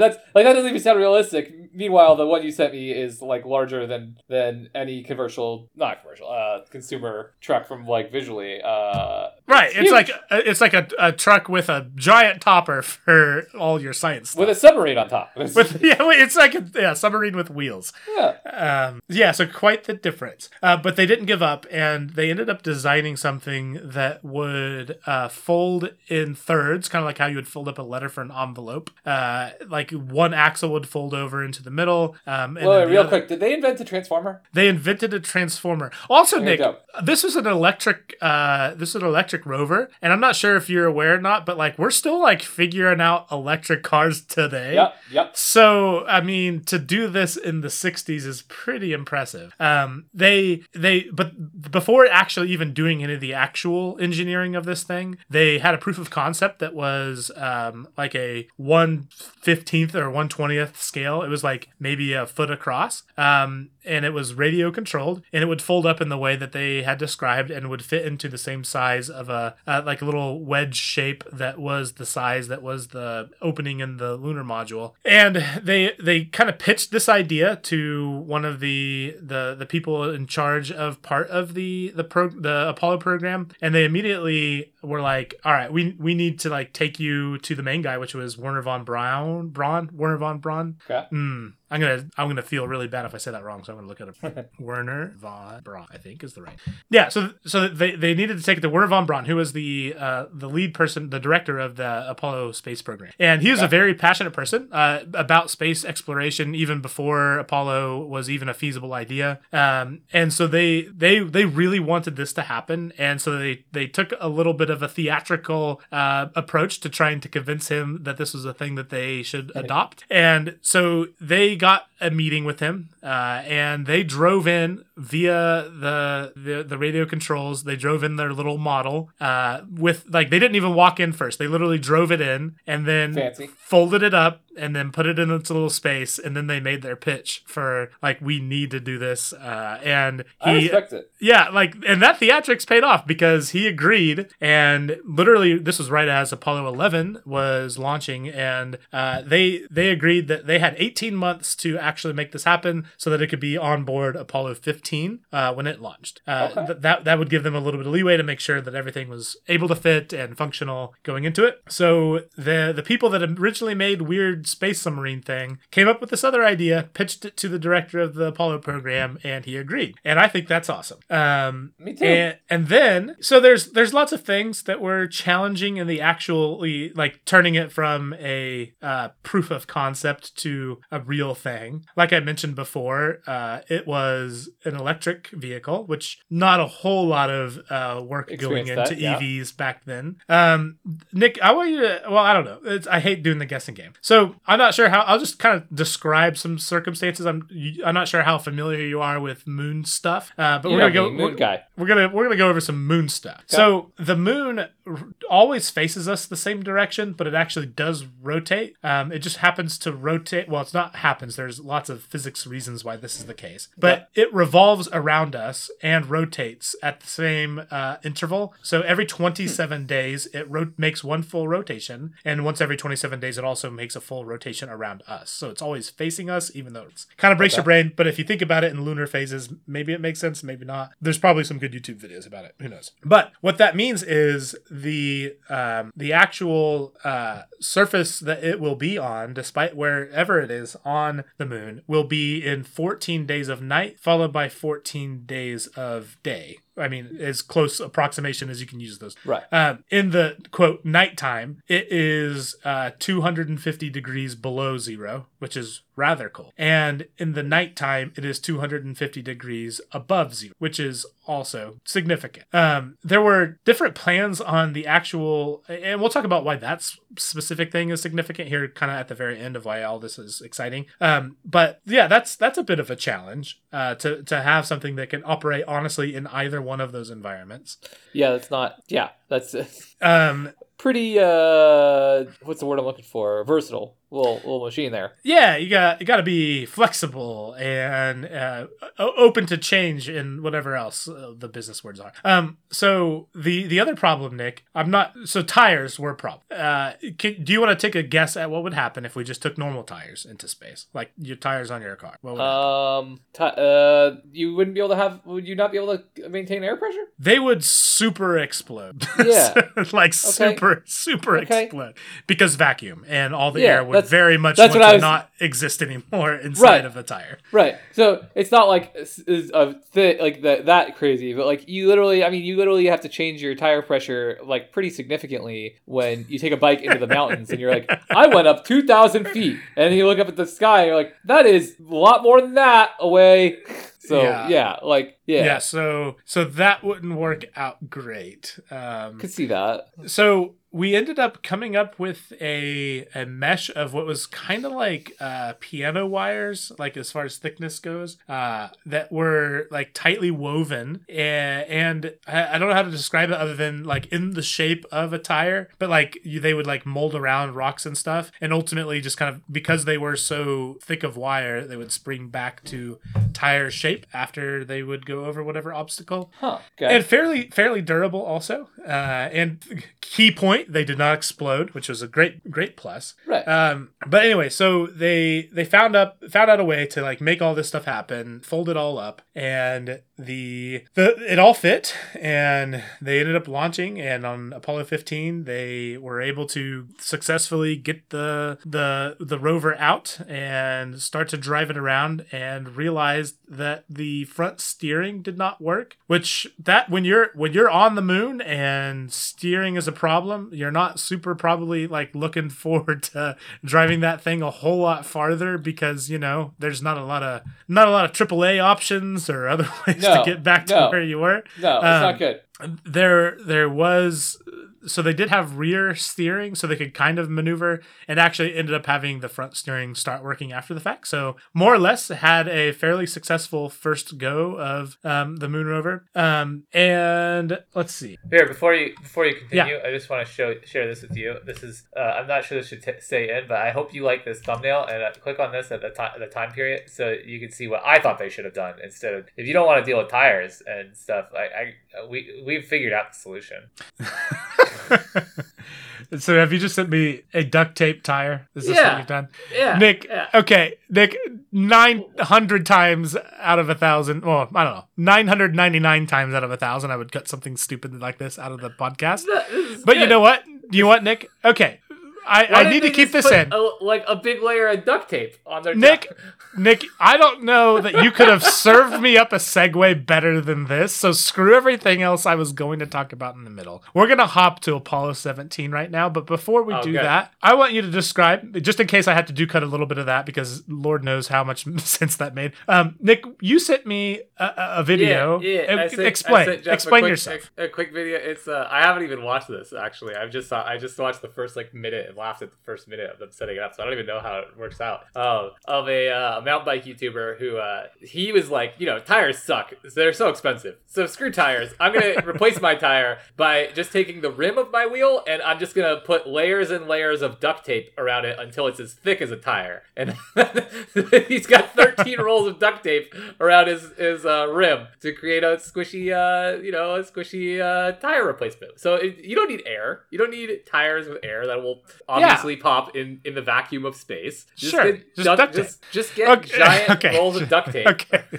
that's 0.00 0.16
like 0.34 0.44
that 0.44 0.52
doesn't 0.52 0.68
even 0.68 0.80
sound 0.80 0.98
realistic. 0.98 1.61
Meanwhile, 1.72 2.16
the 2.16 2.26
one 2.26 2.42
you 2.42 2.50
sent 2.52 2.72
me 2.72 2.90
is 2.90 3.20
like 3.22 3.44
larger 3.44 3.86
than 3.86 4.18
than 4.28 4.68
any 4.74 5.02
commercial, 5.02 5.70
not 5.76 6.02
commercial, 6.02 6.30
uh, 6.30 6.60
consumer 6.70 7.32
truck 7.40 7.66
from 7.66 7.86
like 7.86 8.10
visually. 8.12 8.60
Uh, 8.62 9.28
Right. 9.48 9.68
It's 9.70 9.80
huge. 9.80 9.90
like 9.92 10.10
it's 10.30 10.60
like 10.62 10.72
a, 10.72 10.88
a 10.98 11.12
truck 11.12 11.48
with 11.48 11.68
a 11.68 11.90
giant 11.94 12.40
topper 12.40 12.80
for 12.80 13.46
all 13.58 13.80
your 13.82 13.92
science 13.92 14.30
stuff. 14.30 14.40
with 14.40 14.48
a 14.48 14.54
submarine 14.54 14.96
on 14.96 15.08
top. 15.08 15.32
With- 15.36 15.82
yeah, 15.82 15.96
it's 16.00 16.36
like 16.36 16.54
a 16.54 16.64
yeah, 16.74 16.94
submarine 16.94 17.36
with 17.36 17.50
wheels. 17.50 17.92
yeah. 18.16 18.36
Um, 18.46 19.00
yeah, 19.08 19.30
so 19.32 19.46
quite 19.46 19.84
the 19.84 19.92
difference. 19.94 20.48
Uh, 20.62 20.76
but 20.78 20.96
they 20.96 21.04
didn't 21.06 21.26
give 21.26 21.42
up, 21.42 21.66
and 21.70 22.10
they 22.10 22.30
ended 22.30 22.48
up 22.48 22.62
designing 22.62 23.16
something 23.16 23.78
that 23.82 24.24
would 24.24 24.98
uh, 25.06 25.28
fold 25.28 25.90
in 26.08 26.34
thirds, 26.34 26.88
kind 26.88 27.02
of 27.02 27.06
like 27.06 27.18
how 27.18 27.26
you 27.26 27.36
would 27.36 27.48
fold 27.48 27.68
up 27.68 27.78
a 27.78 27.82
letter 27.82 28.08
for 28.08 28.22
an 28.22 28.30
envelope. 28.32 28.90
Uh, 29.04 29.50
like 29.68 29.90
one 29.90 30.32
axle 30.32 30.70
would 30.72 30.88
fold 30.88 31.12
over 31.14 31.44
into 31.44 31.61
the 31.62 31.70
middle. 31.70 32.16
Um, 32.26 32.56
and 32.56 32.66
Well, 32.66 32.78
then 32.78 32.86
the 32.88 32.92
real 32.92 33.00
other- 33.00 33.08
quick, 33.08 33.28
did 33.28 33.40
they 33.40 33.52
invent 33.54 33.80
a 33.80 33.84
transformer? 33.84 34.42
they 34.52 34.68
invented 34.68 35.12
a 35.14 35.20
transformer. 35.20 35.90
Also, 36.10 36.38
Nick, 36.38 36.60
this 37.02 37.24
is 37.24 37.36
an 37.36 37.46
electric. 37.46 38.14
Uh, 38.20 38.74
this 38.74 38.90
is 38.90 38.96
an 38.96 39.04
electric 39.04 39.46
rover, 39.46 39.90
and 40.00 40.12
I'm 40.12 40.20
not 40.20 40.36
sure 40.36 40.56
if 40.56 40.68
you're 40.70 40.86
aware 40.86 41.14
or 41.14 41.20
not, 41.20 41.44
but 41.46 41.56
like 41.56 41.78
we're 41.78 41.90
still 41.90 42.20
like 42.20 42.42
figuring 42.42 43.00
out 43.00 43.26
electric 43.30 43.82
cars 43.82 44.20
today. 44.22 44.74
Yep, 44.74 44.94
yep. 45.10 45.36
So, 45.36 46.06
I 46.06 46.20
mean, 46.20 46.62
to 46.64 46.78
do 46.78 47.08
this 47.08 47.36
in 47.36 47.60
the 47.62 47.68
60s 47.68 48.26
is 48.26 48.42
pretty 48.42 48.92
impressive. 48.92 49.54
Um, 49.58 50.06
they, 50.14 50.62
they, 50.74 51.06
but 51.12 51.70
before 51.70 52.06
actually 52.06 52.50
even 52.50 52.72
doing 52.72 53.02
any 53.02 53.14
of 53.14 53.20
the 53.20 53.34
actual 53.34 53.96
engineering 54.00 54.54
of 54.54 54.64
this 54.64 54.82
thing, 54.82 55.18
they 55.30 55.58
had 55.58 55.74
a 55.74 55.78
proof 55.78 55.98
of 55.98 56.10
concept 56.10 56.58
that 56.60 56.74
was 56.74 57.30
um, 57.36 57.88
like 57.96 58.14
a 58.14 58.46
115th 58.60 59.94
or 59.94 60.10
120th 60.10 60.76
scale. 60.76 61.22
It 61.22 61.28
was 61.28 61.44
like 61.44 61.51
maybe 61.78 62.12
a 62.12 62.26
foot 62.26 62.50
across. 62.50 63.02
Um, 63.16 63.70
and 63.84 64.04
it 64.04 64.12
was 64.12 64.34
radio 64.34 64.70
controlled 64.70 65.22
and 65.32 65.42
it 65.42 65.46
would 65.46 65.62
fold 65.62 65.86
up 65.86 66.00
in 66.00 66.08
the 66.08 66.18
way 66.18 66.36
that 66.36 66.52
they 66.52 66.82
had 66.82 66.98
described 66.98 67.50
and 67.50 67.68
would 67.68 67.84
fit 67.84 68.04
into 68.04 68.28
the 68.28 68.38
same 68.38 68.64
size 68.64 69.10
of 69.10 69.28
a 69.28 69.56
uh, 69.66 69.82
like 69.84 70.02
a 70.02 70.04
little 70.04 70.44
wedge 70.44 70.76
shape 70.76 71.24
that 71.32 71.58
was 71.58 71.92
the 71.92 72.06
size 72.06 72.48
that 72.48 72.62
was 72.62 72.88
the 72.88 73.30
opening 73.40 73.80
in 73.80 73.96
the 73.96 74.16
lunar 74.16 74.44
module 74.44 74.92
and 75.04 75.36
they 75.62 75.94
they 76.00 76.24
kind 76.24 76.48
of 76.48 76.58
pitched 76.58 76.90
this 76.90 77.08
idea 77.08 77.56
to 77.56 78.18
one 78.20 78.44
of 78.44 78.60
the 78.60 79.16
the 79.20 79.54
the 79.58 79.66
people 79.66 80.10
in 80.10 80.26
charge 80.26 80.70
of 80.70 81.00
part 81.02 81.28
of 81.28 81.54
the 81.54 81.92
the 81.96 82.04
pro 82.04 82.28
the 82.28 82.68
apollo 82.68 82.98
program 82.98 83.48
and 83.60 83.74
they 83.74 83.84
immediately 83.84 84.71
were 84.82 85.00
like 85.00 85.34
all 85.44 85.52
right 85.52 85.72
we 85.72 85.94
we 85.98 86.14
need 86.14 86.40
to 86.40 86.48
like 86.48 86.72
take 86.72 86.98
you 86.98 87.38
to 87.38 87.54
the 87.54 87.62
main 87.62 87.82
guy 87.82 87.96
which 87.98 88.14
was 88.14 88.36
wernher 88.36 88.62
von 88.62 88.84
braun 88.84 89.48
braun 89.48 89.88
wernher 89.92 90.16
von 90.16 90.38
braun 90.38 90.76
Okay. 90.88 91.06
Hmm. 91.10 91.48
I'm 91.72 91.80
gonna 91.80 92.06
I'm 92.18 92.28
gonna 92.28 92.42
feel 92.42 92.68
really 92.68 92.86
bad 92.86 93.06
if 93.06 93.14
I 93.14 93.18
say 93.18 93.30
that 93.30 93.42
wrong, 93.42 93.64
so 93.64 93.72
I'm 93.72 93.78
gonna 93.78 93.88
look 93.88 94.00
at 94.00 94.08
it. 94.08 94.50
Wernher 94.60 95.14
von 95.16 95.62
Braun, 95.62 95.86
I 95.90 95.96
think 95.96 96.22
is 96.22 96.34
the 96.34 96.42
right. 96.42 96.58
Yeah, 96.90 97.08
so 97.08 97.30
so 97.46 97.66
they, 97.66 97.96
they 97.96 98.14
needed 98.14 98.36
to 98.36 98.42
take 98.42 98.58
it 98.58 98.60
to 98.60 98.68
Wernher 98.68 98.88
von 98.88 99.06
Braun, 99.06 99.24
who 99.24 99.36
was 99.36 99.52
the 99.52 99.94
uh, 99.98 100.26
the 100.30 100.50
lead 100.50 100.74
person, 100.74 101.08
the 101.08 101.18
director 101.18 101.58
of 101.58 101.76
the 101.76 102.04
Apollo 102.08 102.52
space 102.52 102.82
program, 102.82 103.12
and 103.18 103.40
he 103.40 103.50
was 103.50 103.62
a 103.62 103.68
very 103.68 103.94
passionate 103.94 104.34
person 104.34 104.68
uh, 104.70 105.00
about 105.14 105.50
space 105.50 105.82
exploration, 105.82 106.54
even 106.54 106.82
before 106.82 107.38
Apollo 107.38 108.04
was 108.04 108.28
even 108.28 108.50
a 108.50 108.54
feasible 108.54 108.92
idea. 108.92 109.40
Um, 109.50 110.02
and 110.12 110.30
so 110.30 110.46
they 110.46 110.82
they 110.82 111.20
they 111.20 111.46
really 111.46 111.80
wanted 111.80 112.16
this 112.16 112.34
to 112.34 112.42
happen, 112.42 112.92
and 112.98 113.18
so 113.18 113.38
they 113.38 113.64
they 113.72 113.86
took 113.86 114.12
a 114.20 114.28
little 114.28 114.54
bit 114.54 114.68
of 114.68 114.82
a 114.82 114.88
theatrical 114.88 115.80
uh, 115.90 116.28
approach 116.34 116.80
to 116.80 116.90
trying 116.90 117.20
to 117.20 117.28
convince 117.30 117.68
him 117.68 118.00
that 118.02 118.18
this 118.18 118.34
was 118.34 118.44
a 118.44 118.52
thing 118.52 118.74
that 118.74 118.90
they 118.90 119.22
should 119.22 119.50
adopt. 119.54 120.04
And 120.10 120.58
so 120.60 121.06
they 121.18 121.56
got 121.62 121.86
a 122.00 122.10
meeting 122.10 122.44
with 122.44 122.58
him, 122.58 122.88
uh, 123.02 123.42
and 123.46 123.86
they 123.86 124.02
drove 124.02 124.46
in 124.46 124.84
via 124.96 125.68
the, 125.68 126.32
the 126.36 126.64
the 126.66 126.78
radio 126.78 127.04
controls. 127.04 127.64
They 127.64 127.76
drove 127.76 128.02
in 128.04 128.16
their 128.16 128.32
little 128.32 128.58
model 128.58 129.10
uh, 129.20 129.62
with 129.70 130.04
like 130.08 130.30
they 130.30 130.38
didn't 130.38 130.56
even 130.56 130.74
walk 130.74 131.00
in 131.00 131.12
first. 131.12 131.38
They 131.38 131.46
literally 131.46 131.78
drove 131.78 132.12
it 132.12 132.20
in 132.20 132.56
and 132.66 132.86
then 132.86 133.14
Fancy. 133.14 133.46
folded 133.46 134.02
it 134.02 134.14
up 134.14 134.42
and 134.56 134.76
then 134.76 134.92
put 134.92 135.06
it 135.06 135.18
in 135.18 135.30
its 135.30 135.48
little 135.50 135.70
space 135.70 136.18
and 136.18 136.36
then 136.36 136.46
they 136.46 136.60
made 136.60 136.82
their 136.82 136.96
pitch 136.96 137.42
for 137.46 137.90
like 138.02 138.20
we 138.20 138.38
need 138.38 138.70
to 138.70 138.78
do 138.80 138.98
this 138.98 139.32
uh, 139.32 139.80
and 139.82 140.24
I 140.40 140.54
he 140.58 140.62
respect 140.64 140.92
it. 140.92 141.10
yeah, 141.20 141.48
like, 141.48 141.74
and 141.86 142.02
that 142.02 142.20
theatrics 142.20 142.66
paid 142.66 142.84
off 142.84 143.06
because 143.06 143.50
he 143.50 143.66
agreed, 143.66 144.28
and 144.40 144.98
literally, 145.04 145.58
this 145.58 145.78
was 145.78 145.90
right 145.90 146.08
as 146.08 146.32
Apollo 146.32 146.66
11 146.68 147.20
was 147.24 147.78
launching, 147.78 148.28
and 148.28 148.78
uh, 148.92 149.22
they 149.22 149.62
they 149.70 149.88
agreed 149.90 150.28
that 150.28 150.46
they 150.46 150.58
had 150.58 150.74
18 150.78 151.14
months 151.14 151.54
to 151.56 151.78
actually 151.78 152.12
make 152.12 152.32
this 152.32 152.44
happen, 152.44 152.86
so 152.96 153.10
that 153.10 153.22
it 153.22 153.26
could 153.28 153.40
be 153.40 153.56
on 153.56 153.84
board 153.84 154.16
Apollo 154.16 154.54
15 154.56 155.20
uh, 155.32 155.52
when 155.54 155.66
it 155.66 155.80
launched. 155.80 156.20
Uh, 156.26 156.48
Okay. 156.52 156.66
th- 156.66 156.78
that 156.80 157.04
that 157.04 157.18
would 157.18 157.30
give 157.30 157.42
them 157.44 157.54
a 157.54 157.60
little 157.60 157.78
bit 157.78 157.86
of 157.86 157.92
leeway 157.92 158.16
to 158.16 158.22
make 158.22 158.40
sure 158.40 158.60
that 158.60 158.74
everything 158.74 159.08
was 159.08 159.36
able 159.48 159.68
to 159.68 159.76
fit 159.76 160.12
and 160.12 160.36
functional 160.36 160.94
going 161.02 161.24
into 161.24 161.44
it. 161.44 161.60
So 161.68 162.22
the 162.36 162.72
the 162.74 162.82
people 162.82 163.08
that 163.10 163.22
originally 163.22 163.74
made 163.74 164.02
weird 164.02 164.46
space 164.46 164.80
submarine 164.82 165.22
thing 165.22 165.58
came 165.70 165.88
up 165.88 166.00
with 166.00 166.10
this 166.10 166.24
other 166.24 166.44
idea, 166.44 166.88
pitched 166.94 167.24
it 167.24 167.36
to 167.38 167.48
the 167.48 167.58
director 167.58 168.00
of 168.00 168.14
the 168.14 168.26
Apollo 168.26 168.58
program, 168.58 169.18
and 169.24 169.44
he 169.44 169.56
agreed. 169.56 169.94
And 170.04 170.18
I 170.18 170.28
think 170.28 170.48
that's 170.48 170.68
awesome. 170.68 170.98
Um, 171.10 171.72
Me 171.78 171.94
too. 171.94 172.04
and, 172.04 172.38
and 172.50 172.68
then 172.68 173.16
so 173.20 173.40
there's 173.40 173.72
there's 173.72 173.94
lots 173.94 174.12
of 174.12 174.22
things 174.22 174.64
that 174.64 174.80
were 174.80 175.06
challenging 175.06 175.76
in 175.76 175.86
the 175.86 176.00
actually 176.00 176.92
like 176.94 177.24
turning 177.24 177.54
it 177.54 177.70
from 177.72 178.14
a 178.18 178.72
uh, 178.82 179.08
proof 179.22 179.50
of 179.50 179.66
concept 179.66 180.36
to 180.38 180.78
a 180.90 181.00
real 181.00 181.34
thing. 181.34 181.84
Like 181.96 182.12
I 182.12 182.20
mentioned 182.20 182.54
before, 182.54 182.81
uh, 182.90 183.60
it 183.68 183.86
was 183.86 184.50
an 184.64 184.74
electric 184.76 185.28
vehicle, 185.28 185.84
which 185.84 186.18
not 186.30 186.60
a 186.60 186.66
whole 186.66 187.06
lot 187.06 187.30
of 187.30 187.58
uh, 187.70 188.02
work 188.04 188.28
going 188.38 188.66
Experienced 188.68 188.92
into 188.92 188.94
that, 188.94 188.98
yeah. 189.00 189.18
EVs 189.20 189.56
back 189.56 189.84
then. 189.84 190.16
Um, 190.28 190.78
Nick, 191.12 191.38
I 191.42 191.52
want 191.52 191.70
you 191.70 191.80
to. 191.80 192.02
Well, 192.08 192.18
I 192.18 192.32
don't 192.32 192.44
know. 192.44 192.58
It's, 192.64 192.86
I 192.86 193.00
hate 193.00 193.22
doing 193.22 193.38
the 193.38 193.46
guessing 193.46 193.74
game, 193.74 193.92
so 194.00 194.36
I'm 194.46 194.58
not 194.58 194.74
sure 194.74 194.88
how. 194.88 195.00
I'll 195.02 195.18
just 195.18 195.38
kind 195.38 195.56
of 195.56 195.74
describe 195.74 196.36
some 196.38 196.58
circumstances. 196.58 197.26
I'm 197.26 197.48
I'm 197.84 197.94
not 197.94 198.08
sure 198.08 198.22
how 198.22 198.38
familiar 198.38 198.80
you 198.80 199.00
are 199.00 199.20
with 199.20 199.46
moon 199.46 199.84
stuff, 199.84 200.32
uh, 200.38 200.58
but 200.58 200.70
You 200.70 200.76
we're 200.76 200.80
gonna 200.90 200.94
go. 200.94 201.10
moon 201.10 201.18
we're- 201.18 201.36
guy. 201.36 201.62
we're 201.76 201.86
gonna 201.86 202.08
we're 202.08 202.24
gonna 202.24 202.36
go 202.36 202.48
over 202.48 202.60
some 202.60 202.86
moon 202.86 203.08
stuff. 203.08 203.42
So 203.46 203.90
the 203.98 204.16
moon 204.16 204.60
r- 204.86 204.98
always 205.28 205.68
faces 205.70 206.08
us 206.08 206.24
the 206.26 206.36
same 206.36 206.62
direction, 206.62 207.12
but 207.12 207.26
it 207.26 207.34
actually 207.34 207.66
does 207.66 208.04
rotate. 208.22 208.76
Um, 208.82 209.12
it 209.12 209.18
just 209.18 209.38
happens 209.38 209.76
to 209.78 209.92
rotate. 209.92 210.48
Well, 210.48 210.62
it's 210.62 210.72
not 210.74 210.96
happens. 210.96 211.36
There's 211.36 211.60
lots 211.60 211.88
of 211.90 212.02
physics 212.04 212.46
reasons 212.46 212.71
why 212.84 212.96
this 212.96 213.18
is 213.18 213.26
the 213.26 213.34
case, 213.34 213.68
but 213.76 214.08
it 214.14 214.32
revolves 214.32 214.88
around 214.92 215.34
us 215.36 215.70
and 215.82 216.06
rotates 216.06 216.74
at 216.82 217.00
the 217.00 217.06
same 217.06 217.62
uh, 217.70 217.96
interval. 218.04 218.54
So 218.62 218.80
every 218.82 219.06
27 219.06 219.86
days, 219.86 220.26
it 220.32 220.50
ro- 220.50 220.72
makes 220.76 221.04
one 221.04 221.22
full 221.22 221.48
rotation, 221.48 222.14
and 222.24 222.44
once 222.44 222.60
every 222.60 222.76
27 222.76 223.20
days, 223.20 223.38
it 223.38 223.44
also 223.44 223.70
makes 223.70 223.94
a 223.96 224.00
full 224.00 224.24
rotation 224.24 224.68
around 224.68 225.02
us. 225.06 225.30
So 225.30 225.50
it's 225.50 225.62
always 225.62 225.90
facing 225.90 226.30
us, 226.30 226.50
even 226.54 226.72
though 226.72 226.86
it's 226.88 227.06
kind 227.16 227.32
of 227.32 227.38
breaks 227.38 227.56
your 227.56 227.64
brain. 227.64 227.92
But 227.94 228.06
if 228.06 228.18
you 228.18 228.24
think 228.24 228.42
about 228.42 228.64
it 228.64 228.72
in 228.72 228.82
lunar 228.84 229.06
phases, 229.06 229.50
maybe 229.66 229.92
it 229.92 230.00
makes 230.00 230.20
sense, 230.20 230.42
maybe 230.42 230.64
not. 230.64 230.92
There's 231.00 231.18
probably 231.18 231.44
some 231.44 231.58
good 231.58 231.72
YouTube 231.72 232.00
videos 232.00 232.26
about 232.26 232.44
it. 232.44 232.54
Who 232.60 232.68
knows? 232.68 232.92
But 233.04 233.32
what 233.40 233.58
that 233.58 233.76
means 233.76 234.02
is 234.02 234.54
the 234.70 235.36
um, 235.48 235.92
the 235.96 236.12
actual 236.12 236.94
uh, 237.04 237.42
surface 237.60 238.18
that 238.20 238.42
it 238.44 238.60
will 238.60 238.76
be 238.76 238.98
on, 238.98 239.34
despite 239.34 239.76
wherever 239.76 240.40
it 240.40 240.50
is 240.50 240.76
on 240.84 241.24
the 241.38 241.46
moon, 241.46 241.82
will 241.86 242.04
be 242.04 242.44
in 242.44 242.61
14 242.62 243.26
days 243.26 243.48
of 243.48 243.62
night, 243.62 243.98
followed 244.00 244.32
by 244.32 244.48
14 244.48 245.24
days 245.26 245.66
of 245.68 246.16
day. 246.22 246.58
I 246.76 246.88
mean, 246.88 247.18
as 247.20 247.42
close 247.42 247.80
approximation 247.80 248.48
as 248.48 248.60
you 248.60 248.66
can 248.66 248.80
use 248.80 248.98
those. 248.98 249.16
Right. 249.24 249.44
Um, 249.52 249.84
in 249.90 250.10
the 250.10 250.36
quote 250.50 250.84
nighttime, 250.84 251.62
it 251.68 251.86
is 251.90 252.56
uh, 252.64 252.90
250 252.98 253.90
degrees 253.90 254.34
below 254.34 254.78
zero, 254.78 255.26
which 255.38 255.56
is 255.56 255.82
rather 255.96 256.28
cold. 256.28 256.52
And 256.56 257.06
in 257.18 257.34
the 257.34 257.42
nighttime, 257.42 258.12
it 258.16 258.24
is 258.24 258.38
250 258.38 259.22
degrees 259.22 259.80
above 259.92 260.34
zero, 260.34 260.54
which 260.58 260.80
is 260.80 261.04
also 261.26 261.78
significant. 261.84 262.46
Um, 262.52 262.96
there 263.02 263.20
were 263.20 263.58
different 263.64 263.94
plans 263.94 264.40
on 264.40 264.72
the 264.72 264.86
actual, 264.86 265.62
and 265.68 266.00
we'll 266.00 266.10
talk 266.10 266.24
about 266.24 266.44
why 266.44 266.56
that 266.56 266.90
specific 267.18 267.70
thing 267.70 267.90
is 267.90 268.00
significant 268.00 268.48
here, 268.48 268.66
kind 268.68 268.90
of 268.90 268.98
at 268.98 269.08
the 269.08 269.14
very 269.14 269.38
end 269.38 269.56
of 269.56 269.64
why 269.64 269.82
all 269.82 269.98
this 269.98 270.18
is 270.18 270.40
exciting. 270.40 270.86
Um, 271.00 271.36
but 271.44 271.80
yeah, 271.84 272.06
that's 272.06 272.36
that's 272.36 272.58
a 272.58 272.62
bit 272.62 272.80
of 272.80 272.90
a 272.90 272.96
challenge 272.96 273.60
uh, 273.72 273.94
to 273.96 274.22
to 274.24 274.42
have 274.42 274.66
something 274.66 274.96
that 274.96 275.10
can 275.10 275.22
operate 275.24 275.64
honestly 275.68 276.14
in 276.14 276.26
either 276.28 276.61
one 276.64 276.80
of 276.80 276.92
those 276.92 277.10
environments. 277.10 277.78
Yeah, 278.12 278.30
that's 278.32 278.50
not. 278.50 278.82
Yeah, 278.88 279.10
that's 279.28 279.54
Um, 280.02 280.52
pretty 280.78 281.18
uh, 281.18 282.24
what's 282.42 282.60
the 282.60 282.66
word 282.66 282.78
I'm 282.78 282.84
looking 282.84 283.04
for? 283.04 283.44
Versatile 283.44 283.96
little 284.12 284.34
little 284.36 284.64
machine 284.64 284.92
there. 284.92 285.12
Yeah, 285.24 285.56
you 285.56 285.68
got 285.70 286.00
you 286.00 286.06
got 286.06 286.18
to 286.18 286.22
be 286.22 286.66
flexible 286.66 287.54
and 287.58 288.26
uh, 288.26 288.66
open 288.98 289.46
to 289.46 289.56
change 289.56 290.08
and 290.08 290.42
whatever 290.42 290.76
else 290.76 291.08
uh, 291.08 291.32
the 291.36 291.48
business 291.48 291.82
words 291.82 291.98
are. 292.00 292.12
Um, 292.24 292.58
so 292.70 293.28
the 293.34 293.66
the 293.66 293.80
other 293.80 293.94
problem, 293.96 294.36
Nick, 294.36 294.64
I'm 294.74 294.90
not. 294.90 295.14
So 295.24 295.42
tires 295.42 295.98
were 295.98 296.10
a 296.10 296.14
problem. 296.16 296.42
Uh, 296.50 296.92
can, 297.18 297.42
do 297.42 297.52
you 297.52 297.60
want 297.60 297.78
to 297.78 297.86
take 297.86 297.94
a 297.94 298.02
guess 298.02 298.36
at 298.36 298.50
what 298.50 298.62
would 298.62 298.74
happen 298.74 299.04
if 299.04 299.16
we 299.16 299.24
just 299.24 299.42
took 299.42 299.56
normal 299.58 299.82
tires 299.82 300.24
into 300.24 300.46
space, 300.48 300.86
like 300.92 301.12
your 301.16 301.36
tires 301.36 301.70
on 301.70 301.82
your 301.82 301.96
car? 301.96 302.16
What 302.20 302.34
would? 302.34 302.40
Um, 302.42 303.20
ti 303.32 303.44
uh, 303.44 304.10
you 304.32 304.54
wouldn't 304.54 304.74
be 304.74 304.80
able 304.80 304.90
to 304.90 304.96
have. 304.96 305.20
Would 305.24 305.46
you 305.48 305.54
not 305.54 305.72
be 305.72 305.78
able 305.78 305.96
to 305.98 306.28
maintain 306.28 306.62
air 306.62 306.76
pressure? 306.76 307.04
They 307.18 307.38
would 307.38 307.64
super 307.64 308.38
explode. 308.38 309.06
Yeah. 309.22 309.54
like 309.92 310.12
super 310.14 310.82
super 310.86 311.38
Okay. 311.38 311.64
explode 311.64 311.96
because 312.26 312.56
vacuum 312.56 313.04
and 313.08 313.34
all 313.34 313.50
the 313.52 313.60
Yeah, 313.60 313.68
air 313.76 313.84
would 313.84 314.01
that's- 314.02 314.10
very 314.10 314.36
much 314.38 314.56
that's 314.56 314.74
what 314.74 314.82
I 314.84 314.92
was- 314.94 315.00
not 315.02 315.30
exist 315.40 315.82
anymore 315.82 316.34
inside 316.34 316.62
Right. 316.68 316.84
of 316.84 316.96
a 316.96 317.02
tire. 317.02 317.38
Right. 317.50 317.76
So 317.92 318.24
it's 318.34 318.50
not 318.50 318.68
like 318.68 318.92
is 318.96 319.50
a 319.54 319.74
thi- 319.92 320.18
like 320.20 320.42
that 320.42 320.66
that 320.66 320.96
crazy, 320.96 321.32
but 321.34 321.46
like 321.46 321.68
you 321.68 321.88
literally, 321.88 322.24
I 322.24 322.30
mean, 322.30 322.42
you 322.44 322.56
literally 322.56 322.86
have 322.86 323.00
to 323.02 323.08
change 323.08 323.42
your 323.42 323.54
tire 323.54 323.82
pressure 323.82 324.38
like 324.44 324.72
pretty 324.72 324.90
significantly 324.90 325.76
when 325.86 326.26
you 326.28 326.38
take 326.38 326.52
a 326.52 326.56
bike 326.56 326.82
into 326.82 326.98
the 326.98 327.06
mountains, 327.06 327.50
and 327.50 327.58
you're 327.60 327.72
like, 327.72 327.90
I 328.10 328.26
went 328.28 328.46
up 328.48 328.64
two 328.64 328.82
thousand 328.86 329.28
feet, 329.28 329.58
and 329.76 329.94
you 329.94 330.06
look 330.06 330.18
up 330.18 330.28
at 330.28 330.36
the 330.36 330.46
sky, 330.46 330.80
and 330.80 330.86
you're 330.88 330.96
like, 330.96 331.14
that 331.26 331.46
is 331.46 331.76
a 331.80 331.94
lot 331.94 332.22
more 332.22 332.40
than 332.40 332.54
that 332.54 332.90
away. 333.00 333.58
So 333.98 334.20
Yeah. 334.22 334.48
yeah, 334.48 334.76
like 334.82 335.18
yeah, 335.26 335.44
Yeah. 335.44 335.58
so 335.58 336.16
so 336.24 336.44
that 336.44 336.82
wouldn't 336.82 337.14
work 337.14 337.44
out 337.56 337.88
great. 337.88 338.58
Um, 338.70 339.18
could 339.18 339.30
see 339.30 339.46
that. 339.46 339.86
so 340.06 340.54
we 340.72 340.94
ended 340.94 341.18
up 341.18 341.42
coming 341.42 341.76
up 341.76 341.98
with 341.98 342.32
a 342.40 343.06
a 343.14 343.26
mesh 343.26 343.70
of 343.76 343.92
what 343.92 344.06
was 344.06 344.26
kind 344.26 344.64
of 344.64 344.72
like 344.72 345.12
uh, 345.20 345.52
piano 345.60 346.06
wires, 346.06 346.72
like 346.78 346.96
as 346.96 347.12
far 347.12 347.24
as 347.24 347.36
thickness 347.36 347.78
goes, 347.78 348.16
uh, 348.28 348.68
that 348.86 349.12
were 349.12 349.68
like 349.70 349.90
tightly 349.92 350.30
woven, 350.30 351.04
and, 351.08 351.66
and 351.68 352.14
I, 352.26 352.54
I 352.54 352.58
don't 352.58 352.68
know 352.68 352.74
how 352.74 352.82
to 352.82 352.90
describe 352.90 353.30
it 353.30 353.36
other 353.36 353.54
than 353.54 353.84
like 353.84 354.06
in 354.06 354.30
the 354.30 354.42
shape 354.42 354.84
of 354.90 355.12
a 355.12 355.18
tire, 355.18 355.68
but 355.78 355.90
like 355.90 356.18
you, 356.24 356.40
they 356.40 356.54
would 356.54 356.66
like 356.66 356.86
mold 356.86 357.14
around 357.14 357.54
rocks 357.54 357.84
and 357.86 357.96
stuff, 357.96 358.32
and 358.40 358.52
ultimately 358.52 359.00
just 359.00 359.16
kind 359.18 359.34
of 359.34 359.42
because 359.52 359.84
they 359.84 359.98
were 359.98 360.16
so 360.16 360.78
thick 360.82 361.02
of 361.02 361.16
wire, 361.16 361.66
they 361.66 361.76
would 361.76 361.92
spring 361.92 362.28
back 362.28 362.64
to 362.64 362.98
tire 363.34 363.70
shape 363.70 364.06
after 364.14 364.64
they 364.64 364.82
would 364.82 365.04
go 365.04 365.24
over 365.26 365.42
whatever 365.44 365.72
obstacle 365.74 366.32
Huh. 366.40 366.58
Okay. 366.80 366.96
and 366.96 367.04
fairly 367.04 367.48
fairly 367.50 367.82
durable 367.82 368.22
also 368.22 368.68
uh, 368.86 369.28
and 369.32 369.84
key 370.00 370.30
point 370.30 370.61
they 370.68 370.84
did 370.84 370.98
not 370.98 371.14
explode 371.14 371.70
which 371.70 371.88
was 371.88 372.02
a 372.02 372.08
great 372.08 372.50
great 372.50 372.76
plus 372.76 373.14
right. 373.26 373.46
um, 373.48 373.90
but 374.06 374.24
anyway 374.24 374.48
so 374.48 374.86
they 374.86 375.48
they 375.52 375.64
found 375.64 375.94
up 375.96 376.22
found 376.30 376.50
out 376.50 376.60
a 376.60 376.64
way 376.64 376.86
to 376.86 377.02
like 377.02 377.20
make 377.20 377.40
all 377.40 377.54
this 377.54 377.68
stuff 377.68 377.84
happen 377.84 378.40
fold 378.40 378.68
it 378.68 378.76
all 378.76 378.98
up 378.98 379.22
and 379.34 380.02
the 380.24 380.84
the 380.94 381.16
it 381.30 381.38
all 381.38 381.54
fit 381.54 381.94
and 382.20 382.82
they 383.00 383.20
ended 383.20 383.36
up 383.36 383.48
launching 383.48 384.00
and 384.00 384.24
on 384.24 384.52
apollo 384.52 384.84
15 384.84 385.44
they 385.44 385.96
were 385.96 386.20
able 386.20 386.46
to 386.46 386.86
successfully 386.98 387.76
get 387.76 388.10
the 388.10 388.58
the 388.64 389.16
the 389.20 389.38
rover 389.38 389.74
out 389.78 390.18
and 390.28 391.00
start 391.00 391.28
to 391.28 391.36
drive 391.36 391.70
it 391.70 391.76
around 391.76 392.24
and 392.32 392.76
realized 392.76 393.36
that 393.48 393.84
the 393.88 394.24
front 394.24 394.60
steering 394.60 395.22
did 395.22 395.36
not 395.36 395.60
work 395.60 395.96
which 396.06 396.46
that 396.58 396.88
when 396.90 397.04
you're 397.04 397.30
when 397.34 397.52
you're 397.52 397.70
on 397.70 397.94
the 397.94 398.02
moon 398.02 398.40
and 398.40 399.12
steering 399.12 399.76
is 399.76 399.86
a 399.88 399.92
problem 399.92 400.48
you're 400.52 400.70
not 400.70 400.98
super 401.00 401.34
probably 401.34 401.86
like 401.86 402.14
looking 402.14 402.48
forward 402.62 403.02
to 403.02 403.36
driving 403.64 404.00
that 404.00 404.20
thing 404.20 404.42
a 404.42 404.50
whole 404.50 404.78
lot 404.78 405.04
farther 405.04 405.58
because 405.58 406.10
you 406.10 406.18
know 406.18 406.52
there's 406.58 406.82
not 406.82 406.96
a 406.96 407.04
lot 407.04 407.22
of 407.22 407.42
not 407.68 407.88
a 407.88 407.90
lot 407.90 408.04
of 408.04 408.12
AAA 408.12 408.62
options 408.62 409.28
or 409.28 409.48
other 409.48 409.68
ways 409.86 410.02
No, 410.02 410.11
to 410.18 410.30
get 410.30 410.42
back 410.42 410.66
to 410.66 410.74
no. 410.74 410.90
where 410.90 411.02
you 411.02 411.18
were 411.18 411.42
no, 411.60 411.76
it's 411.76 411.84
um, 411.84 412.02
not 412.02 412.18
good. 412.18 412.40
there 412.84 413.36
there 413.44 413.68
was 413.68 414.40
so 414.86 415.02
they 415.02 415.12
did 415.12 415.30
have 415.30 415.58
rear 415.58 415.94
steering 415.94 416.54
so 416.54 416.66
they 416.66 416.76
could 416.76 416.94
kind 416.94 417.18
of 417.18 417.30
maneuver 417.30 417.80
and 418.08 418.18
actually 418.18 418.54
ended 418.54 418.74
up 418.74 418.86
having 418.86 419.20
the 419.20 419.28
front 419.28 419.56
steering 419.56 419.94
start 419.94 420.22
working 420.22 420.52
after 420.52 420.74
the 420.74 420.80
fact 420.80 421.06
so 421.06 421.36
more 421.54 421.74
or 421.74 421.78
less 421.78 422.08
had 422.08 422.48
a 422.48 422.72
fairly 422.72 423.06
successful 423.06 423.68
first 423.68 424.18
go 424.18 424.58
of 424.58 424.98
um, 425.04 425.36
the 425.36 425.48
moon 425.48 425.66
rover 425.66 426.04
um, 426.14 426.64
and 426.72 427.58
let's 427.74 427.94
see 427.94 428.18
Here, 428.30 428.46
before 428.46 428.74
you 428.74 428.94
before 429.00 429.26
you 429.26 429.34
continue, 429.34 429.78
I 429.84 429.90
just 429.90 430.08
want 430.10 430.26
to 430.26 430.32
show 430.32 430.54
share 430.64 430.86
this 430.86 431.02
with 431.02 431.16
you. 431.16 431.36
This 431.44 431.62
is 431.62 431.84
uh, 431.96 432.00
I'm 432.00 432.26
not 432.26 432.44
sure 432.44 432.58
this 432.58 432.68
should 432.68 432.82
t- 432.82 432.92
stay 433.00 433.36
in, 433.36 433.48
but 433.48 433.58
I 433.58 433.70
hope 433.70 433.94
you 433.94 434.04
like 434.04 434.24
this 434.24 434.40
thumbnail 434.40 434.86
and 434.86 435.02
uh, 435.02 435.12
click 435.12 435.38
on 435.38 435.52
this 435.52 435.70
at 435.70 435.80
the 435.80 435.90
time 435.90 436.12
the 436.18 436.26
time 436.26 436.52
period 436.52 436.88
so 436.88 437.14
you 437.24 437.40
can 437.40 437.50
see 437.50 437.68
what 437.68 437.82
I 437.84 438.00
thought 438.00 438.18
they 438.18 438.28
should 438.28 438.44
have 438.44 438.54
done 438.54 438.74
instead 438.82 439.14
of 439.14 439.28
if 439.36 439.46
you 439.46 439.52
don't 439.52 439.66
want 439.66 439.84
to 439.84 439.90
deal 439.90 439.98
with 439.98 440.08
tires 440.08 440.62
and 440.66 440.96
stuff. 440.96 441.26
I, 441.34 441.38
I 441.38 442.06
we 442.08 442.42
we've 442.44 442.64
figured 442.64 442.92
out 442.92 443.12
the 443.12 443.18
solution. 443.18 443.70
so 446.18 446.36
have 446.38 446.52
you 446.52 446.58
just 446.58 446.74
sent 446.74 446.88
me 446.90 447.22
a 447.32 447.42
duct 447.44 447.76
tape 447.76 448.02
tire 448.02 448.48
is 448.54 448.66
this 448.66 448.76
Yeah. 448.76 448.90
what 448.90 448.98
you've 448.98 449.06
done 449.06 449.28
Yeah. 449.54 449.78
Nick, 449.78 450.04
Yeah. 450.04 450.28
okay, 450.34 450.74
Nick, 450.90 451.16
900 451.52 452.66
times 452.66 453.16
out 453.38 453.58
of 453.58 453.68
a 453.68 453.74
thousand, 453.74 454.24
well, 454.24 454.48
I 454.54 454.64
don't 454.64 454.74
know, 454.74 454.84
999 454.96 456.06
times 456.06 456.34
out 456.34 456.44
of 456.44 456.50
a 456.50 456.56
thousand, 456.56 456.90
I 456.90 456.96
would 456.96 457.12
cut 457.12 457.28
something 457.28 457.56
stupid 457.56 457.98
like 458.00 458.18
this 458.18 458.38
out 458.38 458.52
of 458.52 458.60
the 458.60 458.70
podcast. 458.70 459.24
Th- 459.26 459.46
this 459.50 459.78
is 459.78 459.84
But 459.84 459.98
you 459.98 460.06
know 460.06 460.20
what? 460.20 460.42
Do 460.70 460.78
you 460.78 460.86
want, 460.86 461.02
Nick? 461.04 461.30
Okay, 461.44 461.80
I, 462.26 462.46
I 462.46 462.70
need 462.70 462.80
to 462.80 462.90
keep 462.90 463.10
this 463.12 463.30
in. 463.30 463.52
a- 463.52 463.58
like 463.80 464.04
a 464.06 464.16
big 464.16 464.42
layer 464.42 464.68
of 464.68 464.84
duct 464.84 465.10
tape 465.10 465.36
on 465.46 465.62
their 465.62 465.74
Nick, 465.74 466.10
Nick, 466.56 466.84
I 467.00 467.16
don't 467.16 467.42
know 467.44 467.80
that 467.80 468.02
you 468.04 468.10
could 468.10 468.28
have 468.28 468.42
served 468.44 469.00
me 469.02 469.16
up 469.16 469.32
a 469.32 469.36
segue 469.36 470.06
better 470.06 470.40
than 470.40 470.66
this. 470.66 470.94
So 470.94 471.12
screw 471.12 471.54
everything 471.56 472.02
else 472.02 472.24
I 472.26 472.34
was 472.34 472.52
going 472.52 472.78
to 472.78 472.86
talk 472.86 473.12
about 473.12 473.34
in 473.34 473.44
the 473.44 473.50
middle. 473.50 473.82
We're 473.94 474.06
gonna 474.06 474.26
hop 474.26 474.60
to 474.60 474.74
Apollo 474.74 475.14
17 475.14 475.70
right 475.72 475.90
now, 475.90 476.08
but 476.08 476.26
before 476.26 476.62
we 476.62 476.74
do 476.74 476.90
Okay. 476.90 477.02
that, 477.02 477.32
I 477.42 477.54
want 477.54 477.72
you 477.72 477.82
to 477.82 477.90
describe, 477.90 478.62
just 478.62 478.78
in 478.80 478.86
case 478.86 479.08
I 479.08 479.14
had 479.14 479.26
to 479.28 479.32
do 479.32 479.46
cut 479.46 479.62
a 479.62 479.66
little 479.66 479.86
bit 479.86 479.98
of 479.98 480.06
that 480.06 480.26
because 480.26 480.62
Lord 480.68 481.02
knows 481.04 481.28
how 481.28 481.42
much 481.42 481.64
sense 481.80 482.16
that 482.16 482.34
made. 482.34 482.52
Um, 482.68 482.96
Nick, 483.00 483.24
you 483.40 483.58
sent 483.58 483.86
me 483.86 484.20
a, 484.38 484.52
a- 484.56 484.84
video. 484.84 485.40
Yeah, 485.40 485.62
yeah. 485.74 485.88
Sent- 485.88 486.00
explain, 486.02 486.46
Jeff 486.46 486.66
a 486.66 486.72
explain 486.72 487.02
quick- 487.02 487.10
yourself. 487.10 487.50
A, 487.56 487.64
a 487.64 487.68
quick 487.68 487.92
video. 487.92 488.18
It's 488.18 488.46
uh, 488.46 488.68
I 488.70 488.82
haven't 488.82 489.02
even 489.04 489.22
watched 489.24 489.48
this 489.48 489.72
actually. 489.72 490.14
I've 490.14 490.30
just 490.30 490.48
saw, 490.48 490.64
I 490.64 490.76
just 490.78 490.98
watched 490.98 491.22
the 491.22 491.28
first 491.28 491.56
like 491.56 491.72
minute 491.74 492.11
and 492.12 492.18
laughed 492.18 492.42
at 492.42 492.50
the 492.50 492.56
first 492.64 492.88
minute 492.88 493.10
of 493.10 493.18
them 493.18 493.30
setting 493.32 493.56
it 493.56 493.62
up. 493.62 493.74
So 493.74 493.82
I 493.82 493.86
don't 493.86 493.94
even 493.94 494.06
know 494.06 494.20
how 494.20 494.38
it 494.38 494.56
works 494.56 494.80
out. 494.80 495.04
Um, 495.16 495.50
of 495.66 495.88
a 495.88 496.10
uh, 496.10 496.40
mountain 496.42 496.66
bike 496.66 496.84
YouTuber 496.84 497.38
who 497.38 497.56
uh, 497.56 497.86
he 498.00 498.32
was 498.32 498.50
like, 498.50 498.74
you 498.78 498.86
know, 498.86 498.98
tires 498.98 499.38
suck. 499.38 499.72
They're 499.94 500.12
so 500.12 500.28
expensive. 500.28 500.76
So 500.86 501.06
screw 501.06 501.30
tires. 501.30 501.74
I'm 501.80 501.92
gonna 501.92 502.14
replace 502.26 502.60
my 502.60 502.74
tire 502.74 503.18
by 503.36 503.68
just 503.74 503.92
taking 503.92 504.20
the 504.20 504.30
rim 504.30 504.58
of 504.58 504.70
my 504.70 504.86
wheel 504.86 505.22
and 505.26 505.42
I'm 505.42 505.58
just 505.58 505.74
gonna 505.74 506.00
put 506.04 506.28
layers 506.28 506.70
and 506.70 506.86
layers 506.86 507.22
of 507.22 507.40
duct 507.40 507.64
tape 507.64 507.92
around 507.98 508.24
it 508.24 508.38
until 508.38 508.66
it's 508.66 508.80
as 508.80 508.92
thick 508.92 509.20
as 509.20 509.30
a 509.30 509.36
tire. 509.36 509.82
And 509.96 510.14
he's 511.28 511.46
got 511.46 511.74
13 511.74 512.20
rolls 512.20 512.48
of 512.48 512.58
duct 512.58 512.84
tape 512.84 513.14
around 513.40 513.68
his 513.68 513.90
his 513.96 514.24
uh, 514.26 514.48
rim 514.48 514.88
to 515.00 515.12
create 515.12 515.44
a 515.44 515.56
squishy, 515.56 516.12
uh, 516.12 516.60
you 516.60 516.72
know, 516.72 516.96
a 516.96 517.02
squishy 517.02 517.60
uh, 517.60 517.92
tire 517.92 518.26
replacement. 518.26 518.78
So 518.80 518.94
it, 518.96 519.18
you 519.18 519.34
don't 519.34 519.48
need 519.48 519.62
air. 519.66 520.04
You 520.10 520.18
don't 520.18 520.30
need 520.30 520.66
tires 520.66 521.08
with 521.08 521.18
air 521.22 521.46
that 521.46 521.62
will 521.62 521.82
obviously 522.12 522.56
pop 522.56 522.94
in 522.96 523.20
in 523.24 523.34
the 523.34 523.42
vacuum 523.42 523.84
of 523.84 523.96
space. 523.96 524.46
Sure, 524.56 524.92
get 524.92 525.14
just 525.16 525.24
duct- 525.24 525.38
duct 525.38 525.54
tape. 525.54 525.64
just, 525.64 525.84
just 525.92 526.14
get 526.14 526.28
Okay, 526.38 526.58
giant 526.58 526.90
okay. 526.90 527.16
rolls 527.18 527.40
of 527.40 527.48
duct 527.48 527.72
tape. 527.72 527.86
Okay. 527.86 528.22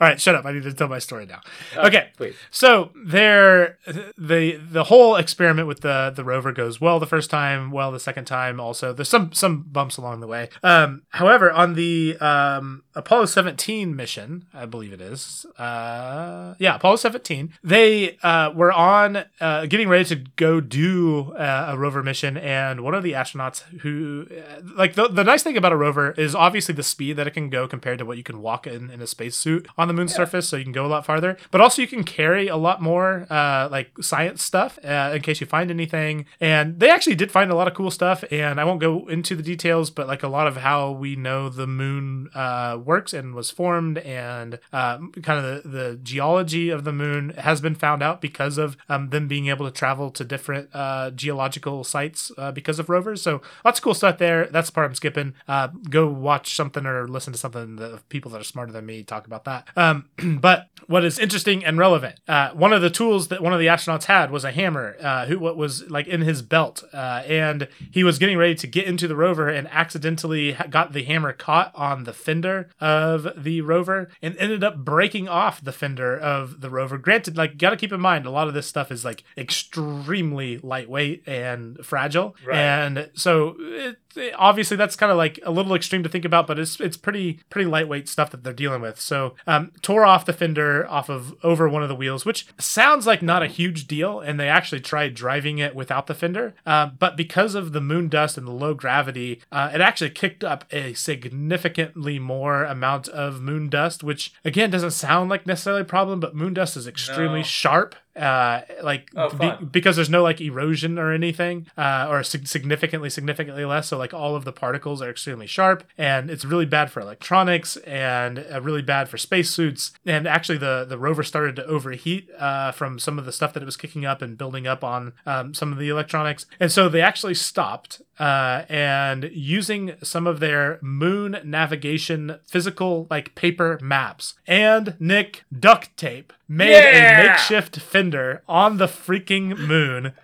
All 0.00 0.08
right, 0.08 0.20
shut 0.20 0.34
up. 0.34 0.44
I 0.44 0.52
need 0.52 0.62
to 0.64 0.72
tell 0.72 0.88
my 0.88 0.98
story 0.98 1.26
now. 1.26 1.40
Uh, 1.76 1.86
Okay. 1.86 2.10
please. 2.16 2.34
So 2.50 2.90
there, 3.04 3.78
the 4.18 4.56
the 4.56 4.84
whole 4.84 5.16
experiment 5.16 5.68
with 5.68 5.80
the 5.82 6.12
the 6.14 6.24
rover 6.24 6.52
goes 6.52 6.80
well 6.80 6.98
the 6.98 7.06
first 7.06 7.30
time, 7.30 7.70
well 7.70 7.92
the 7.92 8.00
second 8.00 8.24
time 8.24 8.58
also. 8.60 8.92
There's 8.92 9.08
some 9.08 9.32
some 9.32 9.62
bumps 9.62 9.96
along 9.96 10.20
the 10.20 10.26
way. 10.26 10.48
Um, 10.62 11.02
however, 11.10 11.52
on 11.52 11.74
the 11.74 12.16
um, 12.20 12.82
Apollo 12.94 13.26
17 13.26 13.94
mission, 13.94 14.46
I 14.54 14.64
believe 14.66 14.92
it 14.92 15.00
is, 15.00 15.44
uh, 15.58 16.54
yeah, 16.58 16.76
Apollo 16.76 16.96
17, 16.96 17.52
they 17.62 18.16
uh, 18.22 18.50
were 18.54 18.72
on 18.72 19.24
uh, 19.40 19.66
getting 19.66 19.88
ready 19.88 20.04
to 20.06 20.16
go 20.36 20.60
do 20.60 21.32
uh, 21.32 21.66
a 21.70 21.78
rover 21.78 22.02
mission, 22.02 22.36
and 22.36 22.80
one 22.80 22.94
of 22.96 23.02
the 23.02 23.12
astronauts 23.12 23.62
who, 23.80 24.26
uh, 24.30 24.60
like, 24.76 24.94
the, 24.94 25.08
the 25.08 25.24
nice 25.24 25.42
thing 25.42 25.56
about 25.56 25.72
a 25.72 25.76
rover 25.76 26.12
is 26.12 26.34
obviously 26.34 26.74
the 26.74 26.82
speed 26.82 27.16
that 27.16 27.26
it 27.26 27.32
can 27.32 27.50
go 27.50 27.68
compared 27.68 27.98
to 27.98 28.04
what 28.04 28.16
you 28.16 28.22
can 28.22 28.40
walk 28.40 28.66
in 28.66 28.90
in 28.90 29.00
a 29.00 29.06
spacesuit 29.06 29.68
on 29.76 29.88
the 29.88 29.94
moon's 29.94 30.14
surface, 30.14 30.48
so 30.48 30.56
you 30.56 30.64
can 30.64 30.72
go 30.72 30.86
a 30.86 30.88
lot 30.88 31.04
farther. 31.04 31.36
But 31.50 31.60
also, 31.60 31.82
you 31.82 31.88
can 31.88 32.04
carry 32.04 32.48
a 32.48 32.56
lot 32.56 32.80
more, 32.80 33.26
uh, 33.30 33.68
like, 33.70 33.90
science 34.00 34.42
stuff 34.42 34.78
uh, 34.84 35.12
in 35.14 35.22
case 35.22 35.40
you 35.40 35.46
find 35.46 35.70
anything. 35.70 36.26
And 36.40 36.80
they 36.80 36.90
actually 36.90 37.16
did 37.16 37.30
find 37.30 37.50
a 37.50 37.54
lot 37.54 37.68
of 37.68 37.74
cool 37.74 37.90
stuff, 37.90 38.24
and 38.30 38.60
I 38.60 38.64
won't 38.64 38.80
go 38.80 39.06
into 39.08 39.36
the 39.36 39.42
details, 39.42 39.90
but 39.90 40.06
like 40.06 40.22
a 40.22 40.28
lot 40.28 40.46
of 40.46 40.58
how 40.58 40.90
we 40.90 41.16
know 41.16 41.48
the 41.48 41.66
moon 41.66 42.28
uh, 42.34 42.78
works 42.82 43.12
and 43.12 43.34
was 43.34 43.50
formed, 43.50 43.98
and 43.98 44.58
uh, 44.72 44.98
kind 45.22 45.44
of 45.44 45.62
the, 45.62 45.68
the 45.68 45.96
geology 46.02 46.70
of 46.70 46.84
the 46.84 46.92
moon 46.92 47.30
has 47.30 47.60
been 47.60 47.74
found 47.74 48.02
out 48.02 48.20
because 48.20 48.58
of 48.58 48.76
um, 48.88 49.10
them 49.10 49.28
being 49.28 49.48
able 49.48 49.66
to 49.66 49.72
travel 49.72 50.10
to 50.10 50.24
different 50.24 50.68
uh, 50.74 51.10
geological 51.10 51.84
sites 51.84 52.32
uh, 52.38 52.50
of 52.78 52.88
rovers. 52.88 53.22
So 53.22 53.42
lots 53.64 53.78
of 53.78 53.82
cool 53.84 53.94
stuff 53.94 54.18
there. 54.18 54.46
That's 54.46 54.68
the 54.68 54.72
part 54.74 54.88
I'm 54.88 54.94
skipping. 54.94 55.34
Uh, 55.48 55.68
go 55.90 56.06
watch 56.08 56.54
something 56.56 56.86
or 56.86 57.06
listen 57.08 57.32
to 57.32 57.38
something 57.38 57.76
that 57.76 58.08
people 58.08 58.30
that 58.32 58.40
are 58.40 58.44
smarter 58.44 58.72
than 58.72 58.86
me 58.86 59.02
talk 59.02 59.26
about 59.26 59.44
that. 59.44 59.68
Um, 59.76 60.08
but 60.40 60.68
what 60.86 61.04
is 61.04 61.18
interesting 61.18 61.64
and 61.64 61.78
relevant, 61.78 62.20
uh, 62.28 62.50
one 62.50 62.72
of 62.72 62.82
the 62.82 62.90
tools 62.90 63.28
that 63.28 63.42
one 63.42 63.52
of 63.52 63.58
the 63.58 63.66
astronauts 63.66 64.04
had 64.04 64.30
was 64.30 64.44
a 64.44 64.52
hammer, 64.52 64.96
uh, 65.00 65.26
who 65.26 65.38
what 65.38 65.56
was 65.56 65.88
like 65.90 66.06
in 66.06 66.20
his 66.22 66.42
belt, 66.42 66.84
uh, 66.92 67.22
and 67.26 67.68
he 67.90 68.04
was 68.04 68.18
getting 68.18 68.38
ready 68.38 68.54
to 68.54 68.66
get 68.66 68.86
into 68.86 69.08
the 69.08 69.16
rover 69.16 69.48
and 69.48 69.66
accidentally 69.68 70.56
got 70.70 70.92
the 70.92 71.02
hammer 71.04 71.32
caught 71.32 71.72
on 71.74 72.04
the 72.04 72.12
fender 72.12 72.68
of 72.80 73.26
the 73.36 73.60
rover 73.62 74.08
and 74.22 74.36
ended 74.38 74.62
up 74.62 74.76
breaking 74.84 75.28
off 75.28 75.62
the 75.64 75.72
fender 75.72 76.16
of 76.16 76.60
the 76.60 76.70
rover. 76.70 76.98
Granted, 76.98 77.36
like 77.36 77.58
got 77.58 77.70
to 77.70 77.76
keep 77.76 77.92
in 77.92 78.00
mind 78.00 78.26
a 78.26 78.30
lot 78.30 78.48
of 78.48 78.54
this 78.54 78.66
stuff 78.66 78.92
is 78.92 79.04
like 79.04 79.24
extremely 79.36 80.58
lightweight 80.58 81.22
and 81.26 81.84
fragile, 81.84 82.36
Right. 82.44 82.56
and 82.56 82.65
so 83.14 83.56
it, 83.58 83.96
it- 84.16 84.34
obviously 84.38 84.76
that's 84.78 84.96
kind 84.96 85.12
of 85.12 85.18
like 85.18 85.38
a 85.44 85.50
little 85.50 85.74
extreme 85.74 86.02
to 86.02 86.08
think 86.08 86.24
about, 86.24 86.46
but 86.46 86.58
it's 86.58 86.80
it's 86.80 86.96
pretty 86.96 87.40
pretty 87.50 87.68
lightweight 87.68 88.08
stuff 88.08 88.30
that 88.30 88.42
they're 88.44 88.52
dealing 88.54 88.80
with. 88.80 88.98
So 89.00 89.34
um, 89.46 89.72
tore 89.82 90.06
off 90.06 90.24
the 90.24 90.32
fender 90.32 90.86
off 90.88 91.08
of 91.10 91.34
over 91.42 91.68
one 91.68 91.82
of 91.82 91.88
the 91.90 91.94
wheels, 91.94 92.24
which 92.24 92.46
sounds 92.58 93.06
like 93.06 93.20
not 93.22 93.42
a 93.42 93.46
huge 93.46 93.86
deal, 93.86 94.20
and 94.20 94.40
they 94.40 94.48
actually 94.48 94.80
tried 94.80 95.14
driving 95.14 95.58
it 95.58 95.74
without 95.74 96.06
the 96.06 96.14
fender, 96.14 96.54
uh, 96.64 96.86
but 96.98 97.16
because 97.16 97.54
of 97.54 97.72
the 97.72 97.80
moon 97.80 98.08
dust 98.08 98.38
and 98.38 98.46
the 98.46 98.52
low 98.52 98.72
gravity, 98.74 99.42
uh, 99.52 99.70
it 99.74 99.80
actually 99.82 100.10
kicked 100.10 100.42
up 100.42 100.64
a 100.72 100.94
significantly 100.94 102.18
more 102.18 102.64
amount 102.64 103.08
of 103.08 103.40
moon 103.40 103.68
dust, 103.68 104.02
which 104.02 104.32
again 104.44 104.70
doesn't 104.70 104.90
sound 104.92 105.28
like 105.30 105.46
necessarily 105.46 105.82
a 105.82 105.84
problem, 105.84 106.20
but 106.20 106.34
moon 106.34 106.54
dust 106.54 106.76
is 106.76 106.86
extremely 106.86 107.40
No. 107.40 107.44
sharp. 107.44 107.94
Uh, 108.16 108.62
like 108.82 109.10
Oh, 109.14 109.28
be- 109.30 109.64
because 109.64 109.96
there's 109.96 110.08
no 110.10 110.22
like 110.22 110.40
erosion 110.40 110.98
or 110.98 111.12
anything, 111.12 111.66
uh, 111.76 112.06
or 112.08 112.22
sig- 112.22 112.46
significantly, 112.48 113.10
significantly 113.10 113.64
less. 113.64 113.88
So 113.88 113.98
like 113.98 114.14
all 114.14 114.34
of 114.36 114.44
the 114.44 114.52
particles 114.52 115.02
are 115.02 115.10
extremely 115.10 115.46
sharp, 115.46 115.84
and 115.98 116.30
it's 116.30 116.44
really 116.44 116.66
bad 116.66 116.90
for 116.90 117.00
electronics 117.00 117.76
and 117.78 118.38
uh, 118.52 118.60
really 118.62 118.82
bad 118.82 119.08
for 119.08 119.18
spacesuits. 119.18 119.92
And 120.06 120.26
actually, 120.26 120.58
the 120.58 120.84
the 120.88 120.98
rover 120.98 121.22
started 121.22 121.56
to 121.56 121.66
overheat 121.66 122.28
uh, 122.38 122.72
from 122.72 122.98
some 122.98 123.18
of 123.18 123.24
the 123.26 123.32
stuff 123.32 123.52
that 123.52 123.62
it 123.62 123.66
was 123.66 123.76
kicking 123.76 124.04
up 124.06 124.22
and 124.22 124.38
building 124.38 124.66
up 124.66 124.82
on 124.82 125.12
um, 125.26 125.52
some 125.54 125.72
of 125.72 125.78
the 125.78 125.88
electronics, 125.88 126.46
and 126.58 126.72
so 126.72 126.88
they 126.88 127.00
actually 127.02 127.34
stopped 127.34 128.00
uh, 128.18 128.64
and 128.68 129.30
using 129.32 129.94
some 130.02 130.26
of 130.26 130.40
their 130.40 130.78
moon 130.82 131.38
navigation 131.44 132.38
physical 132.46 133.06
like 133.10 133.34
paper 133.34 133.78
maps. 133.82 134.34
And 134.46 134.94
Nick 134.98 135.44
duct 135.58 135.96
tape 135.96 136.32
made 136.48 136.72
Yeah! 136.72 137.20
a 137.20 137.26
makeshift 137.28 137.76
fender 137.80 138.42
on 138.48 138.78
the 138.78 138.86
freaking 138.86 139.58
moon 139.58 140.12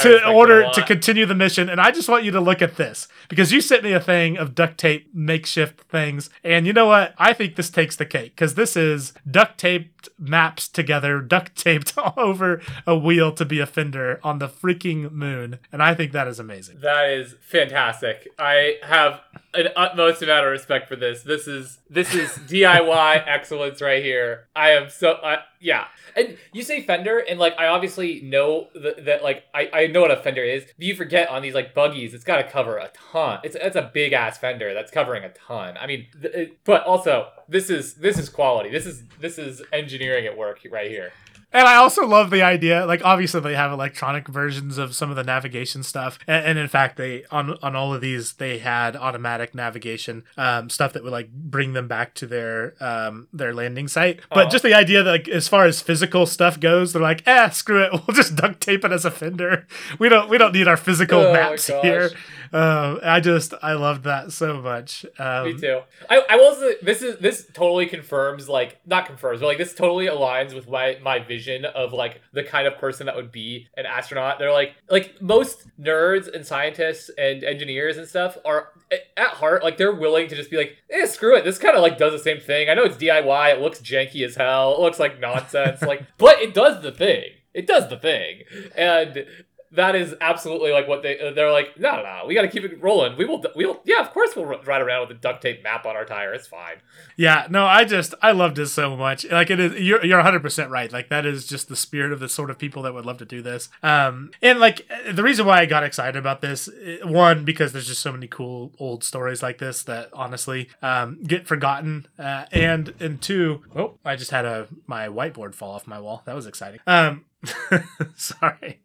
to 0.00 0.08
respect 0.08 0.22
it 0.22 0.22
a 0.22 0.32
order 0.32 0.68
to 0.74 0.82
continue 0.82 1.24
the 1.24 1.34
mission. 1.34 1.68
And 1.70 1.80
i 1.80 1.90
just 1.90 2.08
want 2.08 2.24
you 2.24 2.30
to 2.32 2.40
look 2.40 2.60
at 2.60 2.76
this 2.76 3.08
because 3.28 3.52
you 3.52 3.60
sent 3.60 3.82
me 3.84 3.92
a 3.92 4.00
thing 4.00 4.36
of 4.36 4.54
duct 4.54 4.76
tape 4.78 5.08
makeshift 5.14 5.80
things. 5.82 6.28
And 6.44 6.66
you 6.66 6.72
know 6.72 6.86
what? 6.86 7.14
I 7.18 7.32
think 7.32 7.56
this 7.56 7.70
takes 7.70 7.96
the 7.96 8.04
cake 8.04 8.34
because 8.34 8.54
this 8.54 8.76
is 8.76 9.12
duct 9.30 9.58
taped 9.98 10.08
maps 10.18 10.68
together 10.68 11.20
duct 11.20 11.56
taped 11.56 11.96
all 11.98 12.14
over 12.16 12.60
a 12.86 12.96
wheel 12.96 13.32
to 13.32 13.44
be 13.44 13.60
a 13.60 13.66
fender 13.66 14.20
on 14.22 14.38
the 14.38 14.48
freaking 14.48 15.10
moon 15.12 15.58
and 15.72 15.82
i 15.82 15.94
think 15.94 16.12
that 16.12 16.28
is 16.28 16.38
amazing 16.38 16.78
That 16.80 17.10
is 17.10 17.34
fantastic. 17.40 18.28
I 18.38 18.76
have 18.82 19.20
an 19.54 19.68
utmost 19.76 20.22
amount 20.22 20.44
of 20.44 20.52
respect 20.52 20.88
for 20.88 20.96
this. 20.96 21.22
This 21.22 21.46
is 21.46 21.78
this 21.88 22.14
is 22.14 22.30
DIY 22.48 23.24
excellence 23.26 23.80
right 23.80 24.02
here. 24.02 24.46
I 24.54 24.70
am 24.70 24.90
so 24.90 25.18
I 25.22 25.38
yeah. 25.60 25.86
And 26.16 26.36
you 26.52 26.62
say 26.62 26.82
fender, 26.82 27.18
and 27.18 27.38
like 27.38 27.54
I 27.58 27.66
obviously 27.66 28.20
know 28.20 28.68
that, 28.74 29.04
that 29.06 29.22
like 29.22 29.44
I, 29.54 29.70
I 29.72 29.86
know 29.86 30.02
what 30.02 30.10
a 30.10 30.16
fender 30.16 30.44
is, 30.44 30.64
but 30.64 30.86
you 30.86 30.94
forget 30.94 31.28
on 31.28 31.42
these 31.42 31.54
like 31.54 31.74
buggies, 31.74 32.14
it's 32.14 32.24
got 32.24 32.36
to 32.36 32.44
cover 32.48 32.76
a 32.78 32.90
ton. 33.12 33.40
It's 33.44 33.56
it's 33.56 33.76
a 33.76 33.90
big 33.92 34.12
ass 34.12 34.38
fender 34.38 34.74
that's 34.74 34.90
covering 34.90 35.24
a 35.24 35.30
ton. 35.30 35.76
I 35.78 35.86
mean, 35.86 36.06
th- 36.20 36.34
it, 36.34 36.64
but 36.64 36.84
also 36.84 37.28
this 37.48 37.70
is 37.70 37.94
this 37.94 38.18
is 38.18 38.28
quality. 38.28 38.70
This 38.70 38.86
is 38.86 39.02
this 39.20 39.38
is 39.38 39.62
engineering 39.72 40.26
at 40.26 40.36
work 40.36 40.60
right 40.70 40.90
here. 40.90 41.12
And 41.50 41.66
I 41.66 41.76
also 41.76 42.06
love 42.06 42.28
the 42.28 42.42
idea, 42.42 42.84
like 42.84 43.02
obviously 43.02 43.40
they 43.40 43.54
have 43.54 43.72
electronic 43.72 44.28
versions 44.28 44.76
of 44.76 44.94
some 44.94 45.08
of 45.08 45.16
the 45.16 45.24
navigation 45.24 45.82
stuff, 45.82 46.18
and, 46.26 46.44
and 46.44 46.58
in 46.58 46.68
fact 46.68 46.98
they 46.98 47.24
on 47.30 47.56
on 47.62 47.74
all 47.74 47.94
of 47.94 48.02
these 48.02 48.34
they 48.34 48.58
had 48.58 48.94
automatic 48.94 49.54
navigation 49.54 50.24
um, 50.36 50.68
stuff 50.68 50.92
that 50.92 51.02
would 51.02 51.12
like 51.12 51.32
bring 51.32 51.72
them 51.72 51.88
back 51.88 52.12
to 52.16 52.26
their 52.26 52.74
um, 52.80 53.28
their 53.32 53.54
landing 53.54 53.88
site. 53.88 54.20
But 54.28 54.48
Aw. 54.48 54.50
just 54.50 54.62
the 54.62 54.74
idea 54.74 55.02
that 55.02 55.10
like 55.10 55.28
as 55.28 55.48
far 55.48 55.64
as 55.64 55.80
physical 55.80 56.26
stuff 56.26 56.60
goes, 56.60 56.92
they're 56.92 57.00
like, 57.00 57.26
eh, 57.26 57.48
screw 57.48 57.82
it, 57.82 57.92
we'll 58.06 58.14
just 58.14 58.36
duct 58.36 58.60
tape 58.60 58.84
it 58.84 58.92
as 58.92 59.06
a 59.06 59.10
fender. 59.10 59.66
We 59.98 60.10
don't 60.10 60.28
we 60.28 60.36
don't 60.36 60.52
need 60.52 60.68
our 60.68 60.76
physical 60.76 61.20
Oh 61.20 61.32
maps 61.32 61.68
here. 61.68 62.10
Um, 62.52 63.00
I 63.02 63.20
just 63.20 63.54
I 63.62 63.74
loved 63.74 64.04
that 64.04 64.32
so 64.32 64.60
much. 64.60 65.04
Um, 65.18 65.44
Me 65.44 65.58
too. 65.58 65.80
I, 66.08 66.22
I 66.28 66.36
will 66.36 66.54
say 66.54 66.76
this 66.82 67.02
is 67.02 67.18
this 67.18 67.46
totally 67.52 67.86
confirms 67.86 68.48
like 68.48 68.78
not 68.86 69.06
confirms, 69.06 69.40
but 69.40 69.46
like 69.46 69.58
this 69.58 69.74
totally 69.74 70.06
aligns 70.06 70.54
with 70.54 70.68
my 70.68 70.98
my 71.02 71.18
vision 71.18 71.64
of 71.64 71.92
like 71.92 72.20
the 72.32 72.42
kind 72.42 72.66
of 72.66 72.78
person 72.78 73.06
that 73.06 73.16
would 73.16 73.32
be 73.32 73.68
an 73.76 73.86
astronaut. 73.86 74.38
They're 74.38 74.52
like 74.52 74.74
like 74.90 75.20
most 75.20 75.66
nerds 75.80 76.32
and 76.32 76.44
scientists 76.46 77.10
and 77.18 77.44
engineers 77.44 77.98
and 77.98 78.06
stuff 78.06 78.38
are 78.44 78.68
at 79.16 79.28
heart 79.28 79.62
like 79.62 79.76
they're 79.76 79.94
willing 79.94 80.28
to 80.28 80.36
just 80.36 80.50
be 80.50 80.56
like, 80.56 80.76
eh, 80.90 81.06
screw 81.06 81.36
it. 81.36 81.44
This 81.44 81.58
kind 81.58 81.76
of 81.76 81.82
like 81.82 81.98
does 81.98 82.12
the 82.12 82.18
same 82.18 82.40
thing. 82.40 82.68
I 82.68 82.74
know 82.74 82.84
it's 82.84 82.96
DIY. 82.96 83.52
It 83.54 83.60
looks 83.60 83.80
janky 83.80 84.24
as 84.24 84.36
hell. 84.36 84.74
It 84.74 84.80
looks 84.80 84.98
like 84.98 85.20
nonsense. 85.20 85.82
like, 85.88 86.02
but 86.16 86.40
it 86.40 86.54
does 86.54 86.82
the 86.82 86.92
thing. 86.92 87.24
It 87.54 87.66
does 87.66 87.88
the 87.88 87.96
thing, 87.96 88.42
and 88.76 89.26
that 89.72 89.94
is 89.94 90.14
absolutely 90.20 90.72
like 90.72 90.88
what 90.88 91.02
they 91.02 91.32
they're 91.34 91.52
like 91.52 91.78
no 91.78 92.02
no 92.02 92.24
we 92.26 92.34
got 92.34 92.42
to 92.42 92.48
keep 92.48 92.64
it 92.64 92.82
rolling 92.82 93.16
we 93.16 93.24
will 93.24 93.44
we 93.54 93.66
will 93.66 93.80
yeah 93.84 94.00
of 94.00 94.10
course 94.12 94.34
we'll 94.34 94.46
ride 94.46 94.80
around 94.80 95.08
with 95.08 95.16
a 95.16 95.20
duct 95.20 95.42
tape 95.42 95.62
map 95.62 95.84
on 95.86 95.94
our 95.96 96.04
tire 96.04 96.32
it's 96.32 96.46
fine 96.46 96.76
Yeah, 97.16 97.46
no, 97.50 97.66
I 97.66 97.84
just 97.84 98.14
I 98.22 98.30
loved 98.32 98.58
it 98.58 98.68
so 98.68 98.96
much. 98.96 99.24
Like 99.28 99.50
it 99.50 99.58
is 99.58 99.80
you're 99.80 100.04
you're 100.04 100.22
100% 100.22 100.70
right. 100.70 100.92
Like 100.92 101.08
that 101.08 101.26
is 101.26 101.46
just 101.46 101.68
the 101.68 101.74
spirit 101.76 102.12
of 102.12 102.20
the 102.20 102.28
sort 102.28 102.50
of 102.50 102.58
people 102.58 102.82
that 102.82 102.94
would 102.94 103.04
love 103.04 103.18
to 103.18 103.24
do 103.24 103.42
this. 103.42 103.68
Um 103.82 104.30
and 104.40 104.60
like 104.60 104.86
the 105.10 105.22
reason 105.22 105.44
why 105.44 105.58
I 105.58 105.66
got 105.66 105.82
excited 105.82 106.16
about 106.16 106.40
this 106.40 106.68
eh, 106.68 106.98
one 107.04 107.44
because 107.44 107.72
there's 107.72 107.88
just 107.88 108.00
so 108.02 108.12
many 108.12 108.28
cool 108.28 108.72
old 108.78 109.02
stories 109.02 109.42
like 109.42 109.58
this 109.58 109.82
that 109.84 110.10
honestly 110.12 110.68
um 110.80 111.18
get 111.24 111.46
forgotten. 111.46 112.06
Uh 112.18 112.44
and 112.52 112.94
and 113.00 113.20
two, 113.20 113.62
oh, 113.74 113.98
I 114.04 114.14
just 114.16 114.30
had 114.30 114.44
a 114.44 114.68
my 114.86 115.08
whiteboard 115.08 115.54
fall 115.54 115.72
off 115.74 115.86
my 115.86 115.98
wall. 116.00 116.22
That 116.24 116.36
was 116.36 116.46
exciting. 116.46 116.80
Um 116.86 117.24
sorry. 118.16 118.80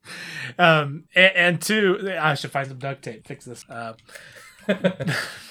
Um 0.58 1.06
and, 1.16 1.36
and 1.36 1.62
two, 1.62 2.14
I 2.20 2.36
should 2.36 2.52
find 2.52 2.68
some 2.68 2.80
duct 2.80 3.04
tape. 3.04 3.28
Fix 3.28 3.46
this. 3.46 3.66
Uh 3.70 3.94